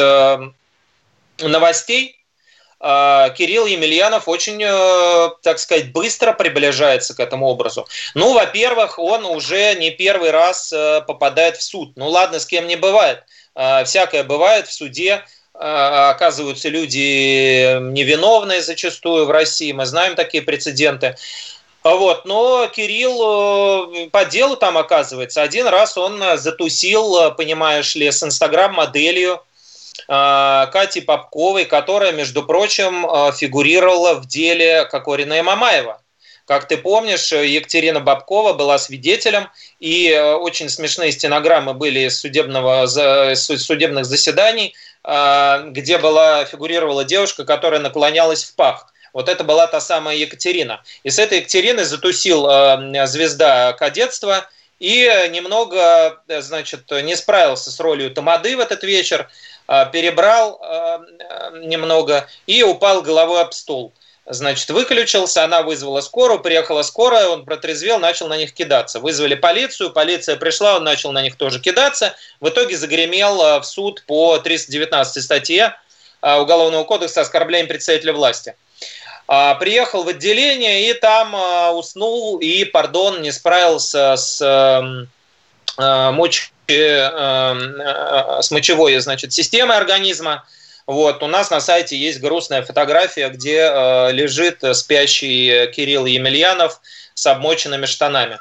новостей, 1.41 2.15
Кирилл 2.79 3.65
Емельянов 3.65 4.29
очень, 4.29 4.61
так 5.43 5.59
сказать, 5.59 5.93
быстро 5.93 6.35
приближается 6.35 7.15
к 7.15 7.21
этому 7.21 7.47
образу. 7.47 7.89
Ну, 8.15 8.35
во-первых, 8.35 8.99
он 8.99 9.25
уже 9.25 9.75
не 9.77 9.91
первый 9.91 10.31
раз 10.31 10.75
попадает 11.07 11.57
в 11.57 11.63
суд. 11.63 11.93
Ну, 11.97 12.09
ладно, 12.09 12.39
с 12.39 12.45
кем 12.45 12.67
не 12.67 12.77
бывает. 12.77 13.25
Всякое 13.87 14.25
бывает 14.25 14.69
в 14.69 14.75
суде. 14.75 15.25
Оказываются 15.55 16.69
люди 16.69 17.79
невиновные 17.81 18.61
зачастую 18.61 19.25
в 19.25 19.31
России. 19.31 19.73
Мы 19.73 19.87
знаем 19.87 20.15
такие 20.15 20.43
прецеденты. 20.43 21.17
Вот, 21.95 22.25
но 22.25 22.67
Кирилл 22.67 23.93
э, 23.95 24.11
по 24.11 24.25
делу 24.25 24.57
там 24.57 24.77
оказывается. 24.77 25.43
Один 25.43 25.69
раз 25.69 25.97
он 25.97 26.21
э, 26.21 26.37
затусил, 26.37 27.17
э, 27.19 27.31
понимаешь 27.31 27.95
ли, 27.95 28.11
с 28.11 28.25
инстаграм-моделью 28.25 29.41
Кати 30.09 31.01
Попковой, 31.01 31.65
которая, 31.65 32.13
между 32.13 32.43
прочим, 32.45 33.07
фигурировала 33.33 34.15
в 34.15 34.27
деле 34.27 34.85
Кокорина 34.85 35.39
и 35.39 35.43
Мамаева. 35.43 36.01
Как 36.45 36.69
ты 36.69 36.77
помнишь, 36.77 37.33
Екатерина 37.33 37.99
Бабкова 37.99 38.53
была 38.53 38.79
свидетелем, 38.79 39.49
и 39.81 40.15
очень 40.39 40.69
смешные 40.69 41.13
стенограммы 41.13 41.73
были 41.73 42.01
из, 42.01 42.21
судебного, 42.21 42.85
из 43.33 43.47
судебных 43.47 44.05
заседаний, 44.05 44.75
где 45.03 45.99
была, 45.99 46.45
фигурировала 46.45 47.05
девушка, 47.05 47.45
которая 47.45 47.81
наклонялась 47.81 48.45
в 48.45 48.55
пах. 48.55 48.93
Вот 49.13 49.29
это 49.29 49.45
была 49.45 49.67
та 49.67 49.81
самая 49.81 50.17
Екатерина. 50.17 50.83
И 51.03 51.11
с 51.11 51.19
этой 51.19 51.39
Екатерины 51.39 51.85
затусил 51.85 52.47
э, 52.49 53.07
звезда 53.07 53.73
кадетства 53.73 54.49
и 54.79 55.11
немного, 55.31 56.23
э, 56.29 56.43
значит, 56.43 56.91
не 56.91 57.17
справился 57.17 57.71
с 57.71 57.81
ролью 57.81 58.11
Тамады 58.11 58.57
в 58.57 58.61
этот 58.61 58.83
вечер, 58.83 59.29
э, 59.69 59.87
перебрал 59.93 60.61
немного 61.55 62.29
и 62.47 62.63
упал 62.63 63.03
головой 63.03 63.41
об 63.41 63.53
стол. 63.53 63.93
Значит, 64.29 64.69
выключился, 64.71 65.45
она 65.45 65.63
вызвала 65.63 66.01
скорую, 66.01 66.41
приехала 66.41 66.83
скорая, 66.83 67.29
он 67.29 67.45
протрезвел, 67.45 68.01
начал 68.01 68.27
на 68.27 68.37
них 68.37 68.53
кидаться. 68.53 68.99
Вызвали 68.99 69.37
полицию, 69.37 69.93
полиция 69.93 70.35
пришла, 70.37 70.77
он 70.77 70.85
начал 70.85 71.13
на 71.13 71.23
них 71.23 71.37
тоже 71.37 71.61
кидаться. 71.61 72.15
В 72.41 72.49
итоге 72.49 72.77
загремел 72.77 73.61
в 73.61 73.65
суд 73.65 74.03
по 74.07 74.37
319 74.39 75.23
статье 75.23 75.77
Уголовного 76.23 76.83
кодекса 76.83 77.21
оскорбление 77.21 77.69
представителя 77.69 78.13
власти. 78.13 78.57
А, 79.29 79.55
приехал 79.57 80.05
в 80.05 80.09
отделение 80.09 80.89
и 80.89 80.95
там 80.95 81.35
а, 81.35 81.73
уснул 81.73 82.39
и, 82.39 82.65
пардон, 82.65 83.23
не 83.23 83.33
справился 83.33 84.15
с 84.17 84.41
эм, 84.41 85.09
э, 85.79 86.11
моч 86.13 86.53
эм, 86.69 87.81
э, 87.81 88.43
с 88.43 88.51
мочевой 88.53 88.97
значит, 88.99 89.33
системой 89.33 89.77
организма. 89.77 90.45
Вот, 90.87 91.25
у 91.25 91.27
нас 91.27 91.51
на 91.51 91.61
сайте 91.61 91.97
есть 91.97 92.21
грустная 92.21 92.63
фотография, 92.63 93.29
где 93.29 93.69
э, 93.69 94.13
лежит 94.13 94.63
спящий 94.77 95.67
Кирилл 95.73 96.07
Емельянов 96.07 96.81
с 97.15 97.27
обмоченными 97.27 97.87
штанами. 97.87 98.39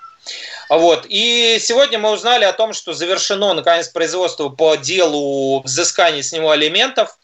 Вот. 0.69 1.05
И 1.09 1.57
сегодня 1.59 1.97
мы 1.99 2.11
узнали 2.11 2.45
о 2.45 2.53
том, 2.53 2.73
что 2.73 2.93
завершено 2.93 3.53
наконец 3.53 3.87
производство 3.89 4.49
по 4.49 4.75
делу 4.75 5.61
взыскания 5.61 6.21
с 6.21 6.31
него 6.31 6.51
алиментов. 6.51 7.17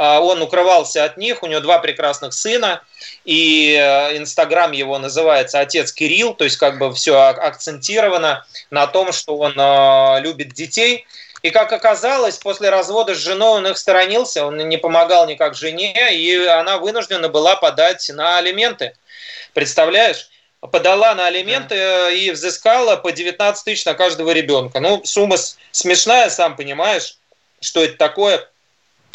А, 0.00 0.20
он 0.20 0.40
укрывался 0.40 1.02
от 1.02 1.16
них, 1.16 1.42
у 1.42 1.48
него 1.48 1.58
два 1.58 1.80
прекрасных 1.80 2.32
сына, 2.32 2.82
и 3.24 3.74
э, 3.76 4.16
Инстаграм 4.16 4.70
его 4.70 4.96
называется 4.96 5.58
«Отец 5.58 5.92
Кирилл», 5.92 6.34
то 6.34 6.44
есть 6.44 6.56
как 6.56 6.78
бы 6.78 6.94
все 6.94 7.16
акцентировано 7.18 8.46
на 8.70 8.86
том, 8.86 9.10
что 9.10 9.36
он 9.36 9.54
э, 9.58 10.20
любит 10.20 10.52
детей. 10.52 11.04
И 11.42 11.50
как 11.50 11.72
оказалось, 11.72 12.36
после 12.36 12.70
развода 12.70 13.16
с 13.16 13.18
женой 13.18 13.58
он 13.58 13.66
их 13.66 13.76
сторонился, 13.76 14.46
он 14.46 14.56
не 14.58 14.76
помогал 14.76 15.26
никак 15.26 15.56
жене, 15.56 16.14
и 16.14 16.46
она 16.46 16.78
вынуждена 16.78 17.28
была 17.28 17.56
подать 17.56 18.08
на 18.14 18.38
алименты. 18.38 18.94
Представляешь? 19.52 20.30
подала 20.60 21.14
на 21.14 21.26
алименты 21.26 21.76
да. 21.76 22.10
и 22.10 22.30
взыскала 22.30 22.96
по 22.96 23.10
19 23.12 23.64
тысяч 23.64 23.84
на 23.84 23.94
каждого 23.94 24.30
ребенка. 24.30 24.78
Ну, 24.78 25.02
сумма 25.04 25.36
смешная, 25.72 26.30
сам 26.30 26.56
понимаешь, 26.56 27.16
что 27.60 27.82
это 27.82 27.96
такое 27.96 28.48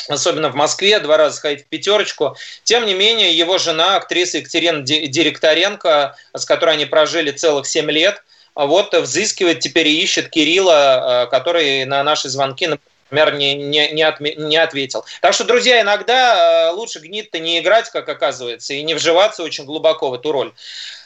особенно 0.10 0.50
в 0.50 0.56
Москве, 0.56 1.00
два 1.00 1.18
раза 1.18 1.40
ходить 1.40 1.66
в 1.66 1.68
пятерочку. 1.68 2.36
Тем 2.64 2.86
не 2.86 2.94
менее, 2.94 3.38
его 3.38 3.58
жена, 3.58 3.96
актриса 3.96 4.38
Екатерина 4.38 4.82
Директоренко, 4.82 6.16
с 6.34 6.46
которой 6.46 6.76
они 6.76 6.86
прожили 6.86 7.32
целых 7.32 7.68
семь 7.68 7.92
лет, 7.92 8.24
вот 8.56 8.94
взыскивает 8.94 9.60
теперь 9.60 9.88
и 9.88 10.02
ищет 10.02 10.30
Кирилла, 10.30 11.26
э, 11.26 11.30
который 11.32 11.86
на 11.86 12.04
наши 12.04 12.30
звонки, 12.30 12.68
например, 12.68 13.36
не, 13.36 13.56
не, 13.56 13.92
не, 13.92 14.04
отме, 14.04 14.36
не 14.36 14.58
ответил. 14.58 15.06
Так 15.22 15.34
что, 15.34 15.44
друзья, 15.44 15.82
иногда 15.82 16.70
э, 16.70 16.72
лучше 16.72 17.00
гнит-то 17.00 17.40
не 17.40 17.60
играть, 17.60 17.90
как 17.90 18.08
оказывается, 18.10 18.74
и 18.74 18.84
не 18.84 18.94
вживаться 18.94 19.44
очень 19.44 19.66
глубоко 19.66 20.10
в 20.10 20.14
эту 20.14 20.32
роль. 20.32 20.54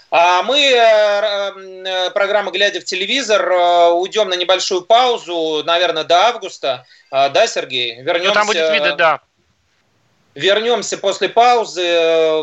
А 0.10 0.41
мы, 0.43 0.60
э, 0.60 1.51
э, 1.86 2.10
программа 2.12 2.51
«Глядя 2.51 2.80
в 2.80 2.86
телевизор», 2.86 3.45
э, 3.51 3.89
уйдем 3.91 4.30
на 4.30 4.36
небольшую 4.36 4.82
паузу, 4.84 5.64
наверное, 5.66 6.05
до 6.05 6.28
августа. 6.28 6.86
А, 7.12 7.30
Да, 7.30 7.45
Сергей? 7.47 8.01
Вернемся... 8.01 8.30
Ну, 8.30 8.34
там 8.34 8.47
будет 8.47 8.72
видно, 8.72 8.95
да. 8.95 9.20
Вернемся 10.34 10.97
после 10.99 11.30
паузы. 11.30 11.82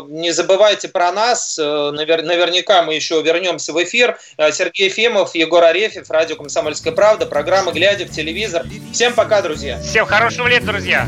Не 0.09 0.31
забывайте 0.31 0.89
про 0.89 1.13
нас. 1.13 1.57
Навер- 1.57 2.23
Наверняка 2.23 2.83
мы 2.83 2.93
еще 2.93 3.21
вернемся 3.21 3.71
в 3.71 3.81
эфир. 3.81 4.19
Сергей 4.51 4.89
Ефимов, 4.89 5.33
Егор 5.33 5.63
Арефьев, 5.63 6.09
радио 6.11 6.35
«Комсомольская 6.35 6.91
правда», 6.91 7.25
программа 7.25 7.71
«Глядя 7.71 8.05
в 8.05 8.11
телевизор». 8.11 8.65
Всем 8.91 9.13
пока, 9.13 9.41
друзья. 9.41 9.79
Всем 9.79 10.05
хорошего 10.05 10.47
лета, 10.47 10.65
друзья. 10.65 11.07